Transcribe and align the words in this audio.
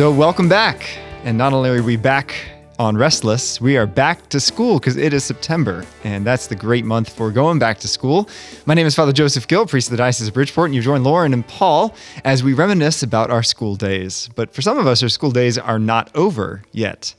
So, 0.00 0.10
welcome 0.10 0.48
back. 0.48 0.88
And 1.24 1.36
not 1.36 1.52
only 1.52 1.68
are 1.68 1.82
we 1.82 1.96
back 1.96 2.34
on 2.78 2.96
Restless, 2.96 3.60
we 3.60 3.76
are 3.76 3.84
back 3.84 4.30
to 4.30 4.40
school 4.40 4.78
because 4.78 4.96
it 4.96 5.12
is 5.12 5.24
September, 5.24 5.84
and 6.04 6.26
that's 6.26 6.46
the 6.46 6.54
great 6.54 6.86
month 6.86 7.14
for 7.14 7.30
going 7.30 7.58
back 7.58 7.78
to 7.80 7.86
school. 7.86 8.26
My 8.64 8.72
name 8.72 8.86
is 8.86 8.94
Father 8.94 9.12
Joseph 9.12 9.46
Gill, 9.46 9.66
priest 9.66 9.88
of 9.88 9.90
the 9.90 9.98
Diocese 9.98 10.28
of 10.28 10.32
Bridgeport, 10.32 10.68
and 10.68 10.74
you've 10.74 10.84
joined 10.84 11.04
Lauren 11.04 11.34
and 11.34 11.46
Paul 11.46 11.94
as 12.24 12.42
we 12.42 12.54
reminisce 12.54 13.02
about 13.02 13.30
our 13.30 13.42
school 13.42 13.76
days. 13.76 14.30
But 14.36 14.54
for 14.54 14.62
some 14.62 14.78
of 14.78 14.86
us, 14.86 15.02
our 15.02 15.10
school 15.10 15.32
days 15.32 15.58
are 15.58 15.78
not 15.78 16.10
over 16.16 16.62
yet 16.72 17.14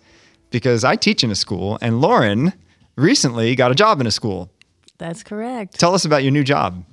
because 0.49 0.83
I 0.83 0.95
teach 0.95 1.23
in 1.23 1.29
a 1.29 1.35
school, 1.35 1.77
and 1.83 2.01
Lauren 2.01 2.51
recently 2.95 3.53
got 3.55 3.69
a 3.69 3.75
job 3.75 4.01
in 4.01 4.07
a 4.07 4.11
school. 4.11 4.49
That's 4.97 5.21
correct. 5.21 5.79
Tell 5.79 5.93
us 5.93 6.03
about 6.03 6.23
your 6.23 6.31
new 6.31 6.43
job. 6.43 6.83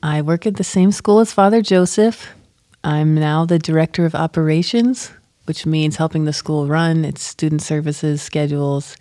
I 0.00 0.22
work 0.22 0.46
at 0.46 0.54
the 0.54 0.62
same 0.62 0.92
school 0.92 1.18
as 1.18 1.32
Father 1.32 1.60
Joseph. 1.60 2.36
I'm 2.86 3.16
now 3.16 3.44
the 3.44 3.58
director 3.58 4.06
of 4.06 4.14
operations, 4.14 5.10
which 5.46 5.66
means 5.66 5.96
helping 5.96 6.24
the 6.24 6.32
school 6.32 6.68
run 6.68 7.04
its 7.04 7.20
student 7.20 7.60
services, 7.60 8.22
schedules, 8.22 8.96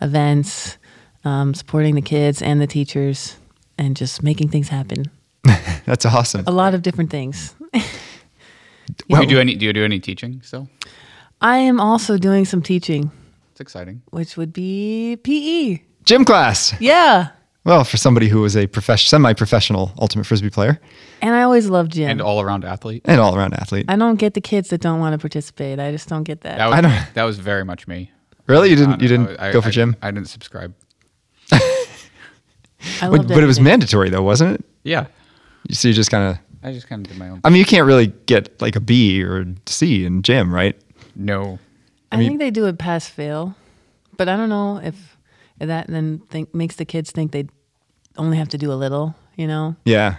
events, 0.00 0.78
um, 1.22 1.52
supporting 1.52 1.96
the 1.96 2.00
kids 2.02 2.40
and 2.40 2.62
the 2.62 2.66
teachers, 2.66 3.36
and 3.76 3.94
just 3.94 4.22
making 4.22 4.48
things 4.48 4.70
happen. 4.70 5.10
That's 5.84 6.06
awesome. 6.06 6.44
A 6.46 6.50
lot 6.50 6.72
of 6.72 6.80
different 6.80 7.10
things. 7.10 7.54
do 7.74 7.82
you 9.10 9.26
do 9.26 9.38
any? 9.38 9.54
Do 9.54 9.66
you 9.66 9.74
do 9.74 9.84
any 9.84 10.00
teaching 10.00 10.40
still? 10.42 10.70
I 11.42 11.58
am 11.58 11.78
also 11.78 12.16
doing 12.16 12.46
some 12.46 12.62
teaching, 12.62 13.10
It's 13.52 13.60
exciting. 13.60 14.00
which 14.12 14.38
would 14.38 14.52
be 14.54 15.18
PE. 15.22 15.82
Gym 16.04 16.24
class. 16.24 16.72
Yeah. 16.80 17.28
Well, 17.64 17.84
for 17.84 17.96
somebody 17.98 18.28
who 18.28 18.40
was 18.40 18.56
a 18.56 18.66
profession, 18.66 19.08
semi-professional 19.08 19.92
ultimate 19.98 20.24
frisbee 20.24 20.48
player 20.50 20.80
And 21.20 21.34
I 21.34 21.42
always 21.42 21.68
loved 21.68 21.92
gym. 21.92 22.08
And 22.08 22.20
all 22.22 22.40
around 22.40 22.64
athlete. 22.64 23.02
and 23.04 23.20
all-around 23.20 23.52
athlete. 23.54 23.84
I 23.88 23.96
don't 23.96 24.16
get 24.16 24.32
the 24.34 24.40
kids 24.40 24.70
that 24.70 24.80
don't 24.80 24.98
want 24.98 25.12
to 25.12 25.18
participate. 25.18 25.78
I 25.78 25.90
just 25.92 26.08
don't 26.08 26.22
get 26.24 26.40
that. 26.40 26.56
That 26.56 26.66
was, 26.68 26.78
I 26.78 26.80
don't- 26.80 27.06
that 27.14 27.24
was 27.24 27.38
very 27.38 27.64
much 27.64 27.86
me. 27.86 28.10
Really, 28.46 28.70
you 28.70 28.76
didn't? 28.76 29.00
You 29.02 29.08
didn't 29.08 29.38
I- 29.38 29.52
go 29.52 29.60
for 29.60 29.68
I- 29.68 29.72
gym? 29.72 29.94
I 30.02 30.10
didn't 30.10 30.28
subscribe. 30.28 30.74
I 31.52 31.68
But, 33.00 33.10
loved 33.12 33.28
but 33.28 33.42
it 33.42 33.46
was 33.46 33.60
mandatory 33.60 34.08
though, 34.10 34.22
wasn't 34.22 34.54
it? 34.54 34.64
Yeah. 34.84 35.06
So 35.70 35.88
you 35.88 35.94
just 35.94 36.10
kind 36.10 36.30
of. 36.30 36.38
I 36.62 36.72
just 36.72 36.88
kind 36.88 37.04
of 37.04 37.10
did 37.12 37.18
my 37.18 37.28
own. 37.28 37.40
I 37.44 37.50
mean, 37.50 37.58
you 37.58 37.64
can't 37.64 37.86
really 37.86 38.08
get 38.26 38.60
like 38.60 38.76
a 38.76 38.80
B 38.80 39.22
or 39.22 39.40
a 39.42 39.46
C 39.66 40.04
in 40.04 40.22
gym, 40.22 40.52
right? 40.52 40.76
no. 41.14 41.58
I, 42.12 42.16
mean- 42.16 42.28
think 42.30 42.40
they 42.40 42.50
do 42.50 42.66
it 42.66 42.76
pass 42.78 43.06
fail, 43.08 43.54
but 44.16 44.28
I 44.28 44.36
don't 44.36 44.48
know 44.48 44.78
if 44.78 45.16
that 45.68 45.86
then 45.88 46.20
think 46.30 46.54
makes 46.54 46.76
the 46.76 46.84
kids 46.84 47.10
think 47.10 47.32
they 47.32 47.46
only 48.16 48.36
have 48.38 48.48
to 48.50 48.58
do 48.58 48.72
a 48.72 48.74
little, 48.74 49.14
you 49.36 49.46
know. 49.46 49.76
Yeah. 49.84 50.16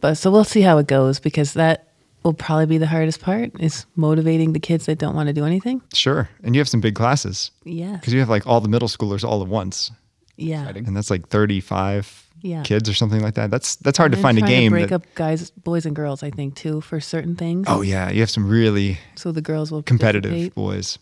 But 0.00 0.14
so 0.14 0.30
we'll 0.30 0.44
see 0.44 0.62
how 0.62 0.78
it 0.78 0.86
goes 0.86 1.20
because 1.20 1.52
that 1.54 1.88
will 2.22 2.32
probably 2.34 2.66
be 2.66 2.78
the 2.78 2.86
hardest 2.86 3.20
part 3.20 3.50
is 3.60 3.86
motivating 3.96 4.52
the 4.52 4.60
kids 4.60 4.86
that 4.86 4.98
don't 4.98 5.14
want 5.14 5.26
to 5.28 5.32
do 5.32 5.44
anything. 5.44 5.82
Sure. 5.94 6.28
And 6.42 6.54
you 6.54 6.60
have 6.60 6.68
some 6.68 6.80
big 6.80 6.94
classes 6.94 7.50
Yeah. 7.64 7.92
because 7.96 8.12
you 8.12 8.20
have 8.20 8.28
like 8.28 8.46
all 8.46 8.60
the 8.60 8.68
middle 8.68 8.88
schoolers 8.88 9.24
all 9.24 9.42
at 9.42 9.48
once, 9.48 9.90
Yeah. 10.36 10.60
Exciting. 10.62 10.86
and 10.86 10.96
that's 10.96 11.10
like 11.10 11.28
thirty-five 11.28 12.26
Yeah. 12.42 12.62
kids 12.62 12.88
or 12.88 12.94
something 12.94 13.20
like 13.20 13.34
that. 13.34 13.50
That's 13.50 13.76
that's 13.76 13.98
hard 13.98 14.12
to 14.12 14.18
find 14.18 14.38
a 14.38 14.40
trying 14.40 14.50
game. 14.52 14.70
break 14.72 14.88
that- 14.88 14.94
up 14.96 15.14
guys, 15.14 15.50
boys 15.50 15.84
and 15.86 15.94
girls. 15.94 16.22
I 16.22 16.30
think 16.30 16.54
too 16.56 16.80
for 16.80 17.00
certain 17.00 17.36
things. 17.36 17.66
oh 17.68 17.82
yeah, 17.82 18.10
you 18.10 18.20
have 18.20 18.30
some 18.30 18.48
really 18.48 18.98
So 19.16 19.32
the 19.32 19.42
girls 19.42 19.70
will 19.70 19.82
competitive 19.82 20.30
participate. 20.30 20.54
boys 20.54 20.98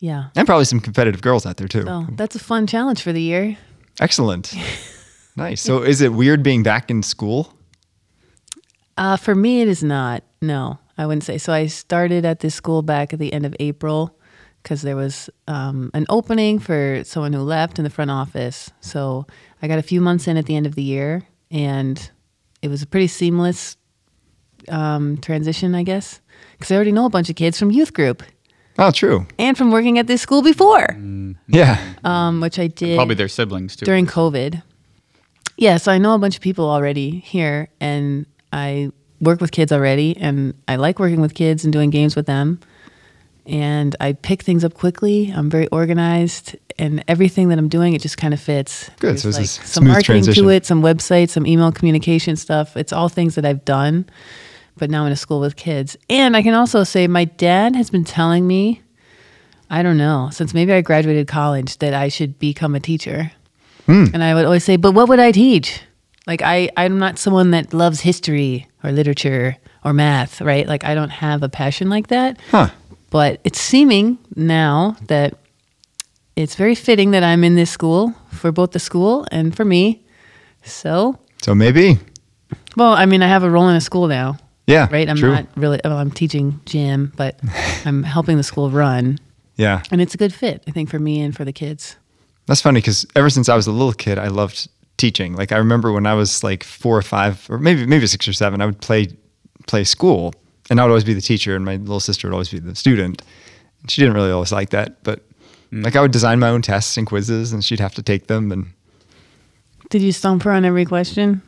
Yeah. 0.00 0.30
and 0.34 0.46
probably 0.46 0.64
some 0.64 0.80
competitive 0.80 1.20
girls 1.20 1.44
out 1.44 1.58
there 1.58 1.68
too. 1.68 1.84
So 1.84 2.06
that's 2.12 2.34
a 2.34 2.38
fun 2.38 2.66
challenge 2.66 3.02
for 3.02 3.12
the 3.12 3.20
year. 3.20 3.56
Excellent. 4.00 4.54
nice. 5.36 5.60
So 5.60 5.82
is 5.82 6.00
it 6.00 6.12
weird 6.12 6.42
being 6.42 6.62
back 6.62 6.90
in 6.90 7.02
school? 7.02 7.54
Uh, 8.96 9.16
for 9.16 9.34
me, 9.34 9.60
it 9.60 9.68
is 9.68 9.82
not. 9.82 10.24
No, 10.40 10.78
I 10.96 11.06
wouldn't 11.06 11.24
say. 11.24 11.38
So 11.38 11.52
I 11.52 11.66
started 11.66 12.24
at 12.24 12.40
this 12.40 12.54
school 12.54 12.82
back 12.82 13.12
at 13.12 13.18
the 13.18 13.32
end 13.32 13.44
of 13.44 13.54
April 13.60 14.18
because 14.62 14.82
there 14.82 14.96
was 14.96 15.30
um, 15.48 15.90
an 15.94 16.06
opening 16.08 16.58
for 16.58 17.02
someone 17.04 17.32
who 17.32 17.40
left 17.40 17.78
in 17.78 17.84
the 17.84 17.90
front 17.90 18.10
office. 18.10 18.70
So 18.80 19.26
I 19.62 19.68
got 19.68 19.78
a 19.78 19.82
few 19.82 20.00
months 20.00 20.26
in 20.28 20.36
at 20.36 20.46
the 20.46 20.56
end 20.56 20.66
of 20.66 20.74
the 20.74 20.82
year, 20.82 21.22
and 21.50 22.10
it 22.62 22.68
was 22.68 22.82
a 22.82 22.86
pretty 22.86 23.06
seamless 23.06 23.76
um, 24.68 25.18
transition, 25.18 25.74
I 25.74 25.82
guess, 25.82 26.20
because 26.52 26.70
I 26.70 26.74
already 26.74 26.92
know 26.92 27.06
a 27.06 27.10
bunch 27.10 27.30
of 27.30 27.36
kids 27.36 27.58
from 27.58 27.70
youth 27.70 27.92
group 27.92 28.22
Oh, 28.80 28.90
true. 28.90 29.26
and 29.38 29.56
from 29.56 29.70
working 29.70 29.98
at 29.98 30.06
this 30.06 30.22
school 30.22 30.42
before, 30.42 30.96
Yeah. 31.48 31.78
um, 32.02 32.40
which 32.40 32.58
I 32.58 32.66
did 32.68 32.96
Probably 32.96 33.14
their 33.14 33.28
siblings 33.28 33.76
too. 33.76 33.84
during 33.84 34.06
COVID. 34.06 34.62
Yeah, 35.58 35.76
so 35.76 35.92
I 35.92 35.98
know 35.98 36.14
a 36.14 36.18
bunch 36.18 36.36
of 36.36 36.40
people 36.42 36.68
already 36.70 37.20
here, 37.24 37.68
and 37.80 38.24
I 38.52 38.90
work 39.20 39.40
with 39.42 39.52
kids 39.52 39.70
already, 39.72 40.16
and 40.16 40.54
I 40.66 40.76
like 40.76 40.98
working 40.98 41.20
with 41.20 41.34
kids 41.34 41.64
and 41.64 41.72
doing 41.72 41.90
games 41.90 42.16
with 42.16 42.24
them. 42.26 42.58
And 43.46 43.96
I 44.00 44.12
pick 44.12 44.42
things 44.42 44.64
up 44.64 44.74
quickly. 44.74 45.32
I'm 45.34 45.50
very 45.50 45.66
organized, 45.68 46.56
and 46.78 47.02
everything 47.08 47.48
that 47.48 47.58
I'm 47.58 47.68
doing, 47.68 47.94
it 47.94 48.00
just 48.00 48.16
kind 48.16 48.32
of 48.32 48.40
fits. 48.40 48.88
Good, 49.00 49.16
There's 49.18 49.22
so 49.22 49.28
it's 49.30 49.36
a 49.36 49.40
like 49.40 49.44
s- 49.44 49.70
some 49.70 49.84
marketing 49.88 50.04
transition. 50.22 50.44
to 50.44 50.50
it, 50.50 50.64
some 50.66 50.82
websites, 50.82 51.30
some 51.30 51.46
email 51.46 51.72
communication 51.72 52.36
stuff. 52.36 52.76
It's 52.76 52.92
all 52.92 53.08
things 53.08 53.34
that 53.34 53.44
I've 53.44 53.64
done, 53.64 54.06
but 54.80 54.90
now 54.90 55.06
in 55.06 55.12
a 55.12 55.16
school 55.16 55.38
with 55.38 55.54
kids. 55.54 55.96
And 56.08 56.36
I 56.36 56.42
can 56.42 56.54
also 56.54 56.82
say 56.82 57.06
my 57.06 57.26
dad 57.26 57.76
has 57.76 57.90
been 57.90 58.02
telling 58.04 58.46
me, 58.46 58.82
I 59.70 59.84
don't 59.84 59.98
know, 59.98 60.30
since 60.32 60.52
maybe 60.52 60.72
I 60.72 60.80
graduated 60.80 61.28
college, 61.28 61.78
that 61.78 61.94
I 61.94 62.08
should 62.08 62.38
become 62.40 62.74
a 62.74 62.80
teacher. 62.80 63.30
Hmm. 63.86 64.06
And 64.12 64.24
I 64.24 64.34
would 64.34 64.44
always 64.44 64.64
say, 64.64 64.76
but 64.76 64.92
what 64.92 65.08
would 65.08 65.20
I 65.20 65.30
teach? 65.30 65.80
Like 66.26 66.42
I, 66.42 66.70
I'm 66.76 66.98
not 66.98 67.18
someone 67.18 67.52
that 67.52 67.72
loves 67.72 68.00
history 68.00 68.66
or 68.82 68.90
literature 68.90 69.56
or 69.84 69.92
math, 69.92 70.40
right? 70.40 70.66
Like 70.66 70.82
I 70.84 70.94
don't 70.94 71.10
have 71.10 71.42
a 71.42 71.48
passion 71.48 71.88
like 71.88 72.08
that. 72.08 72.38
Huh. 72.50 72.70
But 73.10 73.40
it's 73.44 73.60
seeming 73.60 74.18
now 74.34 74.96
that 75.08 75.34
it's 76.36 76.54
very 76.54 76.74
fitting 76.74 77.10
that 77.12 77.22
I'm 77.22 77.44
in 77.44 77.54
this 77.54 77.70
school 77.70 78.14
for 78.30 78.50
both 78.52 78.72
the 78.72 78.78
school 78.78 79.26
and 79.30 79.54
for 79.54 79.64
me. 79.64 80.02
So, 80.62 81.18
So 81.42 81.54
maybe. 81.54 81.98
well, 82.76 82.92
I 82.92 83.06
mean, 83.06 83.22
I 83.22 83.28
have 83.28 83.42
a 83.42 83.50
role 83.50 83.68
in 83.68 83.76
a 83.76 83.80
school 83.80 84.06
now, 84.06 84.36
Yeah. 84.70 84.88
right? 84.90 85.08
I'm 85.08 85.16
true. 85.16 85.32
not 85.32 85.46
really, 85.56 85.80
well, 85.84 85.98
I'm 85.98 86.10
teaching 86.10 86.60
gym, 86.64 87.12
but 87.16 87.40
I'm 87.84 88.02
helping 88.02 88.36
the 88.36 88.42
school 88.42 88.70
run. 88.70 89.18
Yeah. 89.56 89.82
And 89.90 90.00
it's 90.00 90.14
a 90.14 90.18
good 90.18 90.32
fit, 90.32 90.62
I 90.66 90.70
think, 90.70 90.88
for 90.88 90.98
me 90.98 91.20
and 91.20 91.36
for 91.36 91.44
the 91.44 91.52
kids. 91.52 91.96
That's 92.46 92.62
funny 92.62 92.80
because 92.80 93.06
ever 93.14 93.30
since 93.30 93.48
I 93.48 93.56
was 93.56 93.66
a 93.66 93.72
little 93.72 93.92
kid, 93.92 94.18
I 94.18 94.28
loved 94.28 94.68
teaching. 94.96 95.34
Like 95.34 95.52
I 95.52 95.56
remember 95.56 95.92
when 95.92 96.06
I 96.06 96.14
was 96.14 96.44
like 96.44 96.64
four 96.64 96.96
or 96.96 97.02
five, 97.02 97.46
or 97.50 97.58
maybe 97.58 97.86
maybe 97.86 98.06
six 98.06 98.26
or 98.26 98.32
seven, 98.32 98.60
I 98.60 98.66
would 98.66 98.80
play 98.80 99.08
play 99.66 99.84
school, 99.84 100.32
and 100.68 100.80
I 100.80 100.84
would 100.84 100.90
always 100.90 101.04
be 101.04 101.14
the 101.14 101.20
teacher, 101.20 101.56
and 101.56 101.64
my 101.64 101.76
little 101.76 102.00
sister 102.00 102.28
would 102.28 102.34
always 102.34 102.50
be 102.50 102.58
the 102.58 102.74
student. 102.74 103.22
She 103.88 104.00
didn't 104.00 104.14
really 104.14 104.30
always 104.30 104.52
like 104.52 104.70
that, 104.70 105.02
but 105.02 105.24
mm. 105.72 105.84
like 105.84 105.96
I 105.96 106.00
would 106.00 106.12
design 106.12 106.38
my 106.38 106.48
own 106.48 106.62
tests 106.62 106.96
and 106.96 107.06
quizzes, 107.06 107.52
and 107.52 107.64
she'd 107.64 107.80
have 107.80 107.94
to 107.94 108.02
take 108.02 108.26
them. 108.26 108.52
And 108.52 108.66
Did 109.88 110.02
you 110.02 110.12
stump 110.12 110.42
her 110.42 110.52
on 110.52 110.64
every 110.64 110.84
question? 110.84 111.42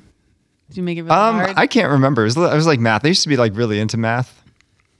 Did 0.73 0.79
you 0.79 0.85
make 0.85 0.97
it 0.97 1.03
really 1.03 1.15
um, 1.15 1.35
hard? 1.35 1.53
I 1.55 1.67
can't 1.67 1.91
remember. 1.91 2.23
It 2.23 2.25
was, 2.25 2.37
it 2.39 2.41
was 2.41 2.67
like 2.67 2.81
math. 2.81 3.05
I 3.05 3.09
used 3.09 3.23
to 3.25 3.29
be 3.29 3.37
like 3.37 3.55
really 3.55 3.79
into 3.79 3.99
math. 3.99 4.43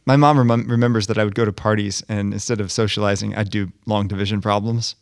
My 0.05 0.17
mom 0.17 0.37
remem- 0.37 0.69
remembers 0.69 1.07
that 1.07 1.17
I 1.17 1.25
would 1.25 1.35
go 1.35 1.47
to 1.47 1.53
parties, 1.53 2.03
and 2.11 2.35
instead 2.35 2.61
of 2.61 2.71
socializing, 2.71 3.35
I'd 3.35 3.49
do 3.49 3.73
long 3.87 4.07
division 4.07 4.43
problems. 4.43 4.97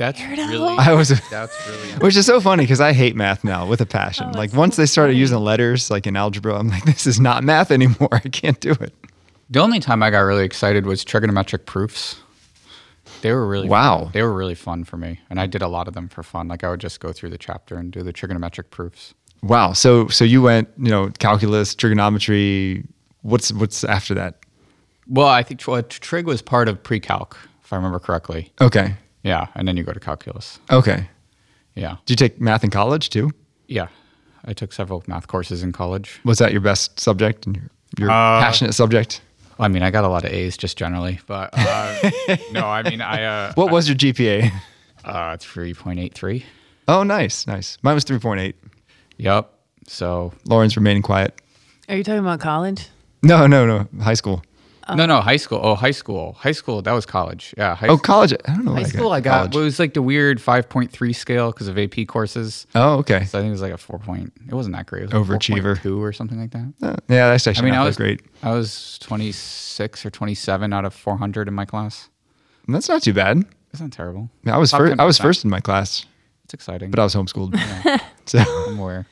That's 0.00 0.18
Weirdo. 0.20 0.48
really. 0.48 0.76
I 0.78 0.94
was. 0.94 1.10
That's 1.30 1.56
really. 1.68 1.92
Which 2.00 2.16
is 2.16 2.26
so 2.26 2.40
funny 2.40 2.64
because 2.64 2.80
I 2.80 2.92
hate 2.92 3.14
math 3.14 3.44
now 3.44 3.64
with 3.64 3.80
a 3.80 3.86
passion. 3.86 4.32
Oh, 4.34 4.36
like 4.36 4.50
that's 4.50 4.58
once 4.58 4.74
so 4.74 4.82
they 4.82 4.86
started 4.86 5.12
funny. 5.12 5.20
using 5.20 5.38
letters, 5.38 5.92
like 5.92 6.08
in 6.08 6.16
algebra, 6.16 6.58
I'm 6.58 6.68
like, 6.68 6.84
this 6.84 7.06
is 7.06 7.20
not 7.20 7.44
math 7.44 7.70
anymore. 7.70 8.08
I 8.10 8.18
can't 8.18 8.58
do 8.58 8.72
it. 8.72 8.92
The 9.48 9.60
only 9.60 9.78
time 9.78 10.02
I 10.02 10.10
got 10.10 10.20
really 10.22 10.44
excited 10.44 10.86
was 10.86 11.04
trigonometric 11.04 11.66
proofs. 11.66 12.16
They 13.20 13.30
were 13.30 13.46
really 13.46 13.68
Wow. 13.68 14.10
They 14.12 14.22
were 14.22 14.32
really 14.32 14.56
fun 14.56 14.82
for 14.82 14.96
me, 14.96 15.20
and 15.30 15.38
I 15.38 15.46
did 15.46 15.62
a 15.62 15.68
lot 15.68 15.86
of 15.86 15.94
them 15.94 16.08
for 16.08 16.24
fun. 16.24 16.48
Like 16.48 16.64
I 16.64 16.70
would 16.70 16.80
just 16.80 16.98
go 16.98 17.12
through 17.12 17.30
the 17.30 17.38
chapter 17.38 17.76
and 17.76 17.92
do 17.92 18.02
the 18.02 18.12
trigonometric 18.12 18.70
proofs. 18.70 19.14
Wow. 19.42 19.72
So 19.72 20.08
so 20.08 20.24
you 20.24 20.42
went, 20.42 20.68
you 20.78 20.90
know, 20.90 21.10
calculus, 21.18 21.74
trigonometry. 21.74 22.84
What's 23.22 23.52
what's 23.52 23.84
after 23.84 24.14
that? 24.14 24.38
Well, 25.08 25.26
I 25.28 25.42
think 25.42 25.66
well, 25.66 25.82
trig 25.82 26.26
was 26.26 26.42
part 26.42 26.68
of 26.68 26.82
pre-calc, 26.82 27.36
if 27.64 27.72
I 27.72 27.76
remember 27.76 27.98
correctly. 27.98 28.52
Okay. 28.60 28.94
Yeah, 29.24 29.46
and 29.54 29.66
then 29.68 29.76
you 29.76 29.82
go 29.84 29.92
to 29.92 30.00
calculus. 30.00 30.58
Okay. 30.70 31.08
Yeah, 31.74 31.96
Did 32.06 32.20
you 32.20 32.28
take 32.28 32.40
math 32.40 32.64
in 32.64 32.70
college 32.70 33.08
too? 33.10 33.30
yeah. 33.68 33.88
I 34.44 34.52
took 34.52 34.72
several 34.72 35.04
math 35.06 35.28
courses 35.28 35.62
in 35.62 35.70
college. 35.70 36.18
Was 36.24 36.38
that 36.38 36.50
your 36.50 36.60
best 36.60 36.98
subject 36.98 37.46
and 37.46 37.54
your, 37.56 37.70
your 37.98 38.10
Uh, 38.10 38.40
passionate 38.40 38.72
subject? 38.74 39.20
I 39.60 39.68
mean, 39.68 39.84
I 39.84 39.92
got 39.92 40.02
a 40.02 40.08
lot 40.08 40.24
of 40.24 40.32
A's 40.32 40.56
just 40.56 40.76
generally, 40.76 41.20
but 41.28 41.50
uh, 41.52 42.10
no, 42.52 42.66
I 42.66 42.82
mean, 42.82 43.00
I 43.00 43.22
uh, 43.22 43.52
What 43.54 43.70
was 43.70 43.88
your 43.88 43.96
GPA? 43.96 44.50
uh, 45.04 45.36
three 45.38 45.74
point 45.74 46.00
eight 46.00 46.12
three. 46.14 46.44
Oh, 46.88 47.04
nice, 47.04 47.46
nice. 47.46 47.78
Mine 47.82 47.94
was 47.94 48.04
3.8. 48.04 48.54
Yep. 49.22 49.50
So 49.88 50.32
Lauren's 50.46 50.76
remaining 50.76 51.02
quiet. 51.02 51.40
Are 51.88 51.96
you 51.96 52.04
talking 52.04 52.20
about 52.20 52.40
college? 52.40 52.88
No, 53.22 53.46
no, 53.46 53.66
no. 53.66 53.88
High 54.02 54.14
school. 54.14 54.42
no, 54.96 55.06
no, 55.06 55.20
high 55.20 55.36
school. 55.36 55.60
Oh, 55.62 55.74
high 55.76 55.90
school. 55.92 56.32
High 56.32 56.52
school. 56.52 56.82
That 56.82 56.92
was 56.92 57.06
college. 57.06 57.54
Yeah. 57.56 57.76
High 57.76 57.86
Oh, 57.88 57.96
college. 57.98 58.32
I 58.32 58.54
don't 58.54 58.64
know. 58.64 58.72
High 58.72 58.80
what 58.80 58.88
school, 58.88 59.12
I 59.12 59.20
got. 59.20 59.32
college. 59.36 59.54
Well, 59.54 59.62
it 59.62 59.66
was 59.66 59.78
like 59.78 59.94
the 59.94 60.02
weird 60.02 60.38
5.3 60.38 61.14
scale 61.14 61.52
because 61.52 61.68
of 61.68 61.78
AP 61.78 62.06
courses. 62.08 62.66
Oh, 62.74 62.94
okay. 62.98 63.24
So 63.24 63.38
I 63.38 63.42
think 63.42 63.48
it 63.48 63.52
was 63.52 63.62
like 63.62 63.72
a 63.72 63.78
four 63.78 63.98
point. 64.00 64.32
It 64.48 64.54
wasn't 64.54 64.74
that 64.76 64.86
great. 64.86 65.04
It 65.04 65.12
was 65.12 65.28
like 65.28 65.40
Overachiever. 65.40 65.76
4.2 65.78 65.98
or 66.00 66.12
something 66.12 66.40
like 66.40 66.50
that. 66.50 66.72
Uh, 66.82 66.96
yeah, 67.08 67.28
that's 67.30 67.46
actually. 67.46 67.62
I 67.62 67.64
mean, 67.66 67.74
not 67.74 67.80
I 67.82 67.84
that 67.84 67.88
was 67.90 67.96
great. 67.96 68.20
I 68.42 68.50
was 68.52 68.98
26 69.02 70.04
or 70.06 70.10
27 70.10 70.72
out 70.72 70.84
of 70.84 70.94
400 70.94 71.46
in 71.48 71.54
my 71.54 71.64
class. 71.64 72.08
That's 72.66 72.88
not 72.88 73.02
too 73.02 73.12
bad. 73.12 73.44
It's 73.72 73.80
not 73.80 73.92
terrible. 73.92 74.30
I 74.46 74.58
was 74.58 74.70
Top 74.72 74.80
first. 74.80 74.98
I 75.00 75.04
was 75.04 75.18
first 75.18 75.44
in 75.44 75.50
my 75.50 75.60
class, 75.60 76.04
It's 76.44 76.54
exciting. 76.54 76.90
but 76.90 76.98
I 77.00 77.04
was 77.04 77.14
homeschooled. 77.14 77.54
so 78.26 78.38
I'm 78.68 78.78
aware. 78.78 79.06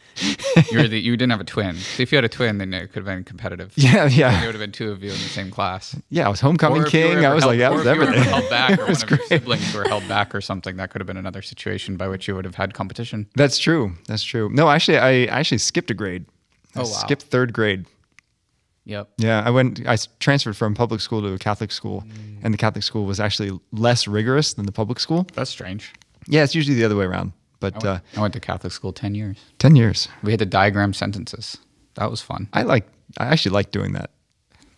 you 0.70 0.86
the, 0.88 0.98
you 1.00 1.16
didn't 1.16 1.30
have 1.30 1.40
a 1.40 1.44
twin. 1.44 1.76
So 1.76 2.02
if 2.02 2.12
you 2.12 2.16
had 2.16 2.24
a 2.24 2.28
twin, 2.28 2.58
then 2.58 2.74
it 2.74 2.88
could 2.92 2.96
have 2.96 3.04
been 3.06 3.24
competitive. 3.24 3.72
yeah, 3.76 4.06
yeah. 4.06 4.30
There 4.40 4.48
would 4.48 4.54
have 4.54 4.60
been 4.60 4.72
two 4.72 4.90
of 4.90 5.02
you 5.02 5.10
in 5.10 5.16
the 5.16 5.20
same 5.28 5.50
class. 5.50 5.96
yeah. 6.10 6.26
I 6.26 6.28
was 6.28 6.40
homecoming 6.40 6.82
Or 6.82 6.86
if 6.86 6.92
you 6.94 7.04
were 7.06 7.14
king. 7.16 7.24
I 7.24 7.32
was 7.34 7.44
held- 7.44 7.52
like, 7.52 7.58
that 7.60 7.72
was 7.72 7.86
if 7.86 7.92
you 7.94 7.98
were 8.00 8.04
ever 8.04 8.12
everything. 8.14 8.32
held 8.34 8.50
back, 8.50 8.70
or 8.72 8.74
It 8.74 8.78
one 8.80 8.88
was 8.88 9.02
of 9.02 9.10
your 9.10 9.18
siblings 9.26 9.74
were 9.74 9.84
held 9.84 10.06
back 10.08 10.34
or 10.34 10.40
something. 10.40 10.76
That 10.76 10.90
could 10.90 11.00
have 11.00 11.06
been 11.06 11.16
another 11.16 11.42
situation 11.42 11.96
by 11.96 12.08
which 12.08 12.28
you 12.28 12.34
would 12.34 12.44
have 12.44 12.56
had 12.56 12.74
competition. 12.74 13.28
That's 13.36 13.58
true. 13.58 13.92
That's 14.08 14.22
true. 14.22 14.50
No, 14.52 14.68
actually, 14.68 14.98
I 14.98 15.24
actually 15.24 15.58
skipped 15.58 15.90
a 15.90 15.94
grade. 15.94 16.26
I 16.76 16.80
Oh, 16.80 16.82
wow. 16.82 16.84
skipped 16.84 17.22
third 17.22 17.52
grade. 17.52 17.86
Yep. 18.84 19.08
Yeah, 19.18 19.42
I 19.44 19.50
went. 19.50 19.86
I 19.86 19.96
transferred 20.20 20.56
from 20.56 20.74
public 20.74 21.00
school 21.00 21.20
to 21.22 21.32
a 21.32 21.38
Catholic 21.38 21.70
school, 21.70 22.02
Mm. 22.06 22.38
and 22.42 22.54
the 22.54 22.58
Catholic 22.58 22.82
school 22.82 23.04
was 23.04 23.20
actually 23.20 23.58
less 23.72 24.08
rigorous 24.08 24.54
than 24.54 24.66
the 24.66 24.72
public 24.72 24.98
school. 25.00 25.26
That's 25.34 25.50
strange. 25.50 25.92
Yeah, 26.26 26.42
it's 26.44 26.54
usually 26.54 26.76
the 26.76 26.84
other 26.84 26.96
way 26.96 27.04
around. 27.04 27.32
I 27.62 27.70
But 27.70 27.74
went, 27.74 27.86
uh, 27.86 27.98
I 28.16 28.20
went 28.22 28.34
to 28.34 28.40
Catholic 28.40 28.72
school 28.72 28.92
10 28.92 29.14
years. 29.14 29.36
ten 29.58 29.76
years. 29.76 30.08
We 30.22 30.30
had 30.32 30.38
to 30.40 30.46
diagram 30.46 30.92
sentences. 30.94 31.58
That 31.94 32.10
was 32.10 32.22
fun. 32.22 32.48
I 32.52 32.62
like. 32.62 32.86
I 33.18 33.26
actually 33.26 33.52
like 33.52 33.70
doing 33.70 33.92
that. 33.92 34.10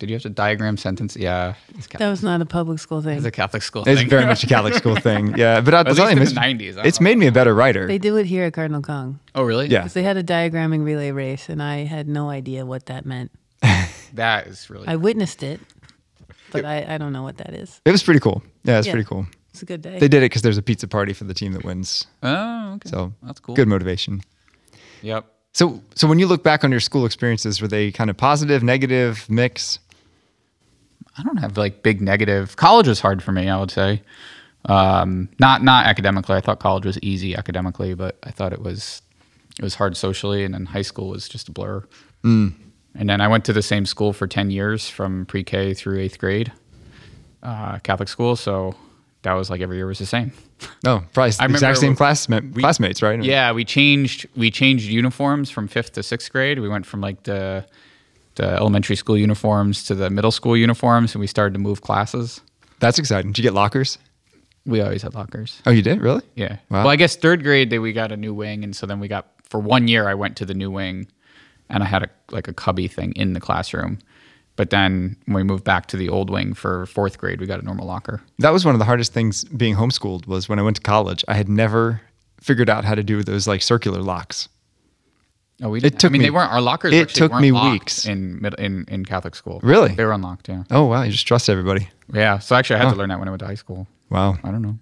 Did 0.00 0.08
you 0.10 0.16
have 0.16 0.22
to 0.22 0.30
diagram 0.30 0.76
sentence? 0.78 1.14
Yeah. 1.16 1.54
That 1.98 2.08
was 2.10 2.24
not 2.24 2.40
a 2.40 2.44
public 2.46 2.80
school 2.80 3.02
thing. 3.02 3.12
it's 3.18 3.22
thing. 3.22 3.28
a 3.28 3.30
Catholic 3.30 3.62
school 3.62 3.84
thing. 3.84 3.92
It's 3.92 4.00
thing. 4.00 4.10
very 4.10 4.26
much 4.26 4.42
a 4.42 4.46
Catholic 4.54 4.74
school 4.74 4.96
thing. 4.96 5.36
Yeah, 5.36 5.60
but 5.60 5.74
I'll 5.74 5.80
At 5.86 5.96
least 5.96 6.00
in 6.10 6.18
the 6.18 6.24
90s. 6.24 6.84
It's 6.84 6.98
know. 7.00 7.04
made 7.04 7.18
me 7.18 7.28
a 7.28 7.32
better 7.32 7.54
writer. 7.54 7.86
They 7.86 7.98
do 7.98 8.16
it 8.16 8.26
here 8.26 8.44
at 8.44 8.52
Cardinal 8.52 8.82
Kung. 8.82 9.20
oh, 9.36 9.44
really? 9.44 9.68
Yeah. 9.68 9.82
'Cause 9.82 9.92
They 9.92 10.02
had 10.02 10.16
a 10.16 10.24
diagramming 10.24 10.82
relay 10.84 11.12
race, 11.12 11.48
and 11.48 11.62
I 11.62 11.84
had 11.84 12.08
no 12.08 12.30
idea 12.30 12.66
what 12.66 12.86
that 12.86 13.06
meant. 13.06 13.30
That 14.14 14.46
is 14.48 14.68
really 14.68 14.86
I 14.88 14.96
witnessed 14.96 15.42
it, 15.42 15.58
but 16.50 16.64
I, 16.66 16.84
I 16.94 16.98
don't 16.98 17.12
know 17.14 17.22
what 17.22 17.38
that 17.38 17.54
is. 17.54 17.80
It 17.84 17.92
was 17.92 18.02
pretty 18.02 18.20
cool. 18.20 18.42
Yeah, 18.64 18.78
it's 18.78 18.86
Yeah. 18.86 18.92
pretty 18.94 19.06
cool. 19.08 19.26
It's 19.52 19.62
a 19.62 19.66
good 19.66 19.82
day. 19.82 19.98
They 19.98 20.08
did 20.08 20.18
it 20.18 20.30
because 20.30 20.42
there's 20.42 20.58
a 20.58 20.62
pizza 20.62 20.88
party 20.88 21.12
for 21.12 21.24
the 21.24 21.34
team 21.34 21.52
that 21.52 21.64
wins. 21.64 22.06
Oh, 22.22 22.74
okay. 22.74 22.88
So 22.88 23.12
that's 23.22 23.38
cool. 23.38 23.54
Good 23.54 23.68
motivation. 23.68 24.22
Yep. 25.02 25.26
So, 25.52 25.82
so 25.94 26.08
when 26.08 26.18
you 26.18 26.26
look 26.26 26.42
back 26.42 26.64
on 26.64 26.70
your 26.70 26.80
school 26.80 27.04
experiences, 27.04 27.60
were 27.60 27.68
they 27.68 27.92
kind 27.92 28.08
of 28.08 28.16
positive, 28.16 28.62
negative, 28.62 29.28
mix? 29.28 29.78
I 31.18 31.22
don't 31.22 31.36
have 31.36 31.58
like 31.58 31.82
big 31.82 32.00
negative. 32.00 32.56
College 32.56 32.88
was 32.88 33.00
hard 33.00 33.22
for 33.22 33.32
me, 33.32 33.50
I 33.50 33.60
would 33.60 33.70
say. 33.70 34.02
Um, 34.64 35.28
not 35.38 35.62
not 35.62 35.86
academically. 35.86 36.36
I 36.36 36.40
thought 36.40 36.60
college 36.60 36.86
was 36.86 36.98
easy 37.02 37.36
academically, 37.36 37.94
but 37.94 38.16
I 38.22 38.30
thought 38.30 38.52
it 38.52 38.62
was 38.62 39.02
it 39.58 39.62
was 39.62 39.74
hard 39.74 39.96
socially, 39.96 40.44
and 40.44 40.54
then 40.54 40.66
high 40.66 40.82
school 40.82 41.10
was 41.10 41.28
just 41.28 41.48
a 41.48 41.52
blur. 41.52 41.84
Mm. 42.22 42.54
And 42.94 43.10
then 43.10 43.20
I 43.20 43.28
went 43.28 43.44
to 43.46 43.52
the 43.52 43.62
same 43.62 43.84
school 43.84 44.12
for 44.12 44.26
ten 44.26 44.50
years, 44.50 44.88
from 44.88 45.26
pre-K 45.26 45.74
through 45.74 45.98
eighth 45.98 46.18
grade, 46.18 46.52
uh, 47.42 47.78
Catholic 47.80 48.08
school. 48.08 48.36
So 48.36 48.74
that 49.22 49.32
was 49.34 49.50
like 49.50 49.60
every 49.60 49.76
year 49.76 49.86
was 49.86 49.98
the 49.98 50.06
same. 50.06 50.32
No, 50.84 51.02
probably 51.12 51.30
the 51.30 51.36
remember 51.40 51.56
exact 51.56 51.78
same 51.78 51.90
we- 51.92 51.96
classma- 51.96 52.60
classmates, 52.60 53.02
right? 53.02 53.22
Yeah, 53.22 53.52
we 53.52 53.64
changed 53.64 54.26
we 54.36 54.50
changed 54.50 54.86
uniforms 54.86 55.50
from 55.50 55.68
fifth 55.68 55.92
to 55.92 56.02
sixth 56.02 56.30
grade. 56.32 56.58
We 56.58 56.68
went 56.68 56.86
from 56.86 57.00
like 57.00 57.22
the 57.24 57.66
the 58.34 58.46
elementary 58.54 58.96
school 58.96 59.16
uniforms 59.18 59.84
to 59.84 59.94
the 59.94 60.08
middle 60.10 60.30
school 60.30 60.56
uniforms, 60.56 61.14
and 61.14 61.20
we 61.20 61.26
started 61.26 61.52
to 61.54 61.60
move 61.60 61.82
classes. 61.82 62.40
That's 62.80 62.98
exciting. 62.98 63.32
Did 63.32 63.38
you 63.38 63.42
get 63.42 63.54
lockers? 63.54 63.98
We 64.64 64.80
always 64.80 65.02
had 65.02 65.14
lockers. 65.14 65.60
Oh, 65.66 65.70
you 65.70 65.82
did? 65.82 66.00
Really? 66.00 66.22
Yeah. 66.36 66.56
Wow. 66.70 66.84
Well, 66.84 66.88
I 66.88 66.96
guess 66.96 67.16
third 67.16 67.42
grade 67.42 67.70
they 67.70 67.78
we 67.78 67.92
got 67.92 68.12
a 68.12 68.16
new 68.16 68.32
wing, 68.34 68.64
and 68.64 68.74
so 68.74 68.86
then 68.86 69.00
we 69.00 69.08
got 69.08 69.26
for 69.44 69.60
one 69.60 69.88
year 69.88 70.08
I 70.08 70.14
went 70.14 70.36
to 70.38 70.46
the 70.46 70.54
new 70.54 70.70
wing, 70.70 71.06
and 71.68 71.82
I 71.82 71.86
had 71.86 72.02
a 72.04 72.08
like 72.30 72.48
a 72.48 72.52
cubby 72.54 72.88
thing 72.88 73.12
in 73.14 73.32
the 73.34 73.40
classroom. 73.40 73.98
But 74.56 74.70
then 74.70 75.16
when 75.26 75.36
we 75.36 75.42
moved 75.44 75.64
back 75.64 75.86
to 75.86 75.96
the 75.96 76.08
old 76.10 76.28
wing 76.28 76.52
for 76.54 76.84
fourth 76.86 77.16
grade, 77.18 77.40
we 77.40 77.46
got 77.46 77.60
a 77.60 77.64
normal 77.64 77.86
locker. 77.86 78.20
That 78.38 78.50
was 78.52 78.64
one 78.64 78.74
of 78.74 78.78
the 78.78 78.84
hardest 78.84 79.12
things 79.14 79.44
being 79.44 79.74
homeschooled 79.76 80.26
was 80.26 80.48
when 80.48 80.58
I 80.58 80.62
went 80.62 80.76
to 80.76 80.82
college. 80.82 81.24
I 81.26 81.34
had 81.34 81.48
never 81.48 82.02
figured 82.40 82.68
out 82.68 82.84
how 82.84 82.94
to 82.94 83.02
do 83.02 83.22
those 83.22 83.46
like 83.46 83.62
circular 83.62 84.02
locks. 84.02 84.48
Oh, 85.62 85.70
we. 85.70 85.78
It 85.78 85.82
Didn't, 85.82 86.00
took 86.00 86.10
I 86.10 86.12
mean, 86.12 86.20
me- 86.20 86.26
they 86.26 86.30
weren't 86.30 86.52
our 86.52 86.60
lockers. 86.60 86.92
it 86.92 87.08
took 87.10 87.32
me 87.34 87.50
weeks. 87.52 88.04
in 88.06 88.44
in 88.58 88.84
in 88.88 89.04
Catholic 89.04 89.34
school. 89.34 89.60
Really? 89.62 89.94
They 89.94 90.04
were 90.04 90.12
unlocked. 90.12 90.48
Yeah. 90.48 90.64
Oh 90.70 90.84
wow, 90.84 91.02
you 91.02 91.12
just 91.12 91.26
trust 91.26 91.48
everybody. 91.48 91.88
Yeah. 92.12 92.38
So 92.38 92.54
actually, 92.56 92.76
I 92.76 92.78
had 92.80 92.84
Huh. 92.88 92.92
to 92.94 92.98
learn 92.98 93.08
that 93.10 93.18
when 93.20 93.28
I 93.28 93.30
went 93.30 93.40
to 93.40 93.46
high 93.46 93.54
school. 93.54 93.86
Wow. 94.10 94.36
I 94.44 94.50
don't 94.50 94.60
know. 94.62 94.76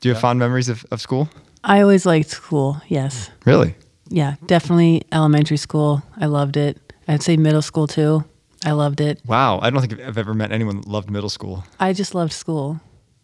Do 0.00 0.08
you 0.08 0.14
have 0.14 0.20
fond 0.22 0.38
memories 0.38 0.68
of, 0.68 0.86
of 0.90 1.00
school? 1.00 1.28
I 1.64 1.80
always 1.82 2.06
liked 2.06 2.30
school. 2.30 2.80
Yes. 2.88 3.30
Really? 3.46 3.74
Yeah, 4.08 4.36
definitely 4.46 5.02
elementary 5.12 5.56
school. 5.56 6.02
I 6.18 6.26
loved 6.26 6.56
it. 6.56 6.78
I'd 7.08 7.22
say 7.22 7.36
middle 7.36 7.62
school 7.62 7.86
too. 7.86 8.24
I 8.64 8.72
loved 8.72 9.00
it. 9.00 9.20
Wow. 9.26 9.58
I 9.60 9.70
don't 9.70 9.80
think 9.86 10.00
I've 10.00 10.16
ever 10.18 10.34
met 10.34 10.50
anyone 10.50 10.76
that 10.80 10.88
loved 10.88 11.10
middle 11.10 11.28
school. 11.28 11.64
I 11.78 11.92
just 11.92 12.14
loved 12.14 12.32
school. 12.32 12.80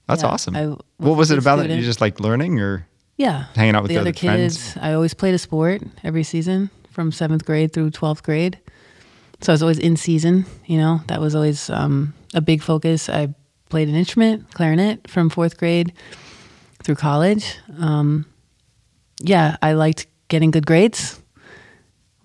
That's 0.06 0.22
Yeah, 0.22 0.28
awesome. 0.28 0.54
I 0.56 0.66
what 0.66 0.80
was 0.98 1.16
was 1.16 1.30
it 1.32 1.38
about 1.38 1.58
it? 1.58 1.62
student. 1.62 1.80
You 1.80 1.86
just 1.86 2.00
like 2.00 2.20
learning 2.20 2.60
or 2.60 2.86
Yeah. 3.16 3.46
Hanging 3.54 3.74
out 3.74 3.82
with 3.82 3.88
the 3.90 3.94
the 3.94 4.00
other 4.00 4.10
other 4.10 4.18
friends? 4.18 4.72
kids. 4.72 4.76
I 4.80 4.92
always 4.92 5.14
played 5.14 5.34
a 5.34 5.38
sport 5.38 5.82
every 6.04 6.22
season 6.24 6.70
from 6.90 7.10
seventh 7.12 7.44
grade 7.44 7.72
through 7.72 7.90
12th 7.90 8.22
grade. 8.22 8.58
So 9.40 9.52
I 9.52 9.54
was 9.54 9.62
always 9.62 9.78
in 9.78 9.96
season, 9.96 10.44
you 10.66 10.76
know, 10.76 11.00
that 11.06 11.20
was 11.20 11.34
always 11.34 11.70
um, 11.70 12.12
a 12.34 12.40
big 12.42 12.62
focus. 12.62 13.08
I 13.08 13.34
played 13.70 13.88
an 13.88 13.94
instrument, 13.94 14.52
clarinet, 14.52 15.08
from 15.08 15.30
fourth 15.30 15.56
grade 15.56 15.94
through 16.82 16.96
college. 16.96 17.56
Um, 17.78 18.26
yeah, 19.22 19.56
I 19.62 19.72
liked 19.72 20.06
getting 20.28 20.50
good 20.50 20.66
grades, 20.66 21.18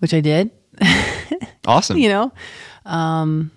which 0.00 0.12
I 0.12 0.20
did, 0.20 0.50
awesome? 1.66 1.96
you 1.98 2.08
know. 2.08 2.32
Um, 2.86 3.50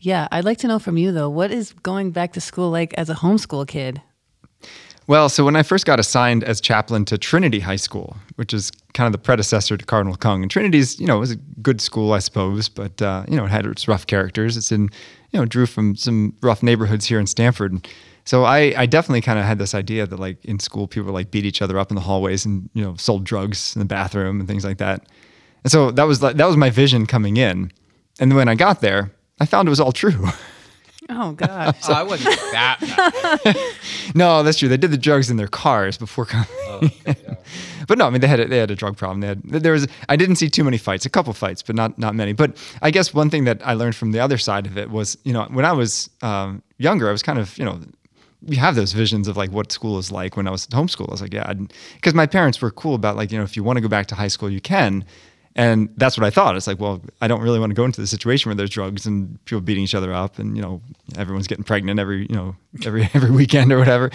yeah, 0.00 0.26
I'd 0.32 0.44
like 0.44 0.58
to 0.58 0.68
know 0.68 0.78
from 0.78 0.96
you 0.96 1.12
though, 1.12 1.30
what 1.30 1.50
is 1.50 1.72
going 1.72 2.10
back 2.10 2.32
to 2.32 2.40
school 2.40 2.70
like 2.70 2.92
as 2.94 3.08
a 3.08 3.14
homeschool 3.14 3.68
kid? 3.68 4.02
Well, 5.08 5.28
so 5.28 5.44
when 5.44 5.56
I 5.56 5.62
first 5.62 5.84
got 5.84 5.98
assigned 5.98 6.44
as 6.44 6.60
chaplain 6.60 7.04
to 7.06 7.18
Trinity 7.18 7.60
High 7.60 7.76
School, 7.76 8.16
which 8.36 8.54
is 8.54 8.70
kind 8.94 9.06
of 9.06 9.12
the 9.12 9.18
predecessor 9.18 9.76
to 9.76 9.84
Cardinal 9.84 10.16
Kung, 10.16 10.42
and 10.42 10.50
Trinity's, 10.50 10.98
you 11.00 11.06
know, 11.06 11.18
was 11.18 11.32
a 11.32 11.36
good 11.36 11.80
school, 11.80 12.12
I 12.12 12.20
suppose, 12.20 12.68
but 12.68 13.02
uh, 13.02 13.24
you 13.28 13.36
know, 13.36 13.44
it 13.44 13.50
had 13.50 13.66
its 13.66 13.88
rough 13.88 14.06
characters. 14.06 14.56
It's 14.56 14.70
in, 14.70 14.90
you 15.30 15.40
know, 15.40 15.44
drew 15.44 15.66
from 15.66 15.96
some 15.96 16.36
rough 16.40 16.62
neighborhoods 16.62 17.06
here 17.06 17.18
in 17.18 17.26
Stamford. 17.26 17.88
So 18.24 18.44
I, 18.44 18.72
I 18.76 18.86
definitely 18.86 19.22
kind 19.22 19.38
of 19.38 19.44
had 19.44 19.58
this 19.58 19.74
idea 19.74 20.06
that 20.06 20.18
like 20.18 20.44
in 20.44 20.60
school 20.60 20.86
people 20.86 21.12
like 21.12 21.32
beat 21.32 21.44
each 21.44 21.60
other 21.60 21.78
up 21.78 21.90
in 21.90 21.96
the 21.96 22.00
hallways 22.00 22.44
and 22.44 22.70
you 22.72 22.84
know 22.84 22.94
sold 22.96 23.24
drugs 23.24 23.74
in 23.74 23.80
the 23.80 23.84
bathroom 23.84 24.38
and 24.38 24.48
things 24.48 24.64
like 24.64 24.78
that. 24.78 25.06
And 25.64 25.72
so 25.72 25.90
that 25.90 26.04
was 26.04 26.20
that 26.20 26.36
was 26.36 26.56
my 26.56 26.70
vision 26.70 27.06
coming 27.06 27.36
in. 27.36 27.72
And 28.22 28.36
when 28.36 28.46
I 28.46 28.54
got 28.54 28.80
there, 28.80 29.10
I 29.40 29.46
found 29.46 29.66
it 29.66 29.70
was 29.70 29.80
all 29.80 29.92
true. 29.92 30.28
Oh 31.08 31.32
gosh. 31.32 31.80
Oh, 31.88 31.92
I 31.92 32.04
wasn't 32.04 32.36
that 32.52 32.78
bad. 33.44 33.56
No, 34.14 34.44
that's 34.44 34.56
true. 34.56 34.68
They 34.68 34.76
did 34.76 34.92
the 34.92 34.96
drugs 34.96 35.30
in 35.30 35.36
their 35.36 35.48
cars 35.48 35.98
before 35.98 36.24
coming. 36.24 36.46
but 37.88 37.98
no, 37.98 38.06
I 38.06 38.10
mean 38.10 38.20
they 38.20 38.28
had 38.28 38.38
a, 38.38 38.46
they 38.46 38.58
had 38.58 38.70
a 38.70 38.76
drug 38.76 38.96
problem. 38.96 39.20
They 39.20 39.26
had 39.26 39.42
there 39.42 39.72
was 39.72 39.88
I 40.08 40.14
didn't 40.14 40.36
see 40.36 40.48
too 40.48 40.62
many 40.62 40.78
fights, 40.78 41.04
a 41.04 41.10
couple 41.10 41.32
fights, 41.32 41.60
but 41.60 41.74
not 41.74 41.98
not 41.98 42.14
many. 42.14 42.32
But 42.32 42.56
I 42.82 42.92
guess 42.92 43.12
one 43.12 43.30
thing 43.30 43.44
that 43.44 43.60
I 43.66 43.74
learned 43.74 43.96
from 43.96 44.12
the 44.12 44.20
other 44.20 44.38
side 44.38 44.64
of 44.64 44.78
it 44.78 44.90
was 44.90 45.18
you 45.24 45.32
know 45.32 45.44
when 45.50 45.64
I 45.64 45.72
was 45.72 46.08
um, 46.22 46.62
younger, 46.78 47.08
I 47.08 47.12
was 47.12 47.22
kind 47.22 47.40
of 47.40 47.58
you 47.58 47.64
know 47.64 47.80
you 48.46 48.58
have 48.58 48.76
those 48.76 48.92
visions 48.92 49.26
of 49.26 49.36
like 49.36 49.50
what 49.50 49.72
school 49.72 49.98
is 49.98 50.12
like 50.12 50.36
when 50.36 50.46
I 50.46 50.52
was 50.52 50.66
at 50.66 50.70
homeschool. 50.70 51.08
I 51.08 51.12
was 51.12 51.20
like, 51.20 51.34
yeah, 51.34 51.52
because 51.94 52.14
my 52.14 52.26
parents 52.26 52.62
were 52.62 52.70
cool 52.70 52.94
about 52.94 53.16
like 53.16 53.32
you 53.32 53.38
know 53.38 53.44
if 53.44 53.56
you 53.56 53.64
want 53.64 53.76
to 53.78 53.80
go 53.80 53.88
back 53.88 54.06
to 54.06 54.14
high 54.14 54.28
school, 54.28 54.48
you 54.48 54.60
can. 54.60 55.04
And 55.54 55.90
that's 55.96 56.16
what 56.16 56.24
I 56.24 56.30
thought. 56.30 56.56
It's 56.56 56.66
like, 56.66 56.80
well, 56.80 57.02
I 57.20 57.28
don't 57.28 57.42
really 57.42 57.58
want 57.58 57.70
to 57.70 57.74
go 57.74 57.84
into 57.84 58.00
the 58.00 58.06
situation 58.06 58.48
where 58.48 58.56
there's 58.56 58.70
drugs 58.70 59.04
and 59.04 59.42
people 59.44 59.60
beating 59.60 59.84
each 59.84 59.94
other 59.94 60.12
up, 60.12 60.38
and 60.38 60.56
you 60.56 60.62
know, 60.62 60.80
everyone's 61.18 61.46
getting 61.46 61.64
pregnant 61.64 62.00
every, 62.00 62.26
you 62.26 62.34
know, 62.34 62.56
every 62.86 63.08
every 63.14 63.30
weekend 63.30 63.70
or 63.70 63.78
whatever. 63.78 64.10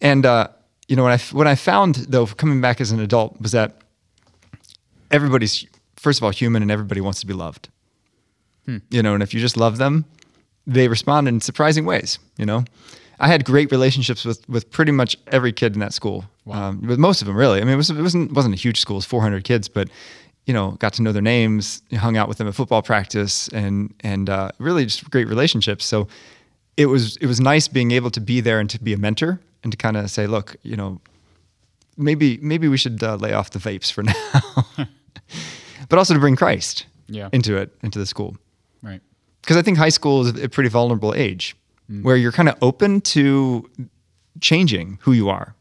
And 0.00 0.26
uh, 0.26 0.48
you 0.86 0.96
know, 0.96 1.02
what 1.02 1.12
I 1.12 1.18
what 1.34 1.46
I 1.46 1.54
found 1.54 1.94
though, 1.94 2.26
coming 2.26 2.60
back 2.60 2.80
as 2.80 2.90
an 2.90 3.00
adult, 3.00 3.40
was 3.40 3.52
that 3.52 3.76
everybody's 5.10 5.66
first 5.96 6.18
of 6.18 6.24
all 6.24 6.30
human, 6.30 6.62
and 6.62 6.70
everybody 6.70 7.00
wants 7.00 7.20
to 7.20 7.26
be 7.26 7.32
loved. 7.32 7.68
You 8.90 9.02
know, 9.02 9.14
and 9.14 9.22
if 9.22 9.32
you 9.32 9.40
just 9.40 9.56
love 9.56 9.78
them, 9.78 10.04
they 10.66 10.88
respond 10.88 11.28
in 11.28 11.40
surprising 11.40 11.86
ways. 11.86 12.18
You 12.36 12.44
know, 12.44 12.64
I 13.18 13.28
had 13.28 13.44
great 13.44 13.70
relationships 13.70 14.24
with 14.24 14.46
with 14.48 14.70
pretty 14.70 14.92
much 14.92 15.16
every 15.28 15.52
kid 15.52 15.74
in 15.74 15.80
that 15.80 15.94
school. 15.94 16.24
Um, 16.50 16.82
with 16.82 16.98
most 16.98 17.22
of 17.22 17.26
them, 17.26 17.36
really. 17.36 17.60
I 17.60 17.64
mean, 17.64 17.74
it, 17.74 17.76
was, 17.76 17.90
it 17.90 18.00
wasn't 18.00 18.32
wasn't 18.32 18.54
a 18.54 18.58
huge 18.58 18.78
school; 18.80 18.96
it 18.96 18.98
was 18.98 19.06
400 19.06 19.42
kids, 19.44 19.68
but 19.68 19.88
you 20.46 20.54
know, 20.54 20.72
got 20.78 20.92
to 20.94 21.02
know 21.02 21.12
their 21.12 21.22
names, 21.22 21.82
hung 21.94 22.16
out 22.16 22.28
with 22.28 22.38
them 22.38 22.48
at 22.48 22.54
football 22.54 22.82
practice, 22.82 23.48
and 23.48 23.92
and 24.00 24.30
uh, 24.30 24.50
really 24.58 24.84
just 24.84 25.10
great 25.10 25.28
relationships. 25.28 25.84
So 25.84 26.08
it 26.76 26.86
was 26.86 27.16
it 27.18 27.26
was 27.26 27.40
nice 27.40 27.68
being 27.68 27.90
able 27.90 28.10
to 28.12 28.20
be 28.20 28.40
there 28.40 28.58
and 28.60 28.70
to 28.70 28.78
be 28.82 28.92
a 28.92 28.98
mentor 28.98 29.40
and 29.62 29.72
to 29.72 29.76
kind 29.76 29.96
of 29.96 30.10
say, 30.10 30.26
look, 30.26 30.56
you 30.62 30.76
know, 30.76 31.00
maybe 31.96 32.38
maybe 32.42 32.68
we 32.68 32.76
should 32.76 33.02
uh, 33.02 33.16
lay 33.16 33.32
off 33.32 33.50
the 33.50 33.58
vapes 33.58 33.90
for 33.92 34.02
now, 34.10 34.14
but 35.88 35.98
also 35.98 36.14
to 36.14 36.20
bring 36.20 36.36
Christ 36.36 36.86
Yeah. 37.08 37.28
into 37.32 37.56
it 37.56 37.74
into 37.82 37.98
the 37.98 38.06
school. 38.06 38.36
right. 38.82 39.00
because 39.42 39.56
I 39.56 39.62
think 39.62 39.78
high 39.78 39.90
school 39.92 40.26
is 40.26 40.42
a 40.42 40.48
pretty 40.48 40.68
vulnerable 40.70 41.14
age 41.14 41.56
where 42.02 42.16
you're 42.16 42.32
kind 42.32 42.48
of 42.48 42.56
open 42.62 43.00
to 43.00 43.70
changing 44.40 44.98
who 45.02 45.12
you 45.12 45.28
are. 45.28 45.54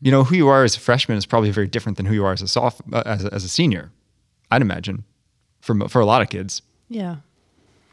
You 0.00 0.12
know, 0.12 0.22
who 0.22 0.36
you 0.36 0.46
are 0.46 0.62
as 0.62 0.76
a 0.76 0.80
freshman 0.80 1.18
is 1.18 1.26
probably 1.26 1.50
very 1.50 1.66
different 1.66 1.96
than 1.98 2.06
who 2.06 2.14
you 2.14 2.24
are 2.24 2.32
as 2.32 2.42
a 2.42 2.46
soph- 2.46 2.80
uh, 2.92 3.02
as, 3.04 3.24
a, 3.24 3.34
as 3.34 3.42
a 3.44 3.48
senior. 3.48 3.90
I'd 4.50 4.62
imagine 4.62 5.04
for 5.60 5.88
for 5.88 6.00
a 6.00 6.06
lot 6.06 6.22
of 6.22 6.28
kids. 6.30 6.62
Yeah. 6.88 7.16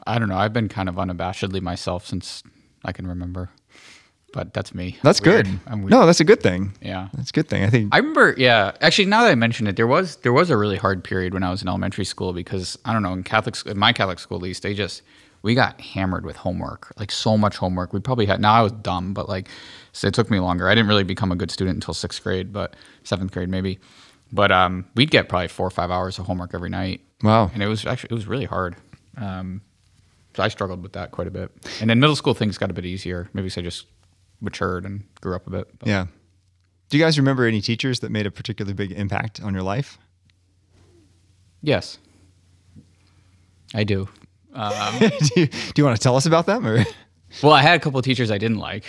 I 0.08 0.20
don't 0.20 0.30
know. 0.30 0.38
I've 0.38 0.54
been 0.54 0.70
kind 0.70 0.88
of 0.88 0.96
unabashedly 0.96 1.62
myself 1.62 2.06
since 2.06 2.44
I 2.84 2.92
can 2.92 3.08
remember, 3.08 3.50
but 4.34 4.54
that's 4.54 4.74
me. 4.76 4.98
That's 5.02 5.20
Weird. 5.20 5.46
good. 5.48 5.60
I'm 5.66 5.82
weird. 5.82 5.92
No, 5.92 6.06
that's 6.06 6.20
a 6.20 6.24
good 6.24 6.42
thing. 6.44 6.74
Yeah. 6.80 7.08
That's 7.14 7.32
a 7.32 7.34
good 7.34 7.48
thing. 7.50 7.64
I 7.64 7.70
think. 7.72 7.90
I 7.94 7.98
remember, 7.98 8.36
yeah. 8.38 8.74
Actually, 8.82 9.06
now 9.06 9.24
that 9.24 9.32
I 9.32 9.36
mention 9.36 9.66
it, 9.66 9.76
there 9.78 9.88
was 9.88 10.18
there 10.18 10.32
was 10.34 10.50
a 10.52 10.58
really 10.58 10.78
hard 10.78 11.04
period 11.04 11.34
when 11.34 11.42
I 11.42 11.50
was 11.50 11.62
in 11.64 11.68
elementary 11.68 12.06
school 12.06 12.34
because 12.34 12.78
I 12.86 12.94
don't 12.94 13.02
know 13.02 13.14
in 13.14 13.24
Catholic 13.24 13.56
in 13.66 13.78
my 13.80 13.94
Catholic 13.94 14.20
school 14.20 14.38
at 14.38 14.44
least 14.44 14.62
they 14.62 14.76
just 14.76 15.02
we 15.42 15.56
got 15.56 15.80
hammered 15.82 16.26
with 16.26 16.36
homework 16.38 16.94
like 17.00 17.12
so 17.12 17.36
much 17.38 17.58
homework. 17.58 17.92
We 17.92 18.00
probably 18.00 18.28
had 18.28 18.40
now 18.40 18.54
I 18.54 18.62
was 18.62 18.74
dumb, 18.74 19.14
but 19.16 19.28
like 19.28 19.50
so 19.92 20.08
it 20.08 20.14
took 20.14 20.30
me 20.30 20.40
longer. 20.40 20.70
I 20.70 20.76
didn't 20.76 20.88
really 20.88 21.04
become 21.04 21.32
a 21.32 21.36
good 21.36 21.50
student 21.50 21.76
until 21.78 21.96
sixth 21.96 22.22
grade, 22.22 22.54
but 22.54 22.76
seventh 23.04 23.32
grade 23.32 23.50
maybe. 23.50 23.80
But 24.32 24.52
um, 24.52 24.86
we'd 24.96 25.12
get 25.12 25.30
probably 25.30 25.48
four 25.48 25.68
or 25.68 25.72
five 25.72 25.92
hours 25.92 26.20
of 26.20 26.26
homework 26.26 26.54
every 26.54 26.70
night. 26.70 27.02
Wow. 27.24 27.50
and 27.54 27.64
it 27.64 27.68
was 27.68 27.86
actually 27.86 28.10
it 28.12 28.16
was 28.16 28.28
really 28.28 28.46
hard. 28.46 28.76
Um, 29.18 29.62
so 30.36 30.44
I 30.44 30.50
struggled 30.50 30.84
with 30.84 30.94
that 30.94 31.12
quite 31.12 31.28
a 31.28 31.32
bit. 31.32 31.50
And 31.80 31.90
then 31.90 32.00
middle 32.00 32.16
school 32.16 32.34
things 32.34 32.58
got 32.58 32.70
a 32.70 32.74
bit 32.74 32.86
easier. 32.86 33.30
Maybe 33.34 33.46
because 33.46 33.58
I 33.58 33.62
just 33.62 33.86
matured 34.42 34.86
and 34.86 35.04
grew 35.22 35.36
up 35.36 35.48
a 35.48 35.50
bit. 35.50 35.80
But 35.80 35.88
Yeah. 35.88 36.08
Do 36.90 36.98
you 36.98 37.04
guys 37.04 37.18
remember 37.18 37.46
any 37.48 37.62
teachers 37.62 38.02
that 38.02 38.12
made 38.12 38.28
a 38.28 38.32
particularly 38.32 38.74
big 38.74 38.92
impact 38.92 39.42
on 39.42 39.54
your 39.54 39.64
life? 39.64 39.98
Yes, 41.62 41.98
I 43.74 43.84
do. 43.84 44.08
Um, 44.56 45.00
do, 45.00 45.10
you, 45.36 45.48
do 45.48 45.74
you 45.76 45.84
want 45.84 45.98
to 45.98 46.02
tell 46.02 46.16
us 46.16 46.26
about 46.26 46.46
them 46.46 46.66
or? 46.66 46.86
well, 47.44 47.52
I 47.52 47.62
had 47.62 47.76
a 47.76 47.80
couple 47.82 48.00
of 48.00 48.06
teachers 48.06 48.32
I 48.32 48.38
didn't 48.38 48.56
like. 48.60 48.86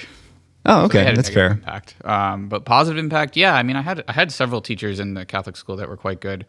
Oh, 0.66 0.84
okay, 0.84 1.12
a 1.12 1.14
that's 1.14 1.28
fair. 1.28 1.52
Impact, 1.52 1.94
um, 2.04 2.48
but 2.48 2.64
positive 2.64 2.98
impact. 2.98 3.36
Yeah, 3.36 3.54
I 3.54 3.62
mean, 3.62 3.76
I 3.76 3.82
had 3.82 4.04
I 4.08 4.12
had 4.12 4.32
several 4.32 4.60
teachers 4.60 5.00
in 5.00 5.14
the 5.14 5.24
Catholic 5.24 5.56
school 5.56 5.76
that 5.76 5.88
were 5.88 5.96
quite 5.96 6.20
good. 6.20 6.44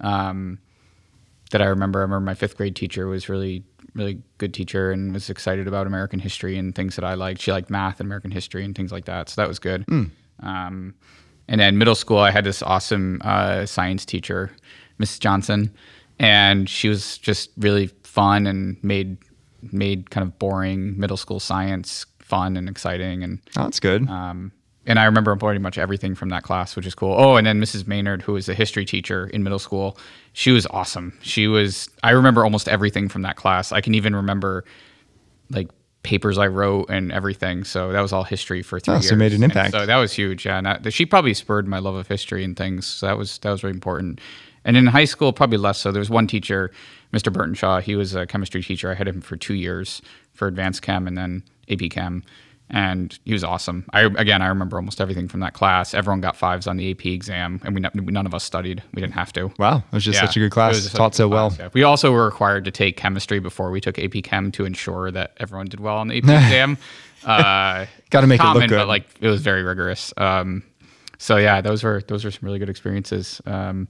Um, 0.00 0.58
that 1.52 1.62
I 1.62 1.66
remember. 1.66 2.00
I 2.00 2.02
remember 2.02 2.24
my 2.24 2.34
fifth 2.34 2.56
grade 2.56 2.76
teacher 2.76 3.06
was 3.06 3.28
really 3.28 3.64
really 3.94 4.22
good 4.38 4.54
teacher 4.54 4.92
and 4.92 5.12
was 5.12 5.28
excited 5.30 5.66
about 5.66 5.86
American 5.86 6.20
history 6.20 6.56
and 6.56 6.74
things 6.74 6.94
that 6.96 7.04
I 7.04 7.14
liked. 7.14 7.40
She 7.40 7.50
liked 7.50 7.70
math 7.70 7.98
and 7.98 8.06
American 8.06 8.30
history 8.30 8.64
and 8.64 8.74
things 8.74 8.92
like 8.92 9.06
that. 9.06 9.28
So 9.28 9.40
that 9.40 9.48
was 9.48 9.58
good. 9.58 9.84
Um, 10.42 10.94
and 11.48 11.60
then 11.60 11.76
middle 11.76 11.96
school, 11.96 12.18
I 12.18 12.30
had 12.30 12.44
this 12.44 12.62
awesome 12.62 13.20
uh, 13.24 13.66
science 13.66 14.04
teacher, 14.04 14.52
Mrs. 15.00 15.18
Johnson, 15.18 15.74
and 16.20 16.68
she 16.68 16.88
was 16.88 17.18
just 17.18 17.50
really 17.58 17.88
fun 18.04 18.46
and 18.46 18.82
made 18.84 19.16
made 19.72 20.10
kind 20.10 20.26
of 20.26 20.38
boring 20.38 20.98
middle 20.98 21.16
school 21.16 21.40
science 21.40 22.06
fun 22.30 22.56
and 22.56 22.68
exciting 22.68 23.22
and 23.22 23.38
Oh, 23.58 23.64
that's 23.64 23.80
good. 23.80 24.08
um, 24.08 24.52
and 24.86 24.98
I 24.98 25.04
remember 25.04 25.36
pretty 25.36 25.58
much 25.60 25.76
everything 25.76 26.14
from 26.14 26.30
that 26.30 26.42
class, 26.42 26.74
which 26.74 26.86
is 26.86 26.94
cool. 26.94 27.12
Oh, 27.16 27.36
and 27.36 27.46
then 27.46 27.60
Mrs. 27.60 27.86
Maynard, 27.86 28.22
who 28.22 28.32
was 28.32 28.48
a 28.48 28.54
history 28.54 28.84
teacher 28.86 29.26
in 29.26 29.42
middle 29.42 29.58
school, 29.58 29.98
she 30.32 30.50
was 30.52 30.66
awesome. 30.70 31.12
She 31.22 31.46
was, 31.46 31.88
I 32.02 32.12
remember 32.12 32.44
almost 32.44 32.66
everything 32.68 33.08
from 33.08 33.22
that 33.22 33.36
class. 33.36 33.72
I 33.72 33.82
can 33.82 33.94
even 33.94 34.16
remember 34.16 34.64
like 35.50 35.68
papers 36.02 36.38
I 36.38 36.46
wrote 36.46 36.88
and 36.88 37.12
everything. 37.12 37.62
So 37.64 37.92
that 37.92 38.00
was 38.00 38.12
all 38.12 38.24
history 38.24 38.62
for 38.62 38.80
three 38.80 38.94
Oh, 38.94 38.96
years. 38.96 39.08
so 39.10 39.16
made 39.16 39.32
an 39.32 39.42
And 39.42 39.52
impact. 39.52 39.72
so 39.72 39.84
that 39.84 39.96
was 39.96 40.12
huge. 40.14 40.46
Yeah. 40.46 40.56
And 40.56 40.66
that, 40.66 40.92
she 40.94 41.04
probably 41.04 41.34
spurred 41.34 41.68
my 41.68 41.78
love 41.78 41.94
of 41.94 42.08
history 42.08 42.42
and 42.42 42.56
things. 42.56 42.86
So 42.86 43.06
that 43.06 43.18
was, 43.18 43.38
that 43.40 43.50
was 43.50 43.62
really 43.62 43.74
important. 43.76 44.18
And 44.64 44.76
in 44.78 44.86
high 44.86 45.04
school, 45.04 45.32
probably 45.32 45.58
less 45.58 45.78
so. 45.78 45.92
There 45.92 46.00
was 46.00 46.10
one 46.10 46.26
teacher, 46.26 46.70
Mr. 47.12 47.30
Burtonshaw. 47.32 47.82
He 47.82 47.96
was 47.96 48.14
a 48.14 48.26
chemistry 48.26 48.62
teacher. 48.62 48.90
I 48.90 48.94
had 48.94 49.06
him 49.08 49.20
for 49.20 49.36
two 49.36 49.54
years 49.54 50.00
for 50.32 50.48
advanced 50.48 50.80
chem 50.82 51.06
and 51.06 51.16
then 51.18 51.42
AP 51.70 51.90
chem 51.90 52.22
and 52.72 53.18
he 53.24 53.32
was 53.32 53.42
awesome. 53.42 53.84
I 53.92 54.02
again, 54.02 54.42
I 54.42 54.46
remember 54.46 54.76
almost 54.76 55.00
everything 55.00 55.26
from 55.26 55.40
that 55.40 55.54
class. 55.54 55.92
Everyone 55.92 56.20
got 56.20 56.36
fives 56.36 56.68
on 56.68 56.76
the 56.76 56.92
AP 56.92 57.04
exam, 57.06 57.60
and 57.64 57.74
we 57.74 57.80
none 58.12 58.26
of 58.26 58.32
us 58.34 58.44
studied. 58.44 58.80
We 58.94 59.00
didn't 59.02 59.14
have 59.14 59.32
to. 59.32 59.52
wow, 59.58 59.78
it 59.78 59.92
was 59.92 60.04
just 60.04 60.20
Yeah, 60.20 60.26
such 60.26 60.36
a 60.36 60.38
good 60.40 60.46
it 60.46 60.50
class. 60.52 60.74
was 60.76 60.92
Taught 60.92 61.16
so 61.16 61.26
well. 61.26 61.52
yeah. 61.58 61.70
We 61.72 61.82
also 61.82 62.12
were 62.12 62.24
required 62.26 62.64
to 62.66 62.70
take 62.70 62.96
chemistry 62.96 63.40
before 63.40 63.72
we 63.72 63.80
took 63.80 63.98
AP 63.98 64.22
Chem 64.22 64.52
to 64.52 64.64
ensure 64.66 65.10
that 65.10 65.32
everyone 65.38 65.66
did 65.66 65.80
well 65.80 65.96
on 65.96 66.06
the 66.06 66.18
AP 66.18 66.24
exam. 66.28 66.78
Uh, 67.24 67.86
Gotta 68.10 68.28
make 68.28 68.40
it 68.40 68.44
look 68.46 68.68
good. 68.68 68.76
but 68.76 68.86
like 68.88 69.04
it 69.20 69.26
was 69.28 69.42
very 69.42 69.64
rigorous. 69.64 70.14
Um, 70.16 70.62
so 71.18 71.38
yeah, 71.38 71.60
those 71.60 71.82
were 71.82 72.02
those 72.06 72.24
were 72.24 72.30
some 72.30 72.46
really 72.46 72.60
good 72.60 72.70
experiences. 72.70 73.40
Um, 73.46 73.88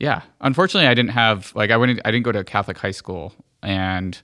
yeah, 0.00 0.22
unfortunately, 0.40 0.88
I 0.88 0.94
didn't 0.94 1.10
have 1.12 1.52
like 1.54 1.70
I 1.70 1.76
went. 1.76 2.00
I 2.04 2.10
didn't 2.10 2.24
go 2.24 2.32
to 2.32 2.40
a 2.40 2.44
Catholic 2.44 2.78
high 2.78 2.90
school, 2.90 3.32
and 3.62 4.20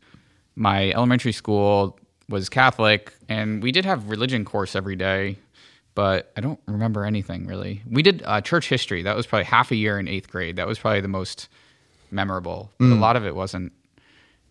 my 0.57 0.91
elementary 0.91 1.31
school 1.31 1.97
was 2.29 2.49
Catholic, 2.49 3.13
and 3.29 3.63
we 3.63 3.73
did 3.73 3.85
have 3.85 4.11
religion 4.11 4.45
course 4.45 4.77
every 4.77 4.97
day, 4.97 5.39
but 5.95 6.31
I 6.37 6.41
don't 6.41 6.61
remember 6.67 7.05
anything 7.05 7.47
really. 7.47 7.83
We 7.91 8.03
did 8.03 8.23
uh, 8.25 8.41
church 8.41 8.69
history. 8.69 9.03
That 9.03 9.17
was 9.17 9.27
probably 9.27 9.45
half 9.45 9.71
a 9.71 9.77
year 9.77 9.99
in 9.99 10.07
eighth 10.09 10.31
grade. 10.31 10.57
That 10.57 10.67
was 10.67 10.79
probably 10.79 11.01
the 11.01 11.09
most 11.09 11.49
memorable. 12.11 12.71
But 12.79 12.87
A 12.87 12.89
Mm. 12.89 13.01
lot 13.01 13.17
of 13.17 13.25
it 13.25 13.35
wasn't. 13.35 13.73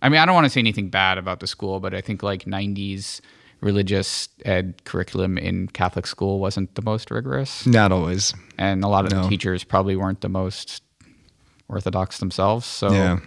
I 0.01 0.09
mean, 0.09 0.19
I 0.19 0.25
don't 0.25 0.35
want 0.35 0.45
to 0.45 0.49
say 0.49 0.59
anything 0.59 0.89
bad 0.89 1.17
about 1.17 1.39
the 1.39 1.47
school, 1.47 1.79
but 1.79 1.93
I 1.93 2.01
think 2.01 2.21
like 2.23 2.45
'90s 2.45 3.21
religious 3.61 4.29
ed 4.45 4.83
curriculum 4.83 5.37
in 5.37 5.67
Catholic 5.69 6.05
school 6.05 6.39
wasn't 6.39 6.75
the 6.75 6.81
most 6.83 7.09
rigorous 7.09 7.65
Not 7.65 7.91
always. 7.91 8.31
and 8.59 8.83
a 8.83 8.87
lot 8.87 9.05
of 9.05 9.11
No. 9.11 9.23
the 9.23 9.29
teachers 9.29 9.63
probably 9.63 9.95
weren't 9.95 10.21
the 10.21 10.29
most 10.29 10.83
orthodox 11.67 12.19
themselves. 12.19 12.65
So, 12.67 12.91
Yeah. 12.91 13.19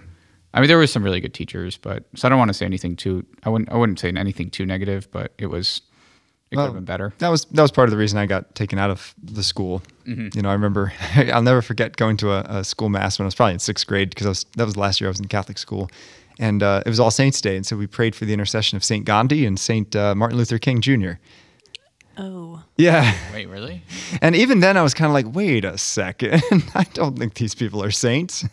I 0.53 0.61
mean, 0.61 0.69
there 0.69 0.79
was 0.79 0.93
some 0.93 1.03
really 1.05 1.21
good 1.21 1.35
teachers, 1.35 1.77
but 1.77 2.05
so 2.15 2.27
I 2.27 2.29
don't 2.29 2.39
want 2.39 2.49
to 2.49 2.55
say 2.55 2.67
anything 2.67 2.97
too. 2.97 3.25
I 3.45 3.49
wouldn't. 3.49 3.71
I 3.71 3.77
wouldn't 3.77 4.01
say 4.01 4.09
anything 4.09 4.51
too 4.51 4.67
negative, 4.67 5.11
but 5.11 5.33
it 5.39 5.47
was. 5.47 5.83
It 6.51 6.57
could 6.57 6.65
have 6.65 6.75
been 6.75 6.85
better. 6.85 7.15
That 7.19 7.29
was 7.29 7.45
that 7.45 7.63
was 7.63 7.71
part 7.71 7.89
of 7.89 7.93
the 7.93 7.97
reason 7.97 8.19
I 8.19 8.27
got 8.27 8.57
taken 8.57 8.77
out 8.77 8.91
of 8.91 9.15
the 9.23 9.45
school. 9.45 9.83
Mm-hmm. 10.05 10.31
You 10.35 10.43
know, 10.43 10.49
I 10.49 10.53
remember 10.55 10.93
I'll 11.15 11.43
never 11.43 11.63
forget 11.63 11.97
going 11.97 12.17
to 12.19 12.33
a, 12.33 12.41
a 12.59 12.65
school 12.65 12.89
mass 12.89 13.21
when 13.21 13.25
I 13.25 13.29
was 13.29 13.37
probably 13.37 13.53
in 13.53 13.61
sixth 13.61 13.87
grade 13.87 14.11
because 14.11 14.27
was, 14.27 14.47
that 14.57 14.65
was 14.65 14.75
the 14.75 14.81
last 14.81 15.01
year 15.01 15.07
I 15.07 15.13
was 15.13 15.21
in 15.21 15.29
Catholic 15.29 15.59
school, 15.59 15.89
and 16.41 16.61
uh, 16.65 16.83
it 16.85 16.89
was 16.89 16.99
All 16.99 17.13
Saints 17.13 17.41
Day, 17.41 17.55
and 17.55 17.65
so 17.65 17.77
we 17.77 17.87
prayed 17.87 18.17
for 18.17 18.25
the 18.25 18.33
intercession 18.33 18.75
of 18.75 18.83
Saint 18.83 19.05
Gandhi 19.05 19.47
and 19.47 19.61
Saint 19.61 19.95
uh, 19.95 20.17
Martin 20.17 20.39
Luther 20.39 20.59
King 20.59 20.81
Jr. 20.81 21.13
Oh. 22.19 22.63
Yeah, 22.77 23.15
Wait, 23.33 23.47
really? 23.47 23.83
and 24.21 24.35
even 24.35 24.61
then 24.61 24.77
I 24.77 24.83
was 24.83 24.93
kind 24.93 25.07
of 25.07 25.13
like, 25.13 25.35
wait 25.35 25.65
a 25.65 25.79
second, 25.79 26.43
I 26.75 26.85
don't 26.93 27.19
think 27.19 27.35
these 27.35 27.55
people 27.55 27.83
are 27.83 27.91
saints. 27.91 28.45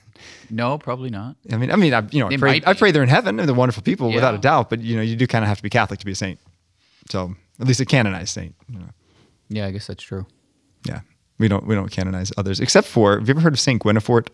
No, 0.50 0.78
probably 0.78 1.10
not. 1.10 1.36
I 1.52 1.58
mean, 1.58 1.72
I 1.72 1.76
mean, 1.76 1.94
I, 1.94 2.04
you 2.12 2.20
know, 2.20 2.28
I 2.30 2.38
pray, 2.38 2.62
I 2.66 2.74
pray 2.74 2.92
they're 2.92 3.04
in 3.04 3.10
heaven 3.10 3.40
and 3.40 3.48
they're 3.48 3.56
wonderful 3.56 3.84
people 3.84 4.12
without 4.12 4.34
a 4.34 4.38
doubt. 4.38 4.70
But 4.70 4.82
you 4.82 4.96
know, 4.96 5.02
you 5.02 5.16
do 5.16 5.28
kind 5.28 5.44
of 5.44 5.50
have 5.50 5.58
to 5.58 5.64
be 5.64 5.70
Catholic 5.70 6.00
to 6.00 6.06
be 6.06 6.12
a 6.14 6.16
saint. 6.16 6.40
So 7.10 7.36
at 7.60 7.68
least 7.68 7.80
a 7.80 7.86
canonized 7.86 8.30
saint. 8.30 8.56
You 8.70 8.80
know. 8.80 8.90
Yeah, 9.50 9.66
I 9.66 9.72
guess 9.72 9.88
that's 9.88 10.04
true. 10.04 10.26
Yeah, 10.86 11.02
we 11.40 11.48
don't 11.48 11.66
we 11.66 11.76
don't 11.76 11.92
canonize 11.92 12.32
others 12.38 12.60
except 12.60 12.88
for. 12.88 13.18
Have 13.20 13.28
you 13.28 13.34
ever 13.34 13.42
heard 13.42 13.54
of 13.54 13.60
Saint 13.60 13.82
Guinefort? 13.82 14.28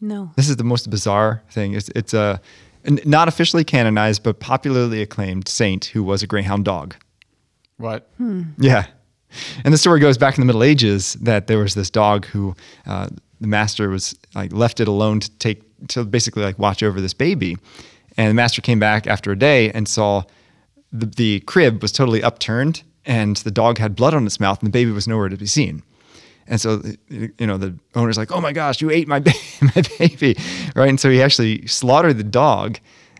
No. 0.00 0.30
This 0.36 0.48
is 0.48 0.56
the 0.56 0.64
most 0.64 0.88
bizarre 0.90 1.42
thing. 1.50 1.74
It's 1.74 1.90
it's 1.94 2.14
a 2.14 2.40
n- 2.84 3.00
not 3.04 3.28
officially 3.28 3.64
canonized 3.64 4.22
but 4.22 4.40
popularly 4.40 5.02
acclaimed 5.02 5.46
saint 5.48 5.86
who 5.86 6.02
was 6.02 6.22
a 6.22 6.26
greyhound 6.26 6.64
dog. 6.64 6.94
What? 7.76 8.10
Yeah. 8.58 8.86
And 9.64 9.72
the 9.72 9.78
story 9.78 10.00
goes 10.00 10.18
back 10.18 10.36
in 10.36 10.40
the 10.42 10.46
Middle 10.46 10.62
Ages 10.62 11.14
that 11.14 11.46
there 11.46 11.58
was 11.58 11.74
this 11.74 11.88
dog 11.88 12.26
who 12.26 12.54
uh, 12.86 13.08
the 13.40 13.46
master 13.46 13.88
was 13.88 14.16
like 14.34 14.52
left 14.52 14.80
it 14.80 14.88
alone 14.88 15.20
to 15.20 15.30
take 15.38 15.62
to 15.88 16.04
basically 16.04 16.42
like 16.42 16.58
watch 16.58 16.82
over 16.82 17.00
this 17.00 17.14
baby. 17.14 17.56
And 18.16 18.28
the 18.28 18.34
master 18.34 18.60
came 18.60 18.78
back 18.78 19.06
after 19.06 19.32
a 19.32 19.38
day 19.38 19.70
and 19.70 19.88
saw 19.88 20.24
the, 20.92 21.06
the 21.06 21.40
crib 21.40 21.80
was 21.80 21.92
totally 21.92 22.22
upturned 22.22 22.82
and 23.06 23.36
the 23.38 23.50
dog 23.50 23.78
had 23.78 23.96
blood 23.96 24.14
on 24.14 24.26
its 24.26 24.40
mouth 24.40 24.60
and 24.60 24.66
the 24.66 24.72
baby 24.72 24.90
was 24.90 25.08
nowhere 25.08 25.28
to 25.28 25.36
be 25.36 25.46
seen. 25.46 25.82
And 26.46 26.60
so, 26.60 26.82
you 27.08 27.46
know, 27.46 27.56
the 27.56 27.76
owner's 27.94 28.18
like, 28.18 28.32
"Oh 28.32 28.40
my 28.40 28.52
gosh, 28.52 28.80
you 28.80 28.90
ate 28.90 29.06
my 29.06 29.20
ba- 29.20 29.32
my 29.62 29.82
baby!" 29.98 30.36
Right? 30.74 30.88
And 30.88 30.98
so 30.98 31.08
he 31.08 31.22
actually 31.22 31.66
slaughtered 31.66 32.18
the 32.18 32.24
dog 32.24 32.78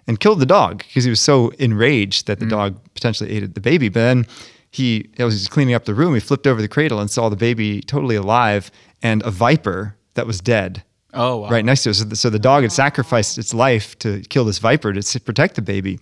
and 0.08 0.18
killed 0.18 0.40
the 0.40 0.46
dog 0.46 0.78
because 0.78 1.04
he 1.04 1.10
was 1.10 1.20
so 1.20 1.50
enraged 1.50 2.26
that 2.26 2.40
the 2.40 2.46
mm. 2.46 2.50
dog 2.50 2.80
potentially 2.94 3.30
ate 3.30 3.54
the 3.54 3.60
baby. 3.60 3.88
But 3.88 4.00
then 4.00 4.26
he, 4.72 5.08
as 5.12 5.18
he 5.18 5.24
was 5.24 5.48
cleaning 5.48 5.74
up 5.74 5.84
the 5.84 5.94
room, 5.94 6.14
he 6.14 6.20
flipped 6.20 6.46
over 6.48 6.60
the 6.60 6.68
cradle 6.68 6.98
and 6.98 7.08
saw 7.08 7.28
the 7.28 7.36
baby 7.36 7.82
totally 7.82 8.16
alive 8.16 8.72
and 9.02 9.22
a 9.22 9.30
viper 9.30 9.96
that 10.14 10.26
was 10.26 10.40
dead 10.40 10.82
Oh, 11.12 11.38
wow. 11.38 11.48
right 11.48 11.64
next 11.64 11.82
to 11.84 11.90
it. 11.90 11.94
So 11.94 12.04
the, 12.04 12.16
so 12.16 12.30
the 12.30 12.38
dog 12.38 12.62
had 12.62 12.70
sacrificed 12.72 13.36
its 13.36 13.52
life 13.52 13.98
to 14.00 14.20
kill 14.28 14.44
this 14.44 14.58
viper 14.58 14.92
to 14.92 15.20
protect 15.20 15.56
the 15.56 15.62
baby. 15.62 15.98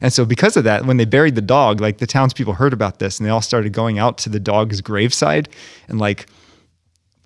And 0.00 0.12
so 0.12 0.24
because 0.24 0.56
of 0.56 0.64
that, 0.64 0.84
when 0.86 0.96
they 0.98 1.04
buried 1.04 1.34
the 1.34 1.42
dog, 1.42 1.80
like 1.80 1.98
the 1.98 2.06
townspeople 2.06 2.54
heard 2.54 2.72
about 2.72 2.98
this 2.98 3.18
and 3.18 3.26
they 3.26 3.30
all 3.30 3.42
started 3.42 3.72
going 3.72 3.98
out 3.98 4.18
to 4.18 4.28
the 4.28 4.40
dog's 4.40 4.80
graveside 4.80 5.48
and 5.88 5.98
like 5.98 6.26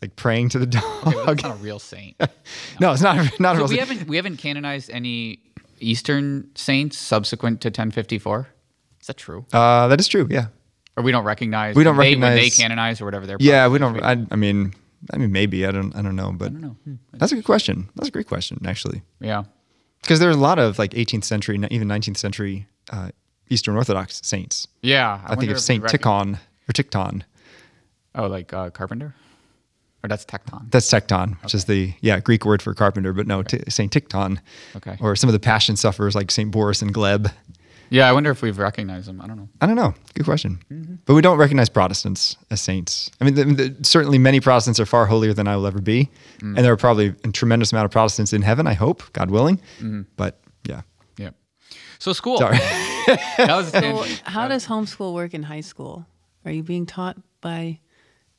like 0.02 0.16
praying 0.16 0.50
to 0.50 0.58
the 0.58 0.66
dog. 0.66 0.84
Okay, 1.06 1.16
well, 1.16 1.26
that's 1.26 1.42
not 1.42 1.52
a 1.56 1.62
real 1.62 1.78
saint. 1.78 2.16
no, 2.80 2.92
it's 2.92 3.02
not 3.02 3.40
not 3.40 3.56
a 3.56 3.58
real 3.58 3.68
we 3.68 3.78
haven't 3.78 4.06
we 4.08 4.16
haven't 4.16 4.36
canonized 4.38 4.90
any 4.90 5.40
Eastern 5.78 6.50
saints 6.54 6.96
subsequent 6.98 7.60
to 7.62 7.68
1054. 7.68 8.48
Is 9.00 9.06
that 9.08 9.16
true? 9.16 9.44
uh, 9.52 9.88
that 9.88 10.00
is 10.00 10.08
true. 10.08 10.26
Yeah. 10.30 10.46
Or 10.96 11.02
we 11.02 11.12
don't 11.12 11.24
recognize? 11.24 11.76
We 11.76 11.84
don't 11.84 11.96
they, 11.98 12.16
when 12.16 12.34
they 12.34 12.48
canonize 12.48 13.02
or 13.02 13.04
whatever. 13.04 13.26
they're. 13.26 13.36
Yeah, 13.40 13.68
we 13.68 13.78
don't. 13.78 14.02
I, 14.02 14.24
I 14.30 14.36
mean 14.36 14.72
I 15.12 15.18
mean 15.18 15.32
maybe 15.32 15.66
I 15.66 15.70
don't 15.70 15.94
I 15.94 16.02
don't 16.02 16.16
know, 16.16 16.32
but 16.32 16.52
know. 16.52 16.76
Hmm. 16.84 16.94
that's 17.14 17.32
a 17.32 17.36
good 17.36 17.44
question. 17.44 17.88
That's 17.96 18.08
a 18.08 18.12
great 18.12 18.26
question 18.26 18.60
actually. 18.66 19.02
Yeah. 19.20 19.44
Because 20.02 20.20
there 20.20 20.28
are 20.28 20.32
a 20.32 20.36
lot 20.36 20.58
of 20.58 20.78
like 20.78 20.92
18th 20.92 21.24
century, 21.24 21.58
even 21.70 21.88
19th 21.88 22.16
century 22.16 22.68
uh, 22.90 23.10
Eastern 23.48 23.76
Orthodox 23.76 24.20
saints. 24.24 24.68
Yeah, 24.82 25.20
I, 25.26 25.34
think 25.34 25.50
of 25.50 25.60
Saint 25.60 25.84
Tikhon 25.84 26.38
or 26.68 26.72
Tikhon. 26.72 27.22
Oh, 28.14 28.26
like 28.26 28.52
uh, 28.52 28.70
carpenter, 28.70 29.14
or 30.02 30.08
that's 30.08 30.24
tecton. 30.24 30.70
That's 30.70 30.90
Tecton, 30.90 31.42
which 31.42 31.54
is 31.54 31.66
the 31.66 31.92
yeah 32.00 32.20
Greek 32.20 32.44
word 32.44 32.62
for 32.62 32.72
carpenter, 32.74 33.12
but 33.12 33.26
no, 33.26 33.42
t- 33.42 33.60
Saint 33.68 33.92
Tikhon. 33.92 34.38
Okay. 34.76 34.96
Or 35.00 35.16
some 35.16 35.28
of 35.28 35.32
the 35.32 35.40
Passion 35.40 35.76
sufferers 35.76 36.14
like 36.14 36.30
Saint 36.30 36.50
Boris 36.50 36.82
and 36.82 36.94
Gleb. 36.94 37.32
Yeah, 37.90 38.08
I 38.08 38.12
wonder 38.12 38.30
if 38.30 38.42
we've 38.42 38.58
recognized 38.58 39.06
them. 39.08 39.20
I 39.20 39.26
don't 39.26 39.36
know. 39.36 39.48
I 39.60 39.66
don't 39.66 39.76
know. 39.76 39.94
Good 40.14 40.24
question. 40.24 40.58
Mm-hmm. 40.72 40.94
But 41.04 41.14
we 41.14 41.22
don't 41.22 41.38
recognize 41.38 41.68
Protestants 41.68 42.36
as 42.50 42.60
saints. 42.60 43.10
I 43.20 43.24
mean, 43.24 43.34
the, 43.34 43.44
the, 43.44 43.84
certainly 43.84 44.18
many 44.18 44.40
Protestants 44.40 44.80
are 44.80 44.86
far 44.86 45.06
holier 45.06 45.32
than 45.32 45.46
I 45.48 45.56
will 45.56 45.66
ever 45.66 45.80
be, 45.80 46.08
Mm. 46.38 46.56
and 46.56 46.58
there 46.58 46.72
are 46.72 46.76
probably 46.76 47.14
a 47.24 47.28
tremendous 47.32 47.72
amount 47.72 47.84
of 47.86 47.90
Protestants 47.92 48.32
in 48.32 48.42
heaven. 48.42 48.66
I 48.66 48.74
hope, 48.74 49.02
God 49.12 49.30
willing. 49.30 49.56
Mm-hmm. 49.78 50.02
But 50.16 50.38
yeah, 50.68 50.82
Yeah. 51.16 51.30
So 51.98 52.12
school. 52.12 52.38
sorry. 52.38 52.58
That 53.38 53.56
was 53.56 53.68
So, 53.70 53.80
tangent. 53.80 54.22
how 54.24 54.48
does 54.48 54.66
homeschool 54.66 55.14
work 55.14 55.32
in 55.32 55.44
high 55.44 55.60
school? 55.62 56.04
Are 56.44 56.50
you 56.50 56.62
being 56.64 56.86
taught 56.86 57.16
by 57.40 57.78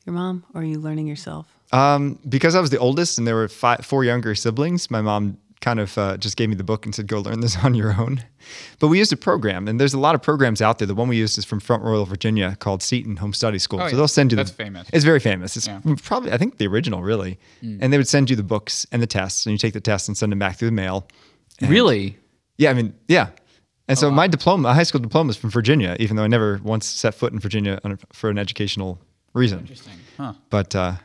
your 0.06 0.14
mom, 0.14 0.44
or 0.54 0.62
are 0.62 0.64
you 0.66 0.78
learning 0.80 1.08
yourself? 1.08 1.48
Um, 1.72 2.20
because 2.28 2.54
I 2.56 2.60
was 2.62 2.70
the 2.70 2.78
oldest 2.80 3.18
and 3.18 3.26
there 3.28 3.36
were 3.36 3.48
five, 3.48 3.86
four 3.86 4.04
younger 4.04 4.36
siblings, 4.36 4.92
my 4.92 5.02
mom 5.02 5.38
kind 5.62 5.80
of 5.80 5.98
uh, 5.98 6.18
just 6.18 6.38
gave 6.38 6.50
me 6.50 6.56
the 6.56 6.64
book 6.64 6.86
and 6.86 6.94
said, 6.94 7.08
go 7.08 7.20
learn 7.20 7.40
this 7.40 7.58
on 7.64 7.74
your 7.76 7.94
own. 8.00 8.24
But 8.80 8.88
we 8.90 9.00
used 9.00 9.12
a 9.12 9.18
program, 9.18 9.68
and 9.68 9.80
there's 9.80 9.94
a 9.94 10.00
lot 10.00 10.16
of 10.16 10.22
programs 10.22 10.62
out 10.62 10.78
there. 10.80 10.86
The 10.88 10.96
one 10.96 11.08
we 11.08 11.18
used 11.18 11.38
is 11.38 11.46
from 11.46 11.60
Front 11.60 11.84
Royal, 11.84 12.06
Virginia 12.06 12.56
called 12.60 12.82
Seton 12.84 13.18
Home 13.18 13.34
Study 13.34 13.60
School. 13.60 13.80
Oh, 13.82 13.88
so 13.88 13.90
yeah. 13.92 13.96
they'll 13.98 14.08
send 14.08 14.32
you 14.32 14.36
That's 14.36 14.52
the, 14.52 14.64
famous. 14.64 14.88
It's 14.94 15.04
very 15.06 15.20
famous. 15.20 15.58
It's 15.58 15.68
Yeah. 15.68 15.82
Mm. 15.82 16.02
probably, 16.04 16.32
I 16.32 16.38
think, 16.38 16.58
the 16.58 16.68
original, 16.68 17.02
really. 17.02 17.40
And 17.62 17.92
they 17.92 17.98
would 17.98 18.08
send 18.08 18.30
you 18.30 18.36
the 18.36 18.44
books 18.44 18.86
and 18.92 19.02
the 19.02 19.08
tests, 19.08 19.46
and 19.46 19.52
you 19.52 19.58
take 19.58 19.74
the 19.74 19.82
tests 19.82 20.08
and 20.08 20.16
send 20.18 20.32
them 20.32 20.40
back 20.40 20.58
through 20.58 20.70
the 20.70 20.76
mail. 20.76 21.08
And- 21.60 21.70
Really? 21.70 22.18
Yeah, 22.58 22.70
I 22.72 22.74
mean, 22.74 22.94
yeah. 23.08 23.30
And 23.90 23.98
Oh, 23.98 24.02
so 24.02 24.12
my 24.12 24.28
diploma, 24.28 24.64
my 24.64 24.74
high 24.74 24.84
school 24.84 25.00
diploma 25.00 25.30
is 25.30 25.38
from 25.38 25.50
Virginia, 25.50 25.96
even 26.00 26.18
though 26.18 26.24
I 26.24 26.28
never 26.28 26.60
once 26.64 26.86
set 26.86 27.16
foot 27.16 27.32
in 27.34 27.40
Virginia 27.40 27.80
for 28.14 28.30
an 28.30 28.38
educational 28.38 29.00
reason. 29.34 29.60
Interesting. 29.60 29.94
Huh. 30.18 30.34
But 30.50 30.76
uh, 30.76 30.96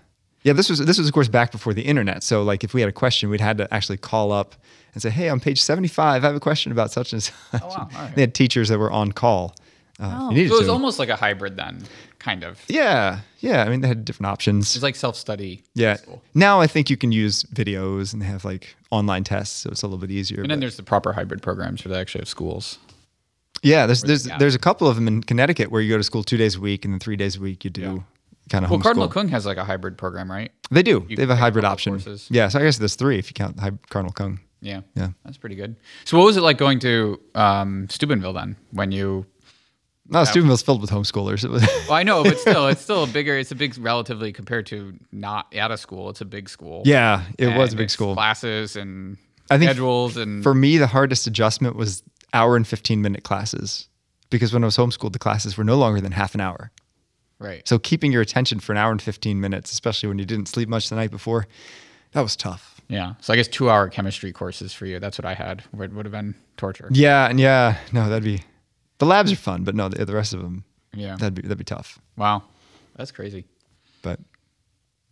yeah, 0.43 0.53
this 0.53 0.69
was 0.71 0.79
this 0.81 0.99
was 0.99 1.07
of 1.09 1.15
course 1.15 1.29
back 1.29 1.53
before 1.53 1.75
the 1.75 1.83
internet. 1.83 2.23
So 2.23 2.43
like 2.43 2.65
if 2.65 2.75
we 2.75 2.81
had 2.81 2.89
a 2.89 2.93
question, 2.93 3.31
we'd 3.31 3.41
had 3.41 3.59
to 3.59 3.73
actually 3.73 3.99
call 3.99 4.33
up 4.33 4.55
and 4.95 5.03
say, 5.03 5.11
"Hey, 5.11 5.29
on 5.29 5.41
page 5.41 5.61
seventy-five, 5.63 6.23
I 6.25 6.27
have 6.27 6.37
a 6.37 6.41
question 6.41 6.73
about 6.73 6.91
such 6.91 7.13
and 7.13 7.23
such." 7.23 7.35
Oh, 7.55 7.67
wow. 7.69 7.89
All 7.95 8.03
right. 8.03 8.15
They 8.15 8.23
had 8.23 8.35
teachers 8.35 8.69
that 8.69 8.79
were 8.79 8.91
on 8.91 9.13
call. 9.13 9.55
Uh, 10.01 10.19
Oh. 10.23 10.31
So 10.31 10.37
it 10.37 10.51
was 10.51 10.61
to. 10.67 10.71
almost 10.73 10.99
like 10.99 11.11
a 11.11 11.17
hybrid 11.17 11.57
then, 11.57 11.85
kind 12.19 12.43
of. 12.45 12.59
yeah, 12.67 13.21
yeah. 13.41 13.63
I 13.63 13.69
mean, 13.69 13.83
they 13.83 13.89
had 13.89 14.05
different 14.05 14.33
options. 14.33 14.75
It's 14.75 14.83
like 14.83 14.97
self 14.97 15.17
study. 15.17 15.63
yeah. 15.75 15.99
Now 16.35 16.61
I 16.61 16.67
think 16.67 16.91
you 16.91 16.97
can 16.97 17.13
use 17.13 17.45
videos 17.45 18.13
and 18.13 18.21
they 18.21 18.27
have 18.27 18.45
like 18.45 18.75
online 18.91 19.23
tests, 19.23 19.61
so 19.61 19.71
it's 19.71 19.83
a 19.83 19.87
little 19.87 19.99
bit 19.99 20.11
easier. 20.11 20.41
And 20.41 20.51
then 20.51 20.59
there's 20.61 20.77
the 20.77 20.83
proper 20.83 21.13
hybrid 21.13 21.41
programs 21.43 21.85
where 21.85 21.95
they 21.95 22.01
actually 22.01 22.23
have 22.23 22.29
schools. 22.29 22.79
yeah, 23.63 23.87
there's 23.87 24.03
there's 24.03 24.25
there's 24.39 24.55
a 24.57 24.59
couple 24.59 24.89
of 24.89 24.97
them 24.97 25.07
in 25.07 25.23
Connecticut 25.23 25.71
where 25.71 25.81
you 25.83 25.91
go 25.91 25.99
to 25.99 26.03
school 26.05 26.25
two 26.25 26.39
days 26.39 26.57
a 26.57 26.61
week 26.61 26.85
and 26.85 26.93
then 26.95 26.99
three 26.99 27.17
days 27.17 27.37
a 27.37 27.41
week 27.41 27.63
you 27.65 27.71
do 27.71 27.83
Yeah. 27.83 27.99
Kind 28.53 28.65
of 28.65 28.71
Well, 28.71 28.79
homeschool. 28.79 28.83
Cardinal 28.85 29.09
Kung 29.09 29.29
has 29.29 29.47
like 29.47 29.57
a 29.57 29.65
hybrid 29.65 29.97
program, 29.99 30.31
right? 30.31 30.53
They 30.71 30.83
do. 30.83 31.05
You 31.09 31.17
they 31.17 31.23
have 31.23 31.31
a 31.31 31.37
hybrid 31.37 31.65
option. 31.65 31.95
courses. 31.95 32.29
Yeah, 32.31 32.49
so 32.49 32.61
I 32.61 32.63
guess 32.63 32.79
there's 32.79 32.95
three 32.95 33.19
if 33.19 33.29
you 33.31 33.35
count 33.35 33.57
Cardinal 33.91 34.13
Kung. 34.13 34.39
Yeah. 34.61 34.83
Yeah. 34.95 35.09
That's 35.25 35.39
pretty 35.39 35.57
good. 35.57 35.75
So 36.05 36.17
what 36.19 36.25
was 36.27 36.37
it 36.37 36.43
like 36.43 36.59
going 36.59 36.79
to 36.81 37.21
um, 37.35 37.89
Steubenville 37.91 38.33
then 38.35 38.57
when 38.71 38.93
you 38.93 39.27
No, 40.09 40.23
Steubenville's 40.25 40.63
filled 40.63 40.81
with 40.81 40.91
homeschoolers. 40.91 41.45
It 41.45 41.51
was 41.51 41.63
Well, 41.89 41.95
I 41.95 42.05
know, 42.05 42.23
but 42.23 42.39
still, 42.39 42.69
it's 42.69 42.83
still 42.83 43.03
a 43.05 43.07
bigger. 43.09 43.37
It's 43.37 43.51
a 43.51 43.57
big, 43.57 43.77
relatively 43.79 44.33
compared 44.33 44.67
to 44.67 44.95
not 45.11 45.53
at 45.55 45.71
a 45.73 45.77
school. 45.77 46.11
It's 46.11 46.21
a 46.21 46.25
big 46.27 46.49
school. 46.49 46.83
yeah, 46.85 47.25
it 47.39 47.57
was 47.57 47.73
a 47.73 47.77
big 47.77 47.91
school. 47.91 48.15
Classes 48.15 48.77
and 48.77 49.17
I 49.51 49.59
think 49.59 49.71
schedules 49.71 50.17
and 50.17 50.43
For 50.43 50.55
me, 50.55 50.79
the 50.79 50.87
hardest 50.87 51.27
adjustment 51.27 51.75
was 51.75 52.03
hour 52.33 52.55
and 52.57 52.67
15 52.67 53.03
minute 53.03 53.25
classes 53.25 53.89
because 54.31 54.53
when 54.53 54.63
I 54.63 54.67
was 54.67 54.77
homeschooled, 54.77 55.13
the 55.13 55.19
classes 55.19 55.57
were 55.59 55.65
no 55.65 55.77
longer 55.77 56.01
than 56.01 56.13
half 56.13 56.35
an 56.35 56.41
hour. 56.41 56.71
Right. 57.43 57.67
So 57.69 57.79
keeping 57.79 58.13
your 58.13 58.23
attention 58.23 58.61
for 58.61 58.73
an 58.73 58.79
hour 58.79 58.91
and 58.91 59.01
15 59.03 59.41
minutes, 59.41 59.73
especially 59.73 60.09
when 60.09 60.19
you 60.19 60.25
didn't 60.25 60.47
sleep 60.49 60.69
much 60.69 60.89
the 60.89 60.97
night 60.97 61.11
before, 61.11 61.47
that 62.13 62.21
was 62.23 62.37
tough. 62.37 62.81
Yeah. 62.89 63.15
So 63.21 63.33
I 63.33 63.37
guess 63.37 63.49
two-hour 63.49 63.89
chemistry 63.89 64.33
courses 64.33 64.73
for 64.73 64.87
you. 64.87 64.99
That's 65.01 65.19
what 65.19 65.25
I 65.25 65.35
had. 65.35 65.63
Would 65.73 65.95
would 65.95 66.05
have 66.05 66.13
been 66.13 66.35
torture. 66.57 66.89
Yeah, 66.91 67.29
and 67.29 67.41
yeah, 67.41 67.77
no, 67.93 68.09
that'd 68.09 68.25
be 68.25 68.43
the 68.99 69.07
labs 69.07 69.33
are 69.33 69.37
fun, 69.37 69.65
but 69.65 69.75
no, 69.75 69.89
the, 69.89 70.05
the 70.05 70.15
rest 70.15 70.35
of 70.35 70.43
them, 70.43 70.65
Yeah. 70.95 71.17
that'd 71.17 71.35
be 71.35 71.43
that'd 71.43 71.59
be 71.59 71.65
tough. 71.65 71.99
Wow. 72.17 72.43
That's 72.97 73.11
crazy. 73.11 73.47
But 74.03 74.21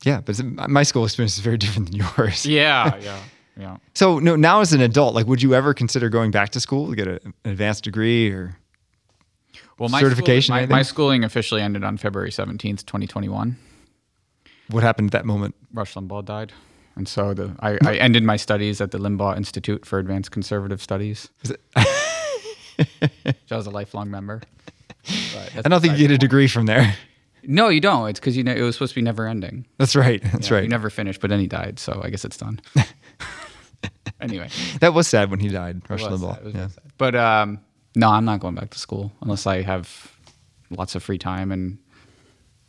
yeah, 0.04 0.20
but 0.20 0.38
my 0.68 0.82
school 0.82 1.04
experience 1.04 1.34
is 1.36 1.40
very 1.40 1.56
different 1.64 1.90
than 1.90 1.96
yours. 2.16 2.46
Yeah. 2.46 2.96
yeah. 3.00 3.18
Yeah. 3.58 3.76
So 3.94 4.18
no, 4.20 4.36
now 4.36 4.60
as 4.60 4.72
an 4.72 4.80
adult, 4.80 5.14
like, 5.14 5.26
would 5.26 5.42
you 5.42 5.54
ever 5.54 5.74
consider 5.74 6.08
going 6.08 6.30
back 6.30 6.48
to 6.50 6.60
school 6.60 6.88
to 6.88 6.96
get 6.96 7.06
a, 7.08 7.20
an 7.26 7.34
advanced 7.44 7.84
degree 7.84 8.30
or? 8.30 8.56
Well, 9.80 9.88
my 9.88 10.00
Certification 10.00 10.54
or 10.54 10.58
Schooling, 10.58 10.68
my, 10.68 10.76
my 10.76 10.82
schooling 10.82 11.24
officially 11.24 11.62
ended 11.62 11.82
on 11.84 11.96
February 11.96 12.30
seventeenth, 12.30 12.84
twenty 12.86 13.06
twenty-one. 13.06 13.56
What 14.68 14.82
happened 14.82 15.08
at 15.08 15.12
that 15.12 15.24
moment? 15.24 15.54
Rush 15.72 15.94
Limbaugh 15.94 16.24
died, 16.24 16.52
and 16.96 17.08
so 17.08 17.32
the 17.34 17.56
I, 17.60 17.78
I 17.84 17.96
ended 17.96 18.22
my 18.22 18.36
studies 18.36 18.80
at 18.82 18.90
the 18.90 18.98
Limbaugh 18.98 19.36
Institute 19.38 19.86
for 19.86 19.98
Advanced 19.98 20.30
Conservative 20.32 20.82
Studies. 20.82 21.30
Is 21.42 21.50
it- 21.52 21.60
which 23.24 23.50
I 23.50 23.56
was 23.56 23.66
a 23.66 23.70
lifelong 23.70 24.10
member. 24.10 24.42
I 25.56 25.68
don't 25.68 25.80
think 25.80 25.94
you 25.98 26.08
get 26.08 26.14
a 26.14 26.18
degree 26.18 26.46
from 26.46 26.66
there. 26.66 26.94
No, 27.42 27.68
you 27.70 27.80
don't. 27.80 28.08
It's 28.10 28.20
because 28.20 28.36
you 28.36 28.44
know 28.44 28.52
it 28.52 28.60
was 28.60 28.74
supposed 28.74 28.92
to 28.92 28.96
be 28.96 29.02
never 29.02 29.26
ending. 29.26 29.66
That's 29.78 29.96
right. 29.96 30.22
That's 30.22 30.50
Yeah, 30.50 30.56
right. 30.56 30.62
You 30.64 30.68
never 30.68 30.90
finished, 30.90 31.22
but 31.22 31.30
then 31.30 31.40
he 31.40 31.46
died, 31.46 31.78
so 31.78 32.00
I 32.04 32.10
guess 32.10 32.24
it's 32.26 32.36
done. 32.36 32.60
anyway, 34.20 34.48
that 34.80 34.92
was 34.92 35.08
sad 35.08 35.30
when 35.30 35.40
he 35.40 35.48
died, 35.48 35.80
Rush 35.88 36.02
Limbaugh. 36.02 36.34
sad, 36.34 36.38
it 36.38 36.44
was 36.44 36.54
yeah. 36.54 36.68
But 36.98 37.14
um, 37.14 37.60
no, 37.96 38.08
I'm 38.10 38.24
not 38.24 38.40
going 38.40 38.54
back 38.54 38.70
to 38.70 38.78
school 38.78 39.12
unless 39.22 39.46
I 39.46 39.62
have 39.62 40.12
lots 40.70 40.94
of 40.94 41.02
free 41.02 41.18
time, 41.18 41.50
and 41.52 41.78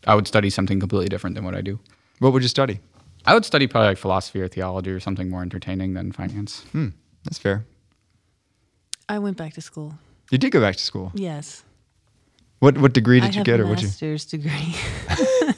I 0.07 0.15
would 0.15 0.27
study 0.27 0.49
something 0.49 0.79
completely 0.79 1.09
different 1.09 1.35
than 1.35 1.45
what 1.45 1.55
I 1.55 1.61
do. 1.61 1.79
What 2.19 2.33
would 2.33 2.41
you 2.41 2.49
study? 2.49 2.79
I 3.25 3.33
would 3.35 3.45
study 3.45 3.67
probably 3.67 3.87
like 3.89 3.97
philosophy 3.97 4.41
or 4.41 4.47
theology 4.47 4.89
or 4.91 4.99
something 4.99 5.29
more 5.29 5.41
entertaining 5.43 5.93
than 5.93 6.11
finance. 6.11 6.61
Hmm, 6.71 6.89
that's 7.23 7.37
fair. 7.37 7.65
I 9.07 9.19
went 9.19 9.37
back 9.37 9.53
to 9.53 9.61
school. 9.61 9.93
You 10.31 10.37
did 10.37 10.51
go 10.51 10.61
back 10.61 10.75
to 10.75 10.83
school. 10.83 11.11
Yes. 11.13 11.63
What 12.59 12.77
what 12.77 12.93
degree 12.93 13.19
did 13.19 13.35
I 13.35 13.39
you 13.39 13.43
get, 13.43 13.59
a 13.59 13.63
or 13.63 13.67
what 13.67 13.81
you? 13.81 13.87
master's 13.87 14.25
degree 14.25 14.75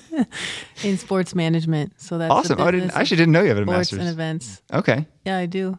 in 0.83 0.97
sports 0.97 1.35
management. 1.35 1.99
So 2.01 2.17
that's 2.17 2.31
Awesome. 2.31 2.59
Oh, 2.59 2.65
I 2.65 2.71
didn't. 2.71 2.91
I 2.95 3.01
actually 3.01 3.17
didn't 3.17 3.33
know 3.33 3.41
you 3.41 3.49
had 3.49 3.57
a 3.57 3.63
sports 3.63 3.77
master's. 3.77 3.99
and 3.99 4.07
events. 4.09 4.61
Okay. 4.73 5.05
Yeah, 5.25 5.37
I 5.37 5.45
do. 5.45 5.77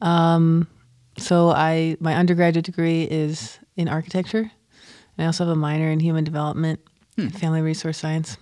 Um, 0.00 0.68
so 1.16 1.50
I 1.50 1.96
my 2.00 2.14
undergraduate 2.14 2.64
degree 2.64 3.04
is 3.04 3.58
in 3.76 3.88
architecture. 3.88 4.50
And 5.16 5.22
I 5.22 5.26
also 5.26 5.44
have 5.44 5.52
a 5.52 5.56
minor 5.56 5.90
in 5.90 6.00
human 6.00 6.24
development, 6.24 6.80
Hmm. 7.16 7.28
family 7.28 7.60
resource 7.60 7.98
science, 7.98 8.36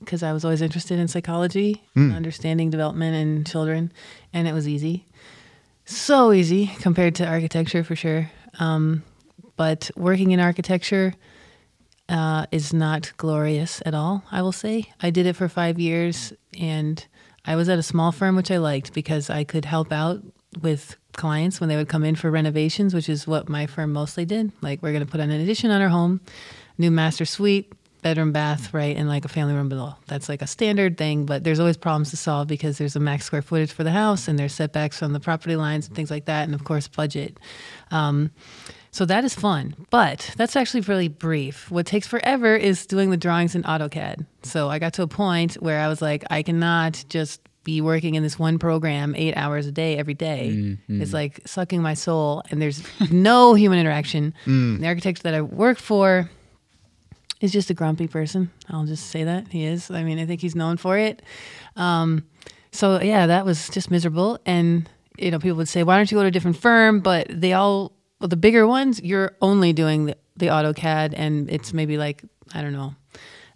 because 0.00 0.22
I 0.22 0.32
was 0.34 0.44
always 0.44 0.60
interested 0.60 0.98
in 0.98 1.08
psychology, 1.08 1.82
Hmm. 1.94 2.08
and 2.08 2.12
understanding 2.16 2.68
development 2.70 3.14
in 3.16 3.44
children, 3.44 3.90
and 4.34 4.46
it 4.46 4.52
was 4.52 4.68
easy, 4.68 5.06
so 5.86 6.32
easy 6.32 6.66
compared 6.80 7.14
to 7.16 7.26
architecture 7.26 7.82
for 7.82 7.96
sure. 7.96 8.30
Um, 8.58 9.02
but 9.56 9.90
working 9.96 10.32
in 10.32 10.40
architecture 10.40 11.14
uh, 12.08 12.44
is 12.52 12.74
not 12.74 13.12
glorious 13.16 13.80
at 13.86 13.94
all, 13.94 14.22
I 14.30 14.42
will 14.42 14.52
say. 14.52 14.84
I 15.00 15.08
did 15.10 15.24
it 15.24 15.34
for 15.36 15.48
five 15.48 15.78
years 15.78 16.32
and 16.60 17.02
I 17.46 17.56
was 17.56 17.68
at 17.70 17.78
a 17.78 17.82
small 17.82 18.12
firm, 18.12 18.36
which 18.36 18.50
I 18.50 18.58
liked 18.58 18.92
because 18.92 19.30
I 19.30 19.44
could 19.44 19.64
help 19.64 19.92
out 19.92 20.22
with 20.60 20.96
clients 21.14 21.60
when 21.60 21.68
they 21.68 21.76
would 21.76 21.88
come 21.88 22.04
in 22.04 22.14
for 22.14 22.30
renovations, 22.30 22.94
which 22.94 23.08
is 23.08 23.26
what 23.26 23.48
my 23.48 23.66
firm 23.66 23.92
mostly 23.92 24.24
did. 24.24 24.52
Like, 24.60 24.82
we're 24.82 24.92
going 24.92 25.04
to 25.04 25.10
put 25.10 25.20
on 25.20 25.30
an 25.30 25.40
addition 25.40 25.70
on 25.70 25.80
our 25.80 25.88
home, 25.88 26.20
new 26.78 26.90
master 26.90 27.24
suite, 27.24 27.72
bedroom, 28.02 28.32
bath, 28.32 28.74
right, 28.74 28.96
and 28.96 29.08
like 29.08 29.24
a 29.24 29.28
family 29.28 29.54
room 29.54 29.68
below. 29.68 29.94
That's 30.08 30.28
like 30.28 30.42
a 30.42 30.46
standard 30.46 30.98
thing, 30.98 31.24
but 31.24 31.44
there's 31.44 31.60
always 31.60 31.76
problems 31.76 32.10
to 32.10 32.16
solve 32.16 32.48
because 32.48 32.76
there's 32.76 32.96
a 32.96 33.00
max 33.00 33.24
square 33.24 33.42
footage 33.42 33.72
for 33.72 33.84
the 33.84 33.92
house 33.92 34.28
and 34.28 34.38
there's 34.38 34.52
setbacks 34.52 34.98
from 34.98 35.12
the 35.12 35.20
property 35.20 35.56
lines 35.56 35.86
and 35.86 35.96
things 35.96 36.10
like 36.10 36.26
that, 36.26 36.44
and 36.44 36.54
of 36.54 36.64
course, 36.64 36.88
budget. 36.88 37.38
Um, 37.90 38.32
so 38.90 39.06
that 39.06 39.24
is 39.24 39.34
fun, 39.34 39.74
but 39.88 40.34
that's 40.36 40.54
actually 40.54 40.82
really 40.82 41.08
brief. 41.08 41.70
What 41.70 41.86
takes 41.86 42.06
forever 42.06 42.54
is 42.54 42.84
doing 42.84 43.10
the 43.10 43.16
drawings 43.16 43.54
in 43.54 43.62
AutoCAD. 43.62 44.26
So 44.42 44.68
I 44.68 44.78
got 44.78 44.92
to 44.94 45.02
a 45.02 45.08
point 45.08 45.54
where 45.54 45.80
I 45.80 45.88
was 45.88 46.02
like, 46.02 46.24
I 46.28 46.42
cannot 46.42 47.02
just 47.08 47.40
be 47.64 47.80
working 47.80 48.14
in 48.16 48.22
this 48.22 48.38
one 48.38 48.58
program 48.58 49.14
eight 49.16 49.36
hours 49.36 49.66
a 49.66 49.72
day 49.72 49.96
every 49.96 50.14
day. 50.14 50.76
It's 50.88 51.12
like 51.12 51.40
sucking 51.46 51.80
my 51.82 51.94
soul, 51.94 52.42
and 52.50 52.60
there's 52.60 52.82
no 53.12 53.54
human 53.54 53.78
interaction. 53.78 54.34
The 54.80 54.86
architect 54.86 55.22
that 55.22 55.34
I 55.34 55.42
work 55.42 55.78
for 55.78 56.30
is 57.40 57.52
just 57.52 57.70
a 57.70 57.74
grumpy 57.74 58.06
person. 58.08 58.50
I'll 58.70 58.84
just 58.86 59.08
say 59.10 59.24
that 59.24 59.48
he 59.48 59.64
is. 59.64 59.90
I 59.90 60.02
mean, 60.04 60.18
I 60.18 60.26
think 60.26 60.40
he's 60.40 60.54
known 60.54 60.76
for 60.76 60.96
it. 60.98 61.22
Um, 61.76 62.24
so 62.70 63.00
yeah, 63.00 63.26
that 63.26 63.44
was 63.44 63.68
just 63.68 63.90
miserable. 63.90 64.38
And 64.46 64.88
you 65.18 65.30
know, 65.30 65.38
people 65.38 65.56
would 65.58 65.68
say, 65.68 65.82
"Why 65.82 65.96
don't 65.96 66.10
you 66.10 66.16
go 66.16 66.22
to 66.22 66.28
a 66.28 66.32
different 66.32 66.56
firm?" 66.56 67.00
But 67.00 67.26
they 67.28 67.52
all, 67.52 67.92
well, 68.20 68.28
the 68.28 68.36
bigger 68.36 68.66
ones, 68.66 69.00
you're 69.02 69.36
only 69.40 69.72
doing 69.72 70.06
the, 70.06 70.16
the 70.36 70.46
AutoCAD, 70.46 71.14
and 71.16 71.50
it's 71.50 71.72
maybe 71.72 71.96
like 71.98 72.24
I 72.54 72.62
don't 72.62 72.72
know, 72.72 72.94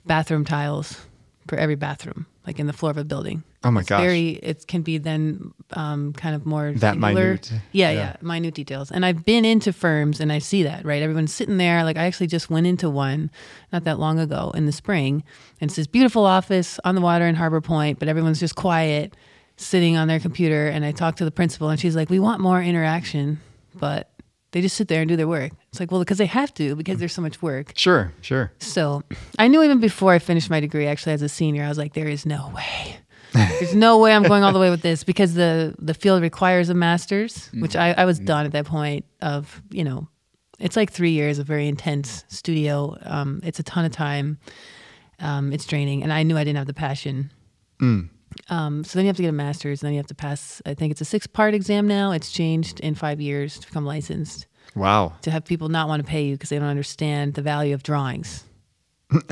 bathroom 0.04 0.44
tiles 0.44 1.00
for 1.48 1.56
every 1.56 1.76
bathroom, 1.76 2.26
like 2.46 2.58
in 2.58 2.66
the 2.66 2.72
floor 2.72 2.90
of 2.90 2.98
a 2.98 3.04
building. 3.04 3.42
Oh 3.66 3.70
my 3.72 3.80
it's 3.80 3.88
gosh. 3.88 4.00
Very. 4.00 4.28
It 4.30 4.66
can 4.66 4.82
be 4.82 4.98
then 4.98 5.52
um, 5.72 6.12
kind 6.12 6.34
of 6.36 6.46
more 6.46 6.72
That 6.72 6.92
singular. 6.94 7.24
minute. 7.24 7.52
Yeah, 7.72 7.90
Yeah. 7.90 7.96
yeah, 7.98 8.16
minute 8.22 8.54
details. 8.54 8.92
And 8.92 9.04
I've 9.04 9.24
been 9.24 9.44
into 9.44 9.72
firms 9.72 10.20
and 10.20 10.30
I 10.32 10.38
see 10.38 10.62
that 10.62 10.84
right. 10.84 11.02
Everyone's 11.02 11.32
sitting 11.34 11.56
there. 11.58 11.82
Like 11.84 11.96
I 11.96 12.04
actually 12.04 12.28
just 12.28 12.48
went 12.48 12.66
into 12.66 12.88
one 12.88 13.30
not 13.72 13.84
that 13.84 13.98
long 13.98 14.18
ago 14.18 14.52
in 14.54 14.66
the 14.66 14.72
spring, 14.72 15.24
and 15.60 15.68
it's 15.68 15.76
this 15.76 15.86
beautiful 15.88 16.24
office 16.24 16.78
on 16.84 16.94
the 16.94 17.00
water 17.00 17.26
in 17.26 17.34
Harbor 17.34 17.60
Point, 17.60 17.98
but 17.98 18.08
everyone's 18.08 18.38
just 18.40 18.54
quiet, 18.54 19.16
sitting 19.56 19.96
on 19.96 20.06
their 20.08 20.20
computer. 20.20 20.68
And 20.68 20.84
I 20.84 20.92
talked 20.92 21.18
to 21.18 21.24
the 21.24 21.30
principal, 21.32 21.68
and 21.68 21.80
she's 21.80 21.96
like, 21.96 22.08
"We 22.10 22.20
want 22.20 22.40
more 22.40 22.62
interaction, 22.62 23.40
but." 23.74 24.10
They 24.52 24.62
just 24.62 24.76
sit 24.76 24.88
there 24.88 25.02
and 25.02 25.08
do 25.08 25.16
their 25.16 25.28
work. 25.28 25.52
It's 25.70 25.80
like, 25.80 25.90
well, 25.90 26.00
because 26.00 26.16
they 26.16 26.24
have 26.24 26.54
to, 26.54 26.76
because 26.76 26.98
there's 26.98 27.12
so 27.12 27.20
much 27.20 27.42
work. 27.42 27.72
Sure, 27.76 28.14
sure. 28.22 28.52
So 28.58 29.02
I 29.38 29.48
knew 29.48 29.62
even 29.62 29.80
before 29.80 30.14
I 30.14 30.18
finished 30.18 30.48
my 30.48 30.60
degree, 30.60 30.86
actually 30.86 31.12
as 31.12 31.20
a 31.20 31.28
senior, 31.28 31.64
I 31.64 31.68
was 31.68 31.76
like, 31.76 31.92
there 31.92 32.08
is 32.08 32.24
no 32.24 32.50
way. 32.56 32.96
There's 33.36 33.74
no 33.74 33.98
way 33.98 34.12
I'm 34.12 34.22
going 34.22 34.42
all 34.42 34.52
the 34.52 34.58
way 34.58 34.70
with 34.70 34.82
this 34.82 35.04
because 35.04 35.34
the 35.34 35.74
the 35.78 35.94
field 35.94 36.22
requires 36.22 36.68
a 36.68 36.74
master's, 36.74 37.48
which 37.54 37.76
I, 37.76 37.92
I 37.92 38.04
was 38.04 38.18
done 38.18 38.46
at 38.46 38.52
that 38.52 38.64
point 38.66 39.04
of, 39.20 39.62
you 39.70 39.84
know, 39.84 40.08
it's 40.58 40.76
like 40.76 40.90
three 40.90 41.10
years 41.10 41.38
of 41.38 41.46
very 41.46 41.68
intense 41.68 42.24
studio. 42.28 42.96
Um, 43.02 43.40
it's 43.44 43.58
a 43.58 43.62
ton 43.62 43.84
of 43.84 43.92
time. 43.92 44.38
Um, 45.20 45.52
it's 45.52 45.66
draining. 45.66 46.02
And 46.02 46.12
I 46.12 46.22
knew 46.22 46.36
I 46.36 46.44
didn't 46.44 46.58
have 46.58 46.66
the 46.66 46.74
passion. 46.74 47.30
Um, 47.80 48.84
so 48.84 48.98
then 48.98 49.04
you 49.04 49.08
have 49.08 49.16
to 49.16 49.22
get 49.22 49.28
a 49.28 49.32
master's, 49.32 49.82
and 49.82 49.86
then 49.88 49.94
you 49.94 49.98
have 49.98 50.06
to 50.08 50.14
pass, 50.14 50.60
I 50.66 50.74
think 50.74 50.90
it's 50.92 51.00
a 51.00 51.04
six 51.06 51.26
part 51.26 51.54
exam 51.54 51.86
now. 51.86 52.12
It's 52.12 52.30
changed 52.30 52.80
in 52.80 52.94
five 52.94 53.20
years 53.20 53.58
to 53.58 53.66
become 53.66 53.84
licensed 53.86 54.46
Wow. 54.74 55.14
to 55.22 55.30
have 55.30 55.44
people 55.44 55.68
not 55.68 55.88
want 55.88 56.04
to 56.04 56.08
pay 56.08 56.24
you 56.26 56.34
because 56.34 56.50
they 56.50 56.58
don't 56.58 56.68
understand 56.68 57.34
the 57.34 57.42
value 57.42 57.72
of 57.74 57.82
drawings. 57.82 58.44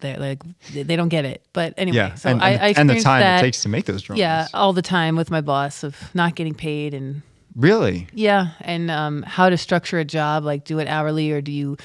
They're 0.00 0.16
like 0.18 0.42
they 0.72 0.96
don't 0.96 1.08
get 1.08 1.24
it. 1.24 1.42
But 1.52 1.74
anyway, 1.76 1.96
Yeah. 1.96 2.14
so 2.14 2.30
and, 2.30 2.42
I, 2.42 2.50
and, 2.50 2.62
I 2.62 2.80
and 2.80 2.90
the 2.90 3.00
time 3.00 3.20
that, 3.20 3.38
it 3.38 3.42
takes 3.42 3.62
to 3.62 3.68
make 3.68 3.84
those 3.86 4.02
drawings. 4.02 4.20
Yeah, 4.20 4.46
all 4.54 4.72
the 4.72 4.82
time 4.82 5.16
with 5.16 5.30
my 5.30 5.40
boss 5.40 5.82
of 5.82 5.96
not 6.14 6.34
getting 6.34 6.54
paid 6.54 6.94
and 6.94 7.22
Really? 7.56 8.06
yeah, 8.12 8.50
and 8.60 8.90
um, 8.90 9.22
how 9.22 9.48
to 9.50 9.56
structure 9.56 9.98
a 9.98 10.04
job, 10.04 10.44
like 10.44 10.64
do 10.64 10.78
it 10.78 10.86
hourly 10.86 11.32
or 11.32 11.40
do 11.40 11.50
you 11.50 11.76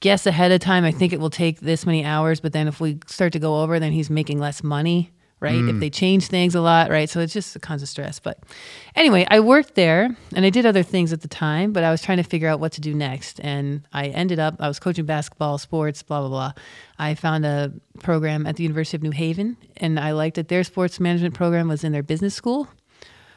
guess 0.00 0.26
ahead 0.26 0.50
of 0.50 0.60
time? 0.60 0.84
I 0.84 0.90
think 0.90 1.12
it 1.12 1.20
will 1.20 1.30
take 1.30 1.60
this 1.60 1.86
many 1.86 2.04
hours, 2.04 2.40
but 2.40 2.52
then 2.52 2.66
if 2.66 2.80
we 2.80 2.98
start 3.06 3.32
to 3.34 3.38
go 3.38 3.60
over, 3.62 3.78
then 3.78 3.92
he's 3.92 4.10
making 4.10 4.40
less 4.40 4.62
money, 4.64 5.12
right? 5.40 5.64
If 5.64 5.80
they 5.80 5.90
change 5.90 6.26
things 6.26 6.54
a 6.54 6.60
lot, 6.60 6.90
right? 6.90 7.08
So 7.08 7.20
it's 7.20 7.32
just 7.32 7.56
a 7.56 7.58
constant 7.58 7.88
stress. 7.88 8.20
But 8.20 8.38
anyway, 8.94 9.26
I 9.30 9.40
worked 9.40 9.74
there 9.74 10.14
and 10.36 10.44
I 10.44 10.50
did 10.50 10.66
other 10.66 10.82
things 10.82 11.12
at 11.12 11.22
the 11.22 11.28
time, 11.28 11.72
but 11.72 11.82
I 11.82 11.90
was 11.90 12.02
trying 12.02 12.18
to 12.18 12.22
figure 12.22 12.48
out 12.48 12.60
what 12.60 12.72
to 12.72 12.80
do 12.80 12.94
next. 12.94 13.40
And 13.40 13.86
I 13.92 14.08
ended 14.08 14.38
up, 14.38 14.56
I 14.60 14.68
was 14.68 14.78
coaching 14.78 15.06
basketball, 15.06 15.56
sports, 15.58 16.02
blah, 16.02 16.20
blah, 16.20 16.28
blah. 16.28 16.52
I 16.98 17.14
found 17.14 17.46
a 17.46 17.72
program 18.00 18.46
at 18.46 18.56
the 18.56 18.62
University 18.62 18.96
of 18.96 19.02
New 19.02 19.12
Haven 19.12 19.56
and 19.78 19.98
I 19.98 20.12
liked 20.12 20.36
that 20.36 20.48
their 20.48 20.62
sports 20.62 21.00
management 21.00 21.34
program 21.34 21.68
was 21.68 21.84
in 21.84 21.92
their 21.92 22.02
business 22.02 22.34
school 22.34 22.68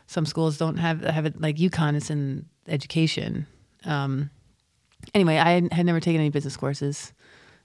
some 0.08 0.26
schools 0.26 0.58
don't 0.58 0.78
have 0.78 1.02
have 1.02 1.26
it 1.26 1.40
like 1.40 1.58
UConn. 1.58 1.96
It's 1.96 2.10
in 2.10 2.46
education. 2.68 3.48
Um, 3.86 4.30
anyway, 5.14 5.38
I 5.38 5.68
had 5.72 5.86
never 5.86 6.00
taken 6.00 6.22
any 6.22 6.30
business 6.30 6.58
courses 6.58 7.14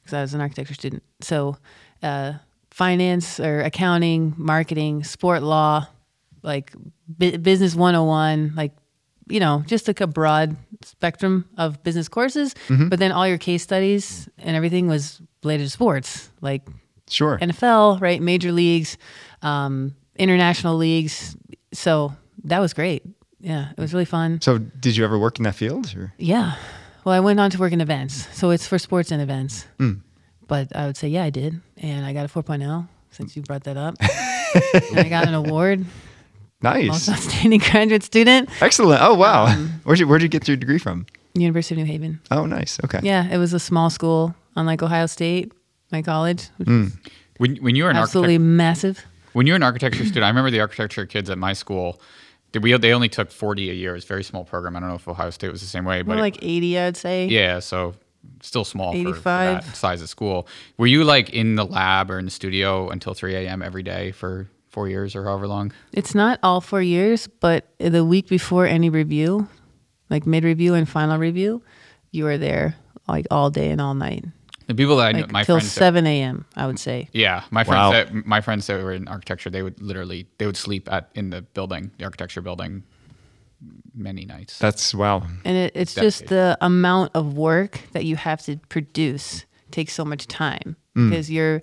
because 0.03 0.14
I 0.14 0.20
was 0.20 0.35
an 0.35 0.40
architecture 0.40 0.74
student. 0.74 1.03
So, 1.20 1.57
uh, 2.03 2.35
finance 2.79 3.41
or 3.41 3.61
accounting, 3.61 4.35
marketing, 4.38 5.03
sport 5.05 5.43
law, 5.43 5.87
like 6.43 6.73
bu- 7.09 7.38
business 7.38 7.75
101, 7.75 8.53
like 8.57 8.73
you 9.29 9.41
know, 9.41 9.62
just 9.67 9.87
like 9.88 10.01
a 10.01 10.07
broad 10.07 10.57
spectrum 10.83 11.45
of 11.59 11.83
business 11.83 12.09
courses. 12.09 12.55
But 12.71 12.99
then 12.99 13.12
all 13.12 13.27
your 13.29 13.37
case 13.37 13.62
studies 13.62 14.27
and 14.38 14.57
everything 14.57 14.87
was 14.88 15.21
related 15.45 15.64
to 15.64 15.71
sports, 15.71 16.31
like 16.41 16.62
Sure. 17.11 17.38
NFL, 17.38 18.01
right? 18.01 18.23
Major 18.23 18.53
leagues, 18.53 18.97
um, 19.43 19.95
international 20.17 20.77
leagues. 20.77 21.37
So 21.73 22.14
that 22.45 22.61
was 22.61 22.73
great. 22.73 23.03
Yeah, 23.41 23.71
it 23.77 23.81
was 23.81 23.93
really 23.93 24.05
fun. 24.07 24.41
so, 24.41 24.59
did 24.59 24.97
you 24.97 25.05
ever 25.05 25.19
work 25.19 25.38
in 25.38 25.45
that 25.45 25.55
field? 25.55 25.95
Or? 25.97 26.12
Yeah. 26.19 26.55
Well, 27.05 27.14
I 27.14 27.21
went 27.21 27.38
on 27.41 27.51
to 27.51 27.59
work 27.59 27.73
in 27.73 27.81
events. 27.81 28.27
So 28.37 28.51
it's 28.51 28.67
for 28.67 28.79
sports 28.79 29.11
and 29.12 29.21
events. 29.23 29.67
Mm. 29.79 30.01
But 30.49 30.75
I 30.75 30.87
would 30.87 30.97
say, 30.97 31.09
yeah, 31.09 31.23
I 31.25 31.31
did. 31.31 31.61
And 31.77 32.05
I 32.05 32.13
got 32.13 32.25
a 32.25 32.29
4.0 32.29 32.89
since 33.11 33.37
you 33.37 33.43
brought 33.43 33.65
that 33.65 33.77
up. 33.77 33.95
and 34.91 34.99
I 34.99 35.09
got 35.09 35.29
an 35.29 35.35
award, 35.35 35.85
Nice. 36.63 36.89
most 36.89 37.09
outstanding 37.09 37.61
graduate 37.71 38.03
student, 38.03 38.49
Excellent. 38.61 39.01
Oh, 39.03 39.15
wow. 39.15 39.47
Um, 39.47 39.81
where'd, 39.85 39.99
you, 40.01 40.09
where'd 40.09 40.23
you 40.23 40.29
get 40.29 40.49
your 40.49 40.57
degree 40.57 40.79
from? 40.79 41.07
University 41.35 41.81
of 41.81 41.87
New 41.87 41.93
Haven. 41.93 42.21
Oh, 42.33 42.47
nice. 42.47 42.79
Okay. 42.85 43.01
Yeah, 43.03 43.29
it 43.33 43.39
was 43.39 43.53
a 43.53 43.61
small 43.61 43.91
school, 43.91 44.35
unlike 44.57 44.83
Ohio 44.83 45.07
State, 45.07 45.53
my 45.93 46.03
college, 46.03 46.49
which 46.57 46.67
Hmm. 46.69 46.87
When 47.37 47.55
when 47.57 47.77
you 47.77 47.85
were 47.85 47.91
an 47.91 47.97
absolutely 47.97 48.35
architect, 48.35 48.43
massive. 48.57 49.07
when 49.35 49.47
you 49.47 49.53
were 49.53 49.57
an 49.57 49.63
architecture 49.63 50.05
student, 50.05 50.25
I 50.25 50.29
remember 50.29 50.51
the 50.51 50.59
architecture 50.59 51.07
kids 51.07 51.31
at 51.31 51.39
my 51.39 51.53
school. 51.53 52.01
They, 52.51 52.59
we, 52.59 52.77
they 52.77 52.93
only 52.93 53.09
took 53.09 53.31
40 53.31 53.71
a 53.71 53.75
year. 53.75 53.95
It's 53.95 54.05
a 54.05 54.09
very 54.09 54.25
small 54.25 54.45
program. 54.45 54.75
I 54.75 54.81
don't 54.81 54.89
know 54.89 54.97
if 54.97 55.07
Ohio 55.07 55.31
State 55.31 55.53
was 55.53 55.61
the 55.61 55.69
same 55.69 55.85
way, 55.85 56.03
but 56.03 56.09
More 56.09 56.17
it- 56.19 56.21
like 56.23 56.39
80, 56.43 56.79
I'd 56.81 56.97
say. 56.97 57.27
Yeah, 57.27 57.61
so 57.61 57.95
still 58.43 58.64
small 58.64 58.93
for, 58.93 59.14
for 59.14 59.21
that 59.23 59.64
size 59.77 60.03
of 60.03 60.09
school. 60.09 60.47
Were 60.77 60.87
you 60.87 61.05
like 61.05 61.31
in 61.31 61.57
the 61.57 61.64
lab 61.64 62.11
or 62.11 62.19
in 62.19 62.25
the 62.25 62.31
studio 62.31 62.88
until 62.91 63.14
3 63.14 63.35
a.m. 63.35 63.62
every 63.62 63.83
day 63.83 64.12
for 64.12 64.49
four 64.71 64.88
years 64.88 65.14
or 65.17 65.25
however 65.25 65.47
long? 65.49 65.73
It's 65.93 66.14
not 66.14 66.38
all 66.43 66.61
four 66.61 66.83
years, 66.83 67.27
but 67.27 67.67
the 67.79 68.05
week 68.05 68.29
before 68.29 68.67
any 68.67 68.91
review, 68.91 69.49
like 70.11 70.27
mid 70.27 70.45
review 70.45 70.75
and 70.75 70.88
final 70.88 71.19
review, 71.19 71.62
you 72.11 72.25
were 72.25 72.38
there 72.38 72.77
like 73.09 73.27
all 73.31 73.51
day 73.51 73.71
and 73.71 73.81
all 73.81 73.95
night, 73.95 74.25
The 74.67 74.75
people 74.75 74.97
that 74.99 75.09
I 75.09 75.12
know, 75.12 75.21
like 75.21 75.33
my 75.33 75.45
till 75.45 75.57
friends, 75.57 75.75
that- 75.75 75.79
seven 75.81 76.07
a.m. 76.07 76.45
I 76.57 76.67
would 76.67 76.79
say. 76.79 77.09
yeah, 77.12 77.45
my 77.51 77.64
friends 77.64 77.93
that 77.93 78.27
my 78.27 78.41
friends 78.43 78.67
that 78.67 78.83
were 78.83 78.93
in 78.93 79.09
architecture, 79.09 79.49
they 79.51 79.62
would 79.62 79.81
literally 79.83 80.27
they 80.38 80.47
would 80.47 80.57
sleep 80.59 80.91
at 80.93 81.11
in 81.14 81.31
the 81.31 81.43
building, 81.43 81.91
the 81.99 82.05
architecture 82.05 82.43
building, 82.43 82.85
many 83.94 84.25
nights. 84.25 84.59
That's 84.59 84.94
wow. 84.94 85.23
And 85.44 85.57
it, 85.57 85.73
it's 85.75 85.94
just 85.94 86.27
the 86.27 86.57
amount 86.61 87.12
of 87.14 87.35
work 87.35 87.81
that 87.92 88.05
you 88.05 88.16
have 88.16 88.42
to 88.44 88.57
produce 88.68 89.44
takes 89.71 89.92
so 89.92 90.05
much 90.05 90.27
time 90.27 90.77
Mm. 90.97 91.11
because 91.11 91.31
you're 91.31 91.62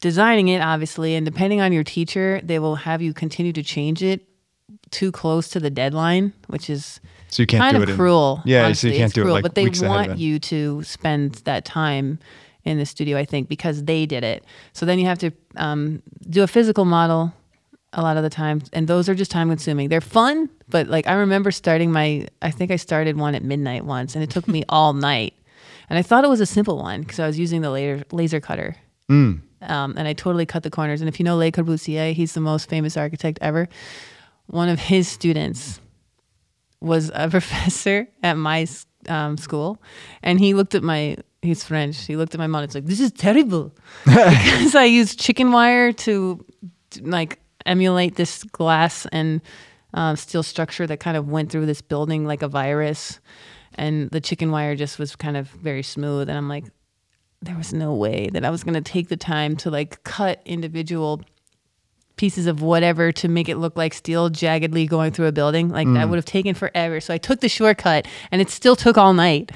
designing 0.00 0.48
it, 0.48 0.60
obviously, 0.60 1.14
and 1.14 1.24
depending 1.24 1.60
on 1.62 1.72
your 1.72 1.84
teacher, 1.84 2.40
they 2.44 2.58
will 2.58 2.74
have 2.76 3.00
you 3.00 3.14
continue 3.14 3.52
to 3.52 3.62
change 3.62 4.02
it 4.02 4.26
too 4.90 5.10
close 5.12 5.48
to 5.48 5.60
the 5.60 5.70
deadline, 5.70 6.32
which 6.48 6.68
is 6.68 7.00
So 7.28 7.42
you 7.42 7.46
can't 7.46 7.62
kind 7.62 7.76
do 7.76 7.82
of 7.82 7.88
it 7.88 7.92
in- 7.92 7.96
cruel. 7.96 8.42
Yeah, 8.44 8.72
so 8.72 8.88
you 8.88 8.92
can't 8.94 9.04
It's 9.06 9.14
do 9.14 9.20
it, 9.22 9.24
cruel, 9.24 9.34
like, 9.34 9.42
But 9.42 9.54
they 9.54 9.64
weeks 9.64 9.80
ahead 9.80 9.90
of 9.90 10.06
want 10.08 10.18
you 10.18 10.38
to 10.40 10.82
spend 10.82 11.34
that 11.44 11.64
time 11.64 12.18
in 12.64 12.78
the 12.78 12.86
studio, 12.86 13.16
I 13.18 13.24
think, 13.24 13.48
because 13.48 13.84
they 13.84 14.04
did 14.06 14.24
it. 14.24 14.44
So 14.72 14.84
then 14.86 14.98
you 14.98 15.06
have 15.06 15.18
to 15.20 15.30
um, 15.56 16.02
do 16.28 16.42
a 16.42 16.46
physical 16.46 16.84
model 16.84 17.32
a 17.94 18.02
lot 18.02 18.16
of 18.16 18.22
the 18.22 18.30
time, 18.30 18.60
and 18.72 18.86
those 18.86 19.08
are 19.08 19.14
just 19.14 19.30
time 19.30 19.48
consuming. 19.48 19.88
They're 19.88 20.00
fun, 20.00 20.50
but 20.68 20.88
like 20.88 21.06
I 21.06 21.14
remember 21.14 21.50
starting 21.50 21.90
my, 21.92 22.26
I 22.42 22.50
think 22.50 22.70
I 22.70 22.76
started 22.76 23.16
one 23.16 23.34
at 23.34 23.42
midnight 23.42 23.84
once, 23.84 24.14
and 24.14 24.22
it 24.22 24.30
took 24.30 24.46
me 24.48 24.64
all 24.68 24.92
night. 24.92 25.34
And 25.88 25.98
I 25.98 26.02
thought 26.02 26.24
it 26.24 26.28
was 26.28 26.40
a 26.40 26.46
simple 26.46 26.78
one 26.78 27.02
because 27.02 27.20
I 27.20 27.26
was 27.26 27.38
using 27.38 27.60
the 27.60 27.70
laser 27.70 28.04
laser 28.10 28.40
cutter. 28.40 28.76
Mm. 29.10 29.42
Um, 29.62 29.94
and 29.96 30.08
I 30.08 30.12
totally 30.12 30.44
cut 30.46 30.62
the 30.62 30.70
corners. 30.70 31.00
And 31.00 31.08
if 31.08 31.18
you 31.18 31.24
know 31.24 31.36
Le 31.36 31.50
Corbusier, 31.50 32.12
he's 32.12 32.34
the 32.34 32.40
most 32.40 32.68
famous 32.68 32.96
architect 32.96 33.38
ever. 33.40 33.68
One 34.46 34.68
of 34.68 34.78
his 34.78 35.08
students 35.08 35.80
was 36.80 37.10
a 37.14 37.30
professor 37.30 38.08
at 38.22 38.36
my 38.36 38.66
um, 39.08 39.36
school, 39.36 39.80
and 40.22 40.40
he 40.40 40.54
looked 40.54 40.74
at 40.74 40.82
my. 40.82 41.16
He's 41.42 41.62
French. 41.62 42.06
He 42.06 42.16
looked 42.16 42.34
at 42.34 42.38
my 42.38 42.46
mom. 42.46 42.64
It's 42.64 42.74
like 42.74 42.86
this 42.86 43.00
is 43.00 43.12
terrible 43.12 43.74
because 44.04 44.74
I 44.74 44.84
used 44.84 45.20
chicken 45.20 45.52
wire 45.52 45.92
to, 45.92 46.42
to, 46.90 47.02
like 47.02 47.38
emulate 47.66 48.16
this 48.16 48.44
glass 48.44 49.06
and 49.12 49.40
um, 49.92 50.16
steel 50.16 50.42
structure 50.42 50.86
that 50.86 51.00
kind 51.00 51.16
of 51.16 51.28
went 51.28 51.50
through 51.50 51.66
this 51.66 51.80
building 51.80 52.26
like 52.26 52.42
a 52.42 52.48
virus, 52.48 53.20
and 53.74 54.10
the 54.10 54.20
chicken 54.20 54.50
wire 54.50 54.76
just 54.76 54.98
was 54.98 55.16
kind 55.16 55.36
of 55.36 55.48
very 55.48 55.82
smooth. 55.82 56.28
And 56.28 56.36
I'm 56.36 56.48
like, 56.48 56.64
there 57.42 57.56
was 57.56 57.72
no 57.72 57.94
way 57.94 58.28
that 58.32 58.44
I 58.44 58.50
was 58.50 58.64
going 58.64 58.74
to 58.74 58.80
take 58.80 59.08
the 59.08 59.16
time 59.16 59.56
to 59.58 59.70
like 59.70 60.02
cut 60.04 60.40
individual 60.44 61.22
pieces 62.16 62.46
of 62.46 62.62
whatever 62.62 63.10
to 63.12 63.28
make 63.28 63.48
it 63.48 63.56
look 63.56 63.76
like 63.76 63.92
steel 63.92 64.30
jaggedly 64.30 64.88
going 64.88 65.12
through 65.12 65.26
a 65.26 65.32
building. 65.32 65.68
Like 65.68 65.92
that 65.94 66.08
would 66.08 66.16
have 66.16 66.24
taken 66.24 66.54
forever. 66.54 67.00
So 67.00 67.12
I 67.12 67.18
took 67.18 67.40
the 67.40 67.48
shortcut 67.48 68.06
and 68.30 68.40
it 68.40 68.50
still 68.50 68.76
took 68.76 68.96
all 68.96 69.14
night, 69.14 69.50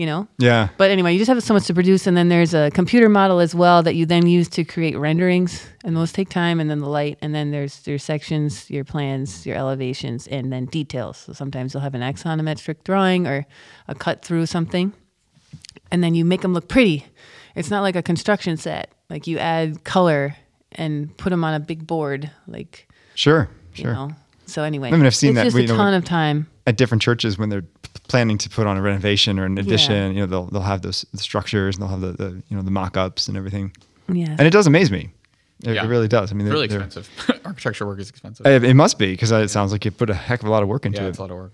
you 0.00 0.06
know? 0.06 0.26
Yeah. 0.38 0.68
But 0.78 0.90
anyway, 0.90 1.12
you 1.12 1.18
just 1.18 1.28
have 1.28 1.42
so 1.42 1.52
much 1.52 1.66
to 1.66 1.74
produce. 1.74 2.06
And 2.06 2.16
then 2.16 2.30
there's 2.30 2.54
a 2.54 2.70
computer 2.70 3.08
model 3.10 3.38
as 3.38 3.54
well 3.54 3.82
that 3.82 3.94
you 3.94 4.06
then 4.06 4.26
use 4.26 4.48
to 4.48 4.64
create 4.64 4.96
renderings. 4.96 5.66
And 5.84 5.94
those 5.94 6.10
take 6.10 6.30
time. 6.30 6.58
And 6.58 6.70
then 6.70 6.80
the 6.80 6.88
light. 6.88 7.18
And 7.20 7.34
then 7.34 7.50
there's 7.50 7.86
your 7.86 7.98
sections, 7.98 8.70
your 8.70 8.84
plans, 8.84 9.44
your 9.44 9.56
elevations, 9.56 10.26
and 10.26 10.50
then 10.50 10.64
details. 10.64 11.18
So 11.18 11.34
sometimes 11.34 11.74
you'll 11.74 11.82
have 11.82 11.94
an 11.94 12.00
axonometric 12.00 12.82
drawing 12.82 13.26
or 13.26 13.46
a 13.88 13.94
cut 13.94 14.24
through 14.24 14.46
something 14.46 14.94
and 15.92 16.02
then 16.02 16.14
you 16.14 16.24
make 16.24 16.40
them 16.40 16.54
look 16.54 16.68
pretty. 16.68 17.04
It's 17.54 17.70
not 17.70 17.82
like 17.82 17.96
a 17.96 18.02
construction 18.02 18.56
set. 18.56 18.92
Like 19.10 19.26
you 19.26 19.38
add 19.38 19.84
color 19.84 20.36
and 20.72 21.14
put 21.18 21.30
them 21.30 21.44
on 21.44 21.54
a 21.54 21.60
big 21.60 21.86
board. 21.86 22.30
Like 22.46 22.88
Sure. 23.14 23.50
you 23.74 23.82
Sure. 23.84 23.92
know. 23.92 24.10
So 24.50 24.62
anyway, 24.62 24.88
I 24.88 24.92
mean, 24.92 25.06
I've 25.06 25.14
seen 25.14 25.30
it's 25.30 25.36
that, 25.36 25.44
just 25.44 25.56
you 25.56 25.64
a 25.64 25.66
know, 25.68 25.76
ton 25.76 25.94
of 25.94 26.04
time. 26.04 26.46
At 26.66 26.76
different 26.76 27.02
churches, 27.02 27.38
when 27.38 27.48
they're 27.48 27.64
planning 28.08 28.38
to 28.38 28.48
put 28.50 28.66
on 28.66 28.76
a 28.76 28.82
renovation 28.82 29.38
or 29.38 29.44
an 29.46 29.58
addition, 29.58 30.14
you 30.14 30.20
know, 30.20 30.26
they'll 30.26 30.46
they'll 30.46 30.60
have 30.62 30.82
those 30.82 31.04
the 31.12 31.18
structures 31.18 31.76
and 31.76 31.82
they'll 31.82 31.90
have 31.90 32.00
the, 32.00 32.12
the 32.12 32.42
you 32.48 32.56
know 32.56 32.62
the 32.62 32.70
mock-ups 32.70 33.28
and 33.28 33.36
everything, 33.36 33.72
Yeah. 34.08 34.26
and 34.30 34.42
it 34.42 34.50
does 34.50 34.66
amaze 34.66 34.90
me. 34.90 35.10
It, 35.62 35.74
Yeah. 35.74 35.84
it 35.84 35.88
really 35.88 36.08
does. 36.08 36.32
I 36.32 36.34
mean, 36.34 36.46
It's 36.46 36.50
they're- 36.50 36.54
really 36.54 36.66
they're- 36.68 36.80
expensive. 36.82 37.40
Architecture 37.44 37.86
work 37.86 37.98
is 38.00 38.08
expensive. 38.10 38.46
It, 38.46 38.64
it 38.64 38.74
must 38.74 38.98
be 38.98 39.12
because 39.12 39.30
it 39.30 39.50
sounds 39.50 39.72
like 39.72 39.84
you 39.84 39.90
put 39.90 40.10
a 40.10 40.14
heck 40.14 40.40
of 40.42 40.48
a 40.48 40.50
lot 40.50 40.62
of 40.62 40.68
work 40.68 40.86
into 40.86 41.00
yeah, 41.00 41.06
it. 41.06 41.10
it's 41.10 41.18
a 41.18 41.22
lot 41.22 41.30
of 41.30 41.36
work. 41.36 41.52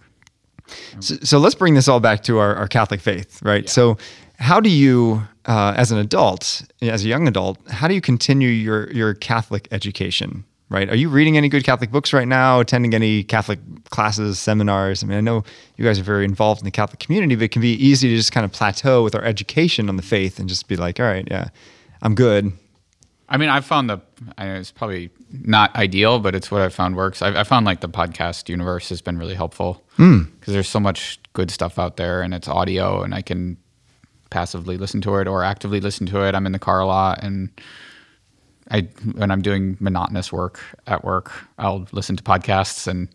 So, 1.00 1.14
so 1.22 1.38
let's 1.38 1.54
bring 1.54 1.74
this 1.74 1.86
all 1.88 2.00
back 2.00 2.22
to 2.24 2.38
our, 2.38 2.54
our 2.56 2.66
Catholic 2.68 3.00
faith, 3.00 3.40
right? 3.42 3.64
Yeah. 3.64 3.70
So, 3.70 3.98
how 4.38 4.60
do 4.60 4.68
you, 4.68 5.22
uh, 5.46 5.74
as 5.76 5.92
an 5.92 5.98
adult, 5.98 6.62
as 6.82 7.04
a 7.04 7.08
young 7.08 7.26
adult, 7.28 7.58
how 7.70 7.86
do 7.88 7.94
you 7.94 8.00
continue 8.00 8.48
your 8.48 8.90
your 8.92 9.14
Catholic 9.14 9.68
education? 9.70 10.44
Right? 10.68 10.90
Are 10.90 10.96
you 10.96 11.08
reading 11.08 11.36
any 11.36 11.48
good 11.48 11.62
Catholic 11.62 11.92
books 11.92 12.12
right 12.12 12.26
now? 12.26 12.58
Attending 12.58 12.92
any 12.92 13.22
Catholic 13.22 13.60
classes, 13.90 14.38
seminars? 14.40 15.04
I 15.04 15.06
mean, 15.06 15.16
I 15.16 15.20
know 15.20 15.44
you 15.76 15.84
guys 15.84 15.98
are 16.00 16.02
very 16.02 16.24
involved 16.24 16.60
in 16.60 16.64
the 16.64 16.72
Catholic 16.72 16.98
community, 16.98 17.36
but 17.36 17.44
it 17.44 17.52
can 17.52 17.62
be 17.62 17.74
easy 17.74 18.08
to 18.08 18.16
just 18.16 18.32
kind 18.32 18.44
of 18.44 18.50
plateau 18.50 19.04
with 19.04 19.14
our 19.14 19.22
education 19.22 19.88
on 19.88 19.94
the 19.94 20.02
faith 20.02 20.40
and 20.40 20.48
just 20.48 20.66
be 20.66 20.74
like, 20.74 20.98
all 20.98 21.06
right, 21.06 21.26
yeah, 21.30 21.50
I'm 22.02 22.16
good. 22.16 22.52
I 23.28 23.36
mean, 23.36 23.48
I've 23.48 23.64
found 23.64 23.90
the. 23.90 24.00
I 24.38 24.46
know 24.46 24.54
it's 24.54 24.70
probably 24.70 25.10
not 25.30 25.74
ideal, 25.74 26.20
but 26.20 26.34
it's 26.34 26.50
what 26.50 26.62
I've 26.62 26.74
found 26.74 26.96
works. 26.96 27.22
I've, 27.22 27.36
I 27.36 27.42
found 27.42 27.66
like 27.66 27.80
the 27.80 27.88
podcast 27.88 28.48
universe 28.48 28.88
has 28.88 29.00
been 29.00 29.18
really 29.18 29.34
helpful 29.34 29.82
hmm. 29.96 30.22
because 30.38 30.54
there's 30.54 30.68
so 30.68 30.80
much 30.80 31.18
good 31.32 31.50
stuff 31.50 31.78
out 31.78 31.96
there, 31.96 32.22
and 32.22 32.32
it's 32.32 32.48
audio, 32.48 33.02
and 33.02 33.14
I 33.14 33.22
can 33.22 33.56
passively 34.30 34.76
listen 34.76 35.00
to 35.02 35.16
it 35.16 35.26
or 35.26 35.42
actively 35.42 35.80
listen 35.80 36.06
to 36.06 36.22
it. 36.26 36.34
I'm 36.34 36.46
in 36.46 36.52
the 36.52 36.58
car 36.58 36.80
a 36.80 36.86
lot, 36.86 37.22
and 37.22 37.50
I 38.70 38.82
when 39.14 39.30
I'm 39.30 39.42
doing 39.42 39.76
monotonous 39.80 40.32
work 40.32 40.60
at 40.86 41.04
work, 41.04 41.32
I'll 41.58 41.86
listen 41.92 42.16
to 42.16 42.22
podcasts, 42.22 42.86
and 42.86 43.08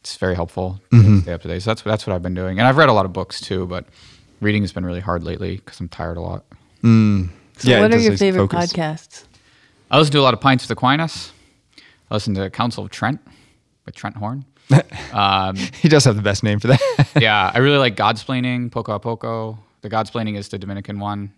it's 0.00 0.16
very 0.16 0.34
helpful 0.34 0.80
to 0.90 1.20
stay 1.22 1.32
up 1.32 1.42
to 1.42 1.48
date. 1.48 1.62
So 1.62 1.70
that's 1.70 1.82
that's 1.82 2.06
what 2.06 2.14
I've 2.14 2.22
been 2.22 2.34
doing, 2.34 2.58
and 2.58 2.66
I've 2.68 2.76
read 2.76 2.88
a 2.88 2.92
lot 2.92 3.06
of 3.06 3.12
books 3.12 3.40
too, 3.40 3.66
but 3.66 3.86
reading 4.40 4.62
has 4.62 4.72
been 4.72 4.84
really 4.84 5.00
hard 5.00 5.22
lately 5.24 5.56
because 5.56 5.80
I'm 5.80 5.88
tired 5.88 6.16
a 6.16 6.20
lot. 6.20 6.44
So 6.82 6.88
Yeah, 7.68 7.80
what 7.80 7.92
are 7.92 7.98
your 7.98 8.16
favorite 8.16 8.48
focus. 8.50 8.72
podcasts? 8.72 9.24
I 9.90 9.98
listen 9.98 10.12
to 10.12 10.20
a 10.20 10.22
lot 10.22 10.34
of 10.34 10.40
Pints 10.40 10.64
with 10.64 10.70
Aquinas. 10.78 11.32
I 12.10 12.14
listen 12.14 12.34
to 12.34 12.48
Council 12.50 12.84
of 12.84 12.90
Trent 12.90 13.20
with 13.86 13.94
Trent 13.94 14.16
Horn. 14.16 14.44
um, 15.12 15.56
He 15.56 15.88
does 15.88 16.04
have 16.04 16.16
the 16.16 16.22
best 16.22 16.42
name 16.42 16.58
for 16.60 16.68
that. 16.68 17.08
yeah, 17.20 17.50
I 17.52 17.58
really 17.58 17.76
like 17.78 17.96
Godsplaining, 17.96 18.70
Poco 18.70 18.92
a 18.94 19.00
Poco. 19.00 19.58
The 19.82 19.90
Godsplaining 19.90 20.36
is 20.36 20.48
the 20.48 20.58
Dominican 20.58 21.00
one. 21.00 21.32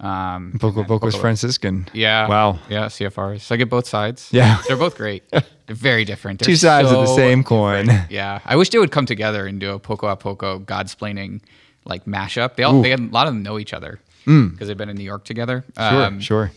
Um, 0.00 0.56
Poco 0.60 0.80
and 0.80 0.88
Poco's 0.88 1.16
Franciscan. 1.16 1.88
Yeah. 1.92 2.28
Wow. 2.28 2.58
Yeah, 2.68 2.86
CFRs. 2.86 3.40
So 3.40 3.54
I 3.54 3.58
get 3.58 3.68
both 3.68 3.86
sides. 3.86 4.28
Yeah. 4.32 4.62
They're 4.68 4.76
both 4.76 4.96
great. 4.96 5.24
They're 5.30 5.42
very 5.66 6.04
different. 6.04 6.38
They're 6.40 6.46
Two 6.46 6.56
sides 6.56 6.90
of 6.90 7.00
the 7.00 7.06
so 7.06 7.16
same 7.16 7.42
coin. 7.44 7.86
different. 7.86 8.10
Yeah. 8.10 8.40
I 8.44 8.56
wish 8.56 8.70
they 8.70 8.78
would 8.78 8.92
come 8.92 9.06
together 9.06 9.46
and 9.46 9.58
do 9.58 9.72
a 9.72 9.78
Poco 9.78 10.06
a 10.06 10.16
Poco 10.16 10.60
Godsplaining 10.60 11.40
like 11.84 12.04
mashup. 12.04 12.54
They 12.56 12.62
all, 12.62 12.80
they 12.80 12.92
a 12.92 12.96
lot 12.96 13.26
of 13.26 13.34
them 13.34 13.42
know 13.42 13.58
each 13.58 13.72
other 13.74 13.98
because 14.24 14.68
they've 14.68 14.76
been 14.76 14.88
in 14.90 14.96
New 14.96 15.04
York 15.04 15.24
together. 15.24 15.64
Mm. 15.74 15.90
Sure, 15.90 16.02
um, 16.04 16.20
sure. 16.20 16.50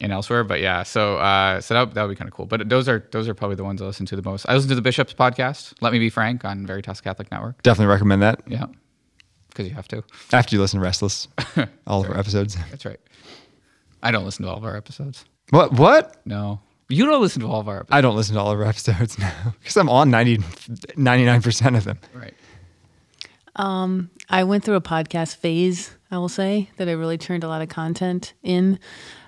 and 0.00 0.12
elsewhere. 0.12 0.44
But 0.44 0.60
yeah, 0.60 0.82
so 0.82 1.16
uh, 1.18 1.60
so 1.60 1.74
that 1.74 1.94
that 1.94 2.02
would 2.02 2.08
be 2.10 2.16
kind 2.16 2.28
of 2.28 2.34
cool. 2.34 2.46
But 2.46 2.68
those 2.68 2.88
are 2.88 3.06
those 3.12 3.28
are 3.28 3.34
probably 3.34 3.56
the 3.56 3.64
ones 3.64 3.80
I 3.82 3.84
listen 3.84 4.06
to 4.06 4.16
the 4.16 4.22
most. 4.22 4.46
I 4.48 4.54
listen 4.54 4.70
to 4.70 4.74
the 4.74 4.82
Bishop's 4.82 5.12
podcast. 5.14 5.74
Let 5.82 5.92
me 5.92 5.98
be 5.98 6.08
frank 6.10 6.44
on 6.44 6.66
Veritas 6.66 7.00
Catholic 7.02 7.30
Network. 7.30 7.62
Definitely 7.62 7.92
recommend 7.92 8.22
that 8.22 8.40
Yeah, 8.46 8.66
because 9.48 9.68
you 9.68 9.74
have 9.74 9.88
to. 9.88 10.02
after 10.32 10.54
you 10.54 10.60
listen 10.60 10.80
to 10.80 10.84
Restless, 10.84 11.28
all 11.86 12.04
of 12.04 12.10
our 12.10 12.18
episodes. 12.18 12.56
That's 12.70 12.84
right. 12.84 13.00
I 14.02 14.10
don't 14.10 14.24
listen 14.24 14.44
to 14.44 14.50
all 14.50 14.58
of 14.58 14.64
our 14.64 14.76
episodes. 14.76 15.24
What? 15.50 15.72
What? 15.72 16.16
No, 16.24 16.60
you 16.88 17.04
don't 17.06 17.20
listen 17.20 17.42
to 17.42 17.48
all 17.48 17.60
of 17.60 17.68
our 17.68 17.80
episodes. 17.80 17.96
I 17.96 18.00
don't 18.00 18.16
listen 18.16 18.34
to 18.34 18.40
all 18.40 18.50
of 18.52 18.58
our 18.58 18.66
episodes 18.66 19.18
now 19.18 19.54
because 19.60 19.76
I'm 19.76 19.88
on 19.88 20.10
90, 20.10 20.38
99% 20.38 21.76
of 21.76 21.84
them. 21.84 21.98
right. 22.14 22.34
Um, 23.56 24.10
I 24.30 24.44
went 24.44 24.62
through 24.64 24.76
a 24.76 24.80
podcast 24.80 25.36
phase, 25.36 25.90
I 26.12 26.18
will 26.18 26.28
say, 26.28 26.70
that 26.76 26.88
I 26.88 26.92
really 26.92 27.18
turned 27.18 27.42
a 27.42 27.48
lot 27.48 27.60
of 27.60 27.68
content 27.68 28.34
in. 28.44 28.78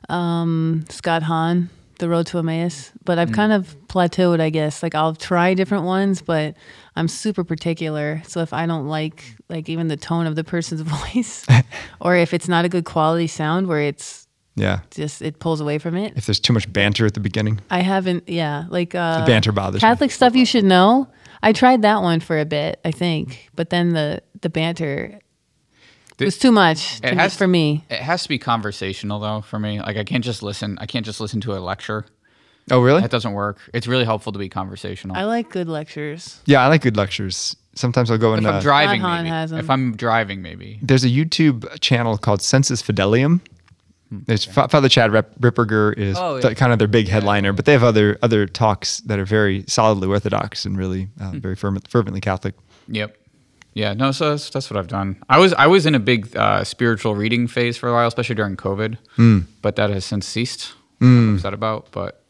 Um, 0.08 0.84
Scott 0.88 1.24
Hahn, 1.24 1.68
The 2.00 2.08
Road 2.08 2.26
to 2.28 2.38
Emmaus. 2.38 2.90
But 3.04 3.18
I've 3.18 3.30
kind 3.32 3.52
of 3.52 3.76
plateaued, 3.86 4.40
I 4.40 4.50
guess. 4.50 4.82
Like 4.82 4.94
I'll 4.94 5.14
try 5.14 5.54
different 5.54 5.84
ones, 5.84 6.20
but 6.22 6.56
I'm 6.96 7.06
super 7.08 7.44
particular. 7.44 8.20
So 8.26 8.40
if 8.40 8.52
I 8.52 8.66
don't 8.66 8.88
like 8.88 9.22
like 9.48 9.68
even 9.68 9.86
the 9.88 9.96
tone 9.96 10.26
of 10.26 10.34
the 10.34 10.44
person's 10.44 10.80
voice, 11.14 11.46
or 12.00 12.16
if 12.16 12.34
it's 12.34 12.48
not 12.48 12.64
a 12.64 12.68
good 12.68 12.84
quality 12.84 13.26
sound 13.28 13.68
where 13.68 13.80
it's 13.80 14.26
Yeah. 14.56 14.80
just 14.90 15.22
it 15.22 15.38
pulls 15.38 15.60
away 15.60 15.78
from 15.78 15.96
it. 15.96 16.14
If 16.16 16.26
there's 16.26 16.40
too 16.40 16.52
much 16.52 16.70
banter 16.72 17.06
at 17.06 17.14
the 17.14 17.20
beginning, 17.20 17.60
I 17.70 17.80
haven't, 17.82 18.28
yeah, 18.28 18.64
like 18.68 18.94
uh, 18.94 19.20
the 19.20 19.26
banter 19.26 19.52
bothers 19.52 19.80
me. 19.82 19.88
Catholic 19.88 20.10
stuff 20.10 20.34
you 20.34 20.44
should 20.44 20.64
know. 20.64 21.06
I 21.42 21.52
tried 21.52 21.82
that 21.82 22.02
one 22.02 22.20
for 22.20 22.38
a 22.38 22.44
bit, 22.44 22.80
I 22.84 22.90
think, 22.90 23.48
but 23.54 23.70
then 23.70 23.90
the 23.94 24.22
the 24.42 24.50
banter 24.50 25.20
The- 26.20 26.24
was 26.26 26.38
too 26.38 26.52
much, 26.52 27.00
too 27.00 27.08
It 27.08 27.14
much 27.16 27.22
has 27.22 27.36
for 27.36 27.48
me. 27.48 27.84
It 27.90 28.00
has 28.00 28.22
to 28.22 28.28
be 28.28 28.38
conversational 28.38 29.18
though 29.20 29.40
for 29.40 29.58
me. 29.58 29.80
Like 29.80 29.96
I 29.96 30.04
can't 30.04 30.22
just 30.24 30.42
listen. 30.42 30.78
I 30.80 30.86
can't 30.86 31.04
just 31.04 31.20
listen 31.20 31.40
to 31.42 31.52
a 31.54 31.58
lecture. 31.60 32.06
Oh, 32.70 32.80
really? 32.80 33.00
That 33.00 33.10
doesn't 33.10 33.32
work. 33.32 33.58
It's 33.74 33.88
really 33.88 34.04
helpful 34.04 34.30
to 34.32 34.38
be 34.38 34.48
conversational. 34.48 35.16
I 35.16 35.24
like 35.24 35.50
good 35.50 35.68
lectures. 35.68 36.40
Yeah, 36.46 36.62
I 36.62 36.68
like 36.68 36.82
good 36.82 36.96
lectures. 36.96 37.56
Sometimes 37.74 38.10
I'll 38.10 38.18
go 38.18 38.32
and 38.34 38.42
if 38.44 38.48
I'm 38.48 38.56
uh, 38.56 38.60
driving, 38.60 39.00
Hahn 39.00 39.24
maybe. 39.24 39.30
has 39.30 39.52
'em. 39.52 39.58
If 39.58 39.70
I'm 39.70 39.96
driving, 39.96 40.40
maybe. 40.42 40.78
there's 40.82 41.02
a 41.04 41.08
YouTube 41.08 41.80
channel 41.80 42.16
called 42.18 42.42
Sensus 42.42 42.80
Fidelium. 42.82 43.40
There's 44.12 44.44
Fa- 44.44 44.68
Father 44.68 44.88
Chad 44.88 45.12
Rip- 45.12 45.38
Ripperger 45.40 45.96
is 45.96 46.18
Hmm. 46.18 46.22
Oh, 46.24 46.34
yeah. 46.36 46.48
the- 46.48 46.54
kind 46.56 46.72
of 46.72 46.78
their 46.80 46.88
big 46.88 47.06
headliner, 47.08 47.52
but 47.52 47.64
they 47.64 47.72
have 47.72 47.84
other 47.84 48.18
other 48.22 48.46
talks 48.46 48.98
that 49.06 49.18
are 49.20 49.24
very 49.24 49.64
solidly 49.68 50.08
Orthodox 50.08 50.64
and 50.66 50.76
really 50.76 51.08
uh, 51.20 51.30
Hmm. 51.30 51.38
very 51.38 51.54
fervent, 51.56 51.88
fervently 51.88 52.20
Catholic. 52.20 52.54
Yep. 52.88 53.16
Yeah. 53.80 53.94
No. 53.94 54.12
So 54.12 54.30
that's, 54.30 54.50
that's 54.50 54.70
what 54.70 54.76
I've 54.78 54.88
done. 54.88 55.16
I 55.28 55.38
was 55.38 55.52
I 55.54 55.66
was 55.66 55.86
in 55.86 55.94
a 55.94 55.98
big 56.00 56.36
uh, 56.36 56.64
spiritual 56.64 57.14
reading 57.14 57.48
phase 57.48 57.76
for 57.78 57.88
a 57.88 57.92
while, 57.92 58.08
especially 58.08 58.36
during 58.36 58.56
COVID. 58.56 58.98
But 59.62 59.76
that 59.76 59.90
has 59.90 60.04
since 60.04 60.26
ceased. 60.26 60.72
I'm 61.02 61.36
upset 61.36 61.54
about, 61.54 61.88
but 61.92 62.22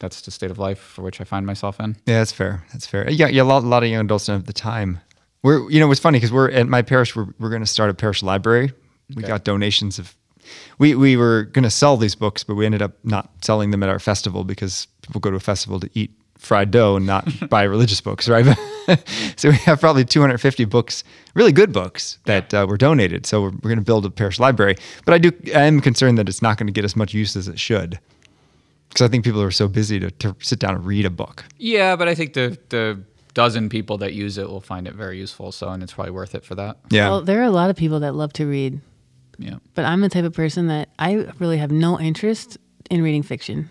that's 0.00 0.20
the 0.22 0.30
state 0.30 0.50
of 0.50 0.58
life 0.58 0.78
for 0.80 1.02
which 1.02 1.20
I 1.20 1.24
find 1.24 1.46
myself 1.46 1.78
in. 1.78 1.94
Yeah, 2.06 2.18
that's 2.18 2.32
fair. 2.32 2.64
That's 2.72 2.86
fair. 2.86 3.08
Yeah, 3.10 3.28
yeah. 3.28 3.42
A 3.42 3.44
lot, 3.44 3.62
a 3.62 3.66
lot 3.66 3.82
of 3.84 3.88
young 3.88 4.04
adults 4.04 4.26
don't 4.26 4.36
have 4.36 4.46
the 4.46 4.52
time. 4.52 4.98
We're, 5.42 5.70
you 5.70 5.78
know, 5.80 5.90
it's 5.92 6.00
funny 6.00 6.16
because 6.18 6.32
we're 6.32 6.50
at 6.50 6.66
my 6.66 6.82
parish. 6.82 7.14
We're, 7.14 7.28
we're 7.38 7.50
going 7.50 7.62
to 7.62 7.66
start 7.68 7.88
a 7.90 7.94
parish 7.94 8.22
library. 8.22 8.72
We 9.14 9.22
Okay. 9.22 9.28
got 9.28 9.44
donations 9.44 9.98
of. 10.00 10.14
We 10.78 10.94
we 10.96 11.16
were 11.16 11.44
going 11.52 11.62
to 11.64 11.70
sell 11.70 11.96
these 11.96 12.16
books, 12.16 12.42
but 12.44 12.54
we 12.56 12.66
ended 12.66 12.82
up 12.82 12.92
not 13.04 13.30
selling 13.44 13.70
them 13.70 13.82
at 13.84 13.88
our 13.88 13.98
festival 14.00 14.42
because 14.44 14.88
people 15.02 15.20
go 15.20 15.30
to 15.30 15.36
a 15.36 15.40
festival 15.40 15.78
to 15.80 15.88
eat 15.94 16.10
fried 16.40 16.70
dough 16.70 16.96
and 16.96 17.06
not 17.06 17.28
buy 17.48 17.62
religious 17.62 18.00
books, 18.00 18.28
right? 18.28 18.44
so 19.36 19.50
we 19.50 19.54
have 19.56 19.78
probably 19.78 20.04
250 20.04 20.64
books, 20.64 21.04
really 21.34 21.52
good 21.52 21.72
books 21.72 22.18
that 22.24 22.52
uh, 22.52 22.66
were 22.68 22.76
donated. 22.76 23.26
So 23.26 23.42
we're, 23.42 23.50
we're 23.50 23.70
going 23.70 23.78
to 23.78 23.84
build 23.84 24.04
a 24.06 24.10
parish 24.10 24.40
library. 24.40 24.76
But 25.04 25.14
I 25.14 25.18
do, 25.18 25.30
I 25.54 25.62
am 25.62 25.80
concerned 25.80 26.18
that 26.18 26.28
it's 26.28 26.42
not 26.42 26.56
going 26.58 26.66
to 26.66 26.72
get 26.72 26.84
as 26.84 26.96
much 26.96 27.14
use 27.14 27.36
as 27.36 27.46
it 27.46 27.60
should, 27.60 28.00
because 28.88 29.02
I 29.04 29.08
think 29.08 29.24
people 29.24 29.42
are 29.42 29.50
so 29.52 29.68
busy 29.68 30.00
to, 30.00 30.10
to 30.10 30.34
sit 30.40 30.58
down 30.58 30.74
and 30.74 30.84
read 30.84 31.04
a 31.06 31.10
book. 31.10 31.44
Yeah, 31.58 31.94
but 31.96 32.08
I 32.08 32.14
think 32.14 32.32
the 32.32 32.58
the 32.70 33.00
dozen 33.32 33.68
people 33.68 33.96
that 33.98 34.12
use 34.12 34.38
it 34.38 34.48
will 34.48 34.60
find 34.60 34.88
it 34.88 34.94
very 34.94 35.16
useful. 35.18 35.52
So, 35.52 35.68
and 35.68 35.82
it's 35.84 35.92
probably 35.92 36.10
worth 36.10 36.34
it 36.34 36.44
for 36.44 36.56
that. 36.56 36.78
Yeah. 36.90 37.10
Well, 37.10 37.20
there 37.22 37.38
are 37.40 37.44
a 37.44 37.50
lot 37.50 37.70
of 37.70 37.76
people 37.76 38.00
that 38.00 38.14
love 38.16 38.32
to 38.34 38.46
read, 38.46 38.80
Yeah. 39.38 39.58
but 39.76 39.84
I'm 39.84 40.00
the 40.00 40.08
type 40.08 40.24
of 40.24 40.32
person 40.32 40.66
that 40.66 40.88
I 40.98 41.28
really 41.38 41.58
have 41.58 41.70
no 41.70 42.00
interest 42.00 42.58
in 42.90 43.02
reading 43.02 43.22
fiction. 43.22 43.70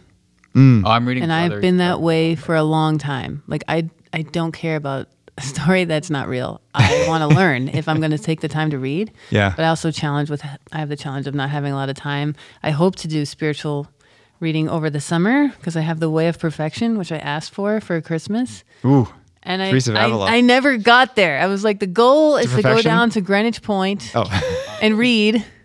Oh, 0.86 0.90
I'm 0.90 1.08
reading. 1.08 1.24
and 1.24 1.32
I've 1.34 1.62
been 1.62 1.78
that 1.78 2.02
way 2.02 2.36
for 2.36 2.56
a 2.56 2.64
long 2.64 2.98
time. 2.98 3.44
Like 3.48 3.64
I 3.68 3.90
I 4.14 4.24
don't 4.24 4.52
care 4.52 4.76
about 4.76 5.08
a 5.38 5.42
story 5.42 5.86
that's 5.86 6.10
not 6.10 6.28
real. 6.28 6.60
I 6.74 7.06
want 7.08 7.22
to 7.30 7.36
learn 7.42 7.70
if 7.70 7.88
I'm 7.88 8.00
going 8.00 8.12
to 8.12 8.18
take 8.18 8.42
the 8.42 8.48
time 8.50 8.70
to 8.72 8.78
read. 8.80 9.12
Yeah. 9.30 9.54
But 9.56 9.64
I 9.64 9.70
also 9.70 9.90
challenge 9.92 10.30
with 10.30 10.44
I 10.72 10.80
have 10.80 10.90
the 10.90 10.98
challenge 10.98 11.28
of 11.28 11.34
not 11.36 11.50
having 11.50 11.72
a 11.72 11.76
lot 11.76 11.90
of 11.90 11.96
time. 11.96 12.36
I 12.62 12.72
hope 12.72 12.96
to 12.98 13.08
do 13.08 13.26
spiritual 13.26 13.88
reading 14.42 14.70
over 14.70 14.90
the 14.90 15.00
summer 15.02 15.48
because 15.50 15.76
I 15.78 15.82
have 15.82 16.00
the 16.00 16.10
Way 16.10 16.28
of 16.28 16.40
Perfection, 16.40 16.98
which 16.98 17.12
I 17.12 17.18
asked 17.18 17.54
for 17.54 17.80
for 17.82 18.00
Christmas. 18.02 18.64
Ooh. 18.86 19.08
And 19.44 19.62
I, 19.64 19.70
I, 19.96 20.36
I 20.38 20.42
never 20.42 20.76
got 20.78 21.16
there. 21.16 21.40
I 21.40 21.48
was 21.48 21.64
like, 21.64 21.80
the 21.80 21.88
goal 21.88 22.36
is 22.36 22.54
to 22.54 22.62
go 22.62 22.82
down 22.82 23.10
to 23.12 23.22
Greenwich 23.22 23.62
Point 23.62 24.12
Oh, 24.14 24.26
and 24.82 24.98
read 24.98 25.44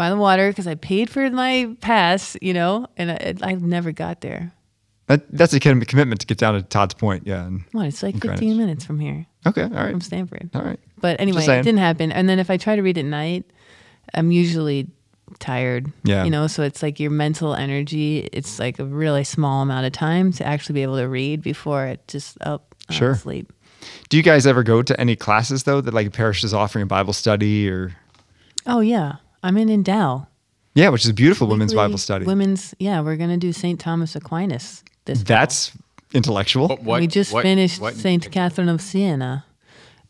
by 0.00 0.08
the 0.08 0.16
water 0.16 0.48
because 0.48 0.66
I 0.66 0.76
paid 0.76 1.10
for 1.10 1.28
my 1.28 1.76
pass, 1.82 2.34
you 2.40 2.54
know, 2.54 2.86
and 2.96 3.10
I, 3.10 3.34
I 3.42 3.54
never 3.56 3.92
got 3.92 4.22
there. 4.22 4.50
that, 5.08 5.30
that's 5.30 5.52
a 5.52 5.60
kind 5.60 5.82
of 5.82 5.86
commitment 5.88 6.22
to 6.22 6.26
get 6.26 6.38
down 6.38 6.54
to 6.54 6.62
Tod's 6.62 6.94
Point. 6.94 7.26
Yeah. 7.26 7.44
And, 7.44 7.64
What? 7.72 7.84
It's 7.84 8.02
like 8.02 8.14
15 8.14 8.38
Greenwich. 8.38 8.56
minutes 8.56 8.84
from 8.86 8.98
here, 8.98 9.26
okay. 9.46 9.64
All 9.64 9.68
right. 9.68 9.90
from 9.90 10.00
Stamford. 10.00 10.48
All 10.54 10.62
right. 10.62 10.80
But 11.02 11.20
anyway, 11.20 11.42
it 11.42 11.64
didn't 11.64 11.80
happen. 11.80 12.12
And 12.12 12.30
then 12.30 12.38
if 12.38 12.48
I 12.48 12.56
try 12.56 12.76
to 12.76 12.82
read 12.82 12.96
at 12.96 13.04
night, 13.04 13.44
I'm 14.14 14.30
usually 14.32 14.88
tired. 15.38 15.92
Yeah. 16.02 16.24
You 16.24 16.30
know, 16.30 16.46
so 16.46 16.62
it's 16.62 16.82
like 16.82 16.98
your 16.98 17.10
mental 17.10 17.54
energy, 17.54 18.26
it's 18.32 18.58
like 18.58 18.78
a 18.78 18.86
really 18.86 19.24
small 19.24 19.60
amount 19.60 19.84
of 19.84 19.92
time 19.92 20.32
to 20.32 20.46
actually 20.46 20.76
be 20.76 20.82
able 20.82 20.96
to 20.96 21.08
read 21.08 21.42
before 21.42 21.84
it 21.84 22.08
just 22.08 22.38
oh, 22.46 22.54
up 22.54 22.74
Sure. 22.88 23.14
sleep. 23.16 23.52
Do 24.08 24.16
you 24.16 24.22
guys 24.22 24.46
ever 24.46 24.62
go 24.62 24.80
to 24.82 24.98
any 24.98 25.14
classes 25.14 25.64
though 25.64 25.82
that 25.82 25.92
like 25.92 26.06
a 26.06 26.10
parish 26.10 26.42
is 26.42 26.54
offering 26.54 26.84
a 26.84 26.86
Bible 26.86 27.12
study 27.12 27.68
or 27.68 27.94
Oh 28.66 28.80
yeah. 28.80 29.16
I'm 29.42 29.56
in 29.56 29.68
Endow. 29.68 30.26
yeah, 30.74 30.88
which 30.90 31.04
is 31.04 31.10
a 31.10 31.14
beautiful 31.14 31.46
women's 31.46 31.74
Bible 31.74 31.98
study. 31.98 32.24
Women's 32.26 32.74
yeah, 32.78 33.00
we're 33.00 33.16
gonna 33.16 33.36
do 33.38 33.52
St. 33.52 33.78
Thomas 33.80 34.14
Aquinas 34.16 34.82
this 35.04 35.18
fall. 35.18 35.24
That's 35.26 35.72
intellectual. 36.12 36.68
What, 36.68 36.82
what, 36.82 37.00
we 37.00 37.06
just 37.06 37.32
what- 37.32 37.42
finished 37.42 37.80
what- 37.80 37.94
Saint 37.94 38.30
Catherine 38.30 38.68
of 38.68 38.80
Siena. 38.80 39.44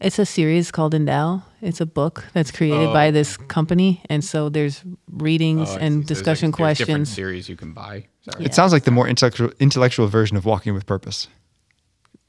It's 0.01 0.19
a 0.19 0.25
series 0.25 0.71
called 0.71 0.95
Endow. 0.95 1.43
It's 1.61 1.79
a 1.83 1.85
book 1.87 2.25
that's 2.33 2.51
created 2.51 2.91
by 2.91 3.11
this 3.11 3.37
company, 3.37 4.01
and 4.09 4.25
so 4.25 4.49
there's 4.49 4.83
readings 5.13 5.61
Oh, 5.61 5.63
I 5.63 5.67
see. 5.67 5.73
So 5.73 5.79
and 5.81 5.93
there's, 5.93 5.99
like, 6.01 6.07
discussion 6.07 6.51
there's 6.53 6.79
different 6.79 6.97
questions. 6.97 7.13
series 7.13 7.49
you 7.51 7.57
can 7.57 7.75
buy. 7.75 7.97
Is 7.97 8.05
that? 8.27 8.41
It 8.41 8.55
sounds 8.55 8.73
like 8.73 8.85
the 8.85 8.91
more 8.93 9.07
intellectual 9.07 9.53
intellectual 9.61 10.07
version 10.09 10.39
of 10.39 10.47
Walking 10.47 10.73
with 10.73 10.87
Purpose. 10.87 11.29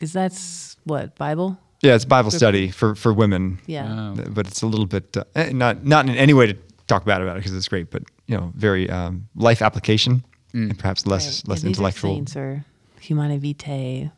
Is 0.01 0.11
that's 0.11 0.75
what 0.83 1.15
Bible? 1.15 1.57
Yeah, 1.81 1.95
it's 1.95 2.03
Bible 2.05 2.31
study 2.31 2.71
for 2.71 2.93
for 2.93 3.13
women. 3.13 3.59
Yeah. 3.67 4.13
Oh. 4.17 4.25
but 4.31 4.47
it's 4.47 4.61
a 4.61 4.67
little 4.67 4.85
bit 4.85 5.15
uh, 5.15 5.23
eh, 5.35 5.51
not 5.53 5.85
not 5.85 6.09
in 6.09 6.15
any 6.15 6.33
way 6.33 6.47
to 6.47 6.57
talk 6.87 7.05
bad 7.05 7.21
about 7.21 7.37
it 7.37 7.39
because 7.39 7.55
it's 7.55 7.67
great, 7.67 7.89
but 7.91 8.03
you 8.27 8.35
know, 8.37 8.51
very 8.55 8.89
um, 8.89 9.27
life 9.35 9.61
application 9.61 10.23
and 10.53 10.77
perhaps 10.77 11.05
less 11.07 11.25
Right. 11.43 11.49
less 11.49 11.63
Yeah, 11.63 11.63
these 11.63 11.63
are 11.63 11.67
intellectual. 11.67 12.15
saints 12.15 12.35
or 12.35 12.65
Humanae 12.99 13.37
Vitae. 13.39 14.11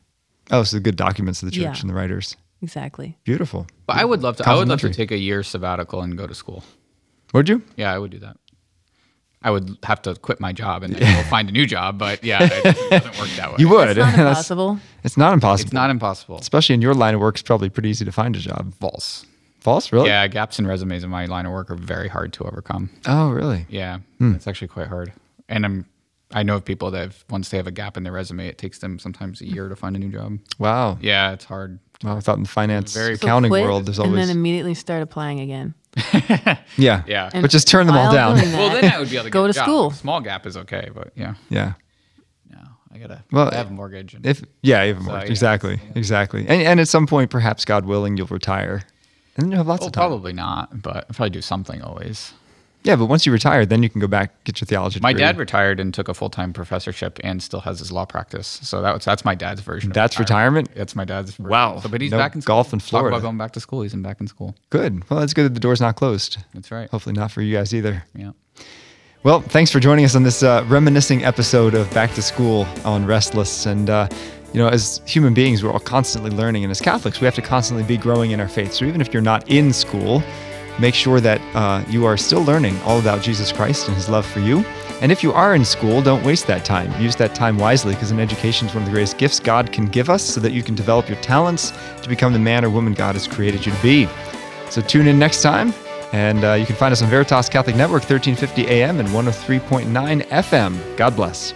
Oh, 0.52 0.64
so 0.64 0.80
good 0.80 0.96
documents 0.96 1.42
of 1.42 1.48
the 1.48 1.52
church 1.52 1.62
Yeah. 1.78 1.82
and 1.82 1.90
the 1.90 1.94
writers. 1.94 2.36
Exactly. 2.62 3.18
Beautiful. 3.24 3.68
But 3.88 3.98
I 3.98 4.06
would 4.06 4.22
love 4.24 4.38
to. 4.38 4.50
I 4.50 4.56
would 4.56 4.68
love 4.68 4.80
to 4.82 4.94
take 4.94 5.12
a 5.12 5.18
year 5.18 5.44
sabbatical 5.44 6.02
and 6.02 6.18
go 6.18 6.28
to 6.28 6.34
school. 6.36 6.64
Would 7.34 7.50
you? 7.50 7.62
Yeah, 7.76 7.92
I 7.94 7.98
would 7.98 8.12
do 8.12 8.20
that. 8.20 8.38
I 9.46 9.52
would 9.52 9.78
have 9.84 10.02
to 10.04 10.16
quit 10.16 10.40
my 10.40 10.54
job 10.54 10.84
and 10.84 10.96
then 10.96 11.02
go 11.24 11.30
find 11.30 11.50
a 11.50 11.52
new 11.52 11.66
job, 11.66 11.98
but 11.98 12.24
yeah, 12.24 12.40
it 12.42 12.64
doesn't 12.90 13.20
work 13.20 13.30
that 13.36 13.50
way. 13.52 13.56
You 13.60 13.68
would. 13.70 13.90
It's 13.90 13.98
not 14.00 14.14
impossible. 14.18 14.80
It's 15.04 15.18
not 15.18 15.34
impossible. 15.34 15.66
It's 15.68 15.74
not 15.74 15.90
impossible. 15.90 16.38
Especially 16.38 16.76
in 16.76 16.82
your 16.82 16.94
line 16.94 17.14
of 17.16 17.20
work, 17.20 17.36
it's 17.36 17.42
probably 17.42 17.70
pretty 17.70 17.90
easy 17.90 18.06
to 18.06 18.12
find 18.14 18.36
a 18.38 18.40
job. 18.40 18.74
False. 18.76 19.26
False, 19.64 19.94
really? 19.94 20.10
Yeah, 20.10 20.28
gaps 20.28 20.60
in 20.60 20.68
resumes 20.68 21.06
in 21.06 21.10
my 21.10 21.26
line 21.26 21.46
of 21.46 21.54
work 21.54 21.72
are 21.72 21.76
very 21.76 22.10
hard 22.10 22.34
to 22.34 22.44
overcome. 22.44 22.90
Oh, 23.08 23.30
really? 23.32 23.66
Yeah, 23.70 24.00
Hmm. 24.18 24.34
it's 24.36 24.46
actually 24.46 24.68
quite 24.68 24.88
hard. 24.88 25.14
And 25.48 25.66
I'm, 25.66 25.86
I 26.34 26.44
know 26.44 26.58
of 26.58 26.66
people 26.66 26.92
that 26.92 27.00
have, 27.02 27.24
once 27.30 27.48
they 27.48 27.56
have 27.58 27.68
a 27.68 27.72
gap 27.72 27.96
in 27.96 28.04
their 28.04 28.12
resume, 28.12 28.46
it 28.48 28.58
takes 28.58 28.80
them 28.80 29.00
sometimes 29.00 29.40
a 29.40 29.46
year 29.48 29.70
to 29.70 29.76
find 29.78 29.96
a 29.96 30.00
new 30.00 30.10
job. 30.12 30.40
Wow. 30.60 30.98
Yeah, 31.00 31.32
it's 31.32 31.46
hard. 31.46 31.80
Well, 32.04 32.18
I 32.18 32.20
thought 32.20 32.36
in 32.36 32.44
the 32.44 32.50
finance 32.50 32.94
Very- 32.94 33.16
So 33.16 33.26
accounting 33.26 33.52
quit 33.52 33.64
world, 33.64 33.86
there's 33.86 34.00
always 34.00 34.12
and 34.20 34.22
then 34.30 34.36
immediately 34.36 34.74
start 34.74 35.02
applying 35.02 35.40
again. 35.40 35.76
yeah, 36.78 37.04
Yeah. 37.08 37.30
But 37.34 37.50
just 37.50 37.68
turn 37.70 37.88
them 37.88 37.96
all 37.96 38.12
down. 38.12 38.38
doing 38.38 38.52
Well, 38.58 38.70
then 38.72 38.92
I 38.92 39.00
would 39.00 39.10
be 39.10 39.16
able 39.16 39.26
to 39.26 39.30
go 39.30 39.44
get 39.44 39.52
a 39.52 39.54
to 39.54 39.60
job. 39.60 39.66
school. 39.66 39.92
Small 39.92 40.20
gap 40.20 40.46
is 40.46 40.58
okay, 40.58 40.90
but 40.94 41.14
yeah, 41.16 41.36
Yeah. 41.50 41.74
no, 42.52 42.60
I 42.94 42.98
gotta. 42.98 43.24
Well, 43.32 43.50
I 43.50 43.56
have 43.56 43.70
a 43.70 43.74
mortgage. 43.74 44.14
And, 44.14 44.26
If 44.26 44.44
yeah, 44.62 44.84
even 44.86 45.04
more 45.04 45.16
yeah. 45.20 45.22
exactly, 45.24 45.80
exactly, 45.96 46.42
and 46.48 46.62
and 46.64 46.80
at 46.82 46.90
some 46.90 47.08
point, 47.08 47.30
perhaps 47.30 47.64
God 47.64 47.86
willing, 47.86 48.18
you'll 48.18 48.28
retire, 48.28 48.82
and 49.36 49.46
then 49.46 49.52
you'll 49.52 49.58
have 49.60 49.68
lots 49.68 49.82
well, 49.82 49.88
of 49.88 49.94
time. 49.94 50.02
probably 50.02 50.34
not, 50.34 50.82
but 50.82 50.98
I'll 51.10 51.16
probably 51.16 51.30
do 51.32 51.42
something 51.42 51.82
always. 51.82 52.34
Yeah, 52.84 52.98
but 52.98 53.06
once 53.06 53.26
you 53.26 53.32
retire, 53.32 53.66
then 53.66 53.82
you 53.82 53.90
can 53.90 54.02
go 54.02 54.08
back 54.08 54.44
get 54.44 54.60
your 54.60 54.66
theology. 54.66 55.00
My 55.02 55.14
degree. 55.14 55.22
dad 55.22 55.38
retired 55.38 55.80
and 55.80 55.94
took 55.94 56.10
a 56.10 56.14
full 56.14 56.30
time 56.30 56.52
professorship 56.52 57.18
and 57.24 57.42
still 57.42 57.62
has 57.62 57.80
his 57.80 57.94
law 57.94 58.04
practice. 58.04 58.60
So 58.62 58.82
that 58.82 58.94
was, 58.94 59.06
that's 59.06 59.24
my 59.24 59.36
dad's 59.36 59.62
version. 59.62 59.92
of 59.92 59.96
That's 59.96 60.20
retirement? 60.20 60.68
That's 60.76 60.94
my 60.94 61.06
dad's. 61.06 61.32
Version. 61.32 61.50
Wow. 61.50 61.80
So, 61.80 61.88
but 61.88 62.02
he's 62.02 62.12
No 62.12 62.18
back 62.18 62.36
in 62.36 62.42
school. 62.42 62.56
golf 62.56 62.74
in 62.74 62.82
Florida. 62.82 63.12
Talk 63.12 63.20
about 63.20 63.26
going 63.28 63.38
back 63.38 63.52
to 63.54 63.62
school. 63.62 63.84
He's 63.84 63.94
in 63.94 64.02
back 64.02 64.20
in 64.20 64.28
school. 64.28 64.54
Good. 64.70 65.10
Well, 65.10 65.22
that's 65.22 65.34
good 65.34 65.46
that 65.46 65.54
the 65.54 65.62
door's 65.62 65.80
not 65.80 65.96
closed. 65.96 66.40
That's 66.54 66.72
right. 66.72 66.90
Hopefully, 66.90 67.14
not 67.14 67.32
for 67.32 67.42
you 67.42 67.56
guys 67.56 67.74
either. 67.74 68.04
Yeah. 68.14 68.32
Well, 69.24 69.40
thanks 69.40 69.72
for 69.72 69.80
joining 69.80 70.04
us 70.04 70.16
on 70.16 70.24
this 70.24 70.44
uh, 70.44 70.66
reminiscing 70.68 71.24
episode 71.24 71.76
of 71.76 71.90
Back 71.94 72.14
to 72.16 72.22
School 72.22 72.68
on 72.84 73.06
Restless. 73.06 73.66
And, 73.66 73.90
uh, 73.90 74.10
you 74.54 74.60
know, 74.60 74.68
as 74.68 75.02
human 75.06 75.34
beings, 75.34 75.64
we're 75.64 75.72
all 75.72 75.80
constantly 75.80 76.30
learning. 76.30 76.64
And 76.64 76.72
as 76.72 76.80
Catholics, 76.80 77.20
we 77.20 77.26
have 77.26 77.36
to 77.36 77.42
constantly 77.42 77.84
be 77.84 77.98
growing 77.98 78.32
in 78.32 78.40
our 78.40 78.48
faith. 78.48 78.74
So 78.74 78.86
even 78.86 79.02
if 79.02 79.12
you're 79.12 79.22
not 79.22 79.50
in 79.50 79.74
school, 79.74 80.22
make 80.80 80.94
sure 80.94 81.20
that 81.20 81.42
uh, 81.56 81.84
you 81.90 82.06
are 82.06 82.18
still 82.18 82.44
learning 82.44 82.80
all 82.82 83.00
about 83.00 83.22
Jesus 83.22 83.52
Christ 83.52 83.88
and 83.88 83.96
his 83.96 84.10
love 84.10 84.26
for 84.26 84.40
you. 84.40 84.60
And 85.02 85.12
if 85.12 85.24
you 85.24 85.34
are 85.34 85.56
in 85.56 85.66
school, 85.66 86.02
don't 86.02 86.24
waste 86.24 86.48
that 86.48 86.64
time. 86.64 86.90
Use 87.02 87.16
that 87.18 87.34
time 87.34 87.58
wisely 87.58 87.94
because 87.96 88.12
an 88.12 88.20
education 88.20 88.68
is 88.68 88.74
one 88.74 88.84
of 88.84 88.90
the 88.90 88.94
greatest 88.94 89.18
gifts 89.18 89.40
God 89.40 89.72
can 89.72 89.88
give 89.88 90.10
us 90.10 90.24
so 90.24 90.40
that 90.40 90.52
you 90.52 90.64
can 90.64 90.76
develop 90.76 91.10
your 91.10 91.20
talents 91.22 91.74
to 92.02 92.08
become 92.08 92.32
the 92.32 92.40
man 92.40 92.64
or 92.64 92.70
woman 92.70 92.94
God 92.94 93.16
has 93.16 93.28
created 93.28 93.66
you 93.66 93.72
to 93.72 93.82
be. 93.82 94.08
So 94.70 94.82
tune 94.82 95.08
in 95.08 95.18
next 95.18 95.42
time. 95.42 95.74
And 96.14 96.44
uh, 96.44 96.54
you 96.54 96.68
can 96.68 96.76
find 96.76 96.92
us 96.92 97.02
on 97.02 97.10
Veritas 97.10 97.50
Catholic 97.50 97.76
Network, 97.76 98.04
1350 98.04 98.68
AM 98.68 99.00
and 99.00 99.10
103.9 99.10 100.22
FM. 100.28 100.96
God 100.98 101.16
bless. 101.16 101.56